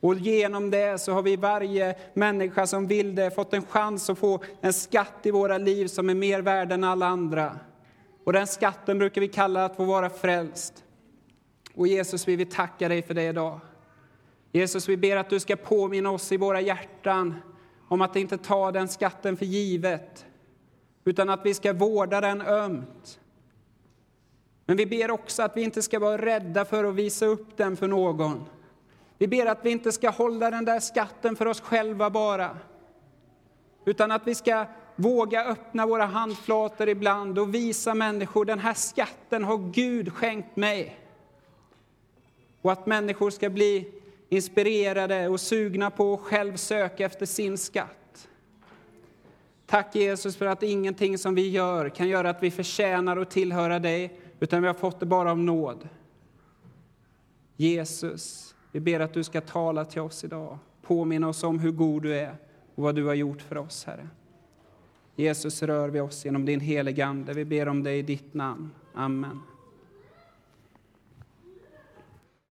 Och 0.00 0.14
genom 0.14 0.70
det 0.70 1.00
så 1.00 1.12
har 1.12 1.22
vi 1.22 1.36
varje 1.36 1.94
människa 2.14 2.66
som 2.66 2.86
vill 2.86 3.14
det 3.14 3.30
fått 3.30 3.54
en 3.54 3.66
chans 3.66 4.10
att 4.10 4.18
få 4.18 4.42
en 4.60 4.72
skatt 4.72 5.16
i 5.22 5.30
våra 5.30 5.58
liv 5.58 5.86
som 5.86 6.10
är 6.10 6.14
mer 6.14 6.42
värd 6.42 6.72
än 6.72 6.84
alla 6.84 7.06
andra. 7.06 7.58
Och 8.24 8.32
den 8.32 8.46
skatten 8.46 8.98
brukar 8.98 9.20
vi 9.20 9.28
kalla 9.28 9.64
att 9.64 9.76
få 9.76 9.84
vara 9.84 10.10
frälst. 10.10 10.84
Och 11.74 11.86
Jesus, 11.86 12.28
vi 12.28 12.36
vill 12.36 12.50
tacka 12.50 12.88
dig 12.88 13.02
för 13.02 13.14
det 13.14 13.24
idag. 13.24 13.60
Jesus, 14.52 14.88
vi 14.88 14.96
ber 14.96 15.16
att 15.16 15.30
du 15.30 15.40
ska 15.40 15.56
påminna 15.56 16.10
oss 16.10 16.32
i 16.32 16.36
våra 16.36 16.60
hjärtan 16.60 17.34
om 17.88 18.00
att 18.00 18.16
inte 18.16 18.38
ta 18.38 18.72
den 18.72 18.88
skatten 18.88 19.36
för 19.36 19.46
givet, 19.46 20.26
utan 21.04 21.30
att 21.30 21.46
vi 21.46 21.54
ska 21.54 21.72
vårda 21.72 22.20
den 22.20 22.40
ömt. 22.42 23.20
Men 24.66 24.76
vi 24.76 24.86
ber 24.86 25.10
också 25.10 25.42
att 25.42 25.56
vi 25.56 25.62
inte 25.62 25.82
ska 25.82 25.98
vara 25.98 26.22
rädda 26.22 26.64
för 26.64 26.84
att 26.84 26.94
visa 26.94 27.26
upp 27.26 27.56
den 27.56 27.76
för 27.76 27.88
någon. 27.88 28.44
Vi 29.18 29.26
ber 29.28 29.46
att 29.46 29.64
vi 29.64 29.70
inte 29.70 29.92
ska 29.92 30.10
hålla 30.10 30.50
den 30.50 30.64
där 30.64 30.80
skatten 30.80 31.36
för 31.36 31.46
oss 31.46 31.60
själva 31.60 32.10
bara, 32.10 32.58
utan 33.84 34.10
att 34.10 34.26
vi 34.26 34.34
ska 34.34 34.66
våga 34.96 35.44
öppna 35.44 35.86
våra 35.86 36.04
handflator 36.04 36.88
ibland 36.88 37.38
och 37.38 37.54
visa 37.54 37.94
människor 37.94 38.44
den 38.44 38.58
här 38.58 38.74
skatten 38.74 39.44
har 39.44 39.58
Gud 39.72 40.12
skänkt 40.12 40.56
mig. 40.56 40.98
Och 42.62 42.72
att 42.72 42.86
människor 42.86 43.30
ska 43.30 43.50
bli 43.50 43.92
inspirerade 44.28 45.28
och 45.28 45.40
sugna 45.40 45.90
på 45.90 46.14
att 46.14 46.20
själv 46.20 46.56
söka 46.56 47.06
efter 47.06 47.26
sin 47.26 47.58
skatt. 47.58 47.99
Tack 49.70 49.94
Jesus 49.94 50.36
för 50.36 50.46
att 50.46 50.62
ingenting 50.62 51.18
som 51.18 51.34
vi 51.34 51.50
gör 51.50 51.88
kan 51.88 52.08
göra 52.08 52.30
att 52.30 52.42
vi 52.42 52.50
förtjänar 52.50 53.16
att 53.16 53.30
tillhöra 53.30 53.78
dig, 53.78 54.20
utan 54.40 54.62
vi 54.62 54.66
har 54.66 54.74
fått 54.74 55.00
det 55.00 55.06
bara 55.06 55.30
av 55.30 55.38
nåd. 55.38 55.88
Jesus, 57.56 58.54
vi 58.72 58.80
ber 58.80 59.00
att 59.00 59.14
du 59.14 59.24
ska 59.24 59.40
tala 59.40 59.84
till 59.84 60.00
oss 60.00 60.24
idag. 60.24 60.58
Påminna 60.82 61.28
oss 61.28 61.42
om 61.44 61.58
hur 61.58 61.70
god 61.70 62.02
du 62.02 62.14
är 62.14 62.36
och 62.74 62.82
vad 62.82 62.94
du 62.94 63.04
har 63.04 63.14
gjort 63.14 63.42
för 63.42 63.58
oss, 63.58 63.84
Herre. 63.84 64.08
Jesus, 65.16 65.62
rör 65.62 65.88
vi 65.88 66.00
oss 66.00 66.24
genom 66.24 66.44
din 66.44 66.60
heliga 66.60 67.06
Ande. 67.06 67.32
Vi 67.32 67.44
ber 67.44 67.68
om 67.68 67.82
det 67.82 67.92
i 67.92 68.02
ditt 68.02 68.34
namn. 68.34 68.70
Amen. 68.94 69.40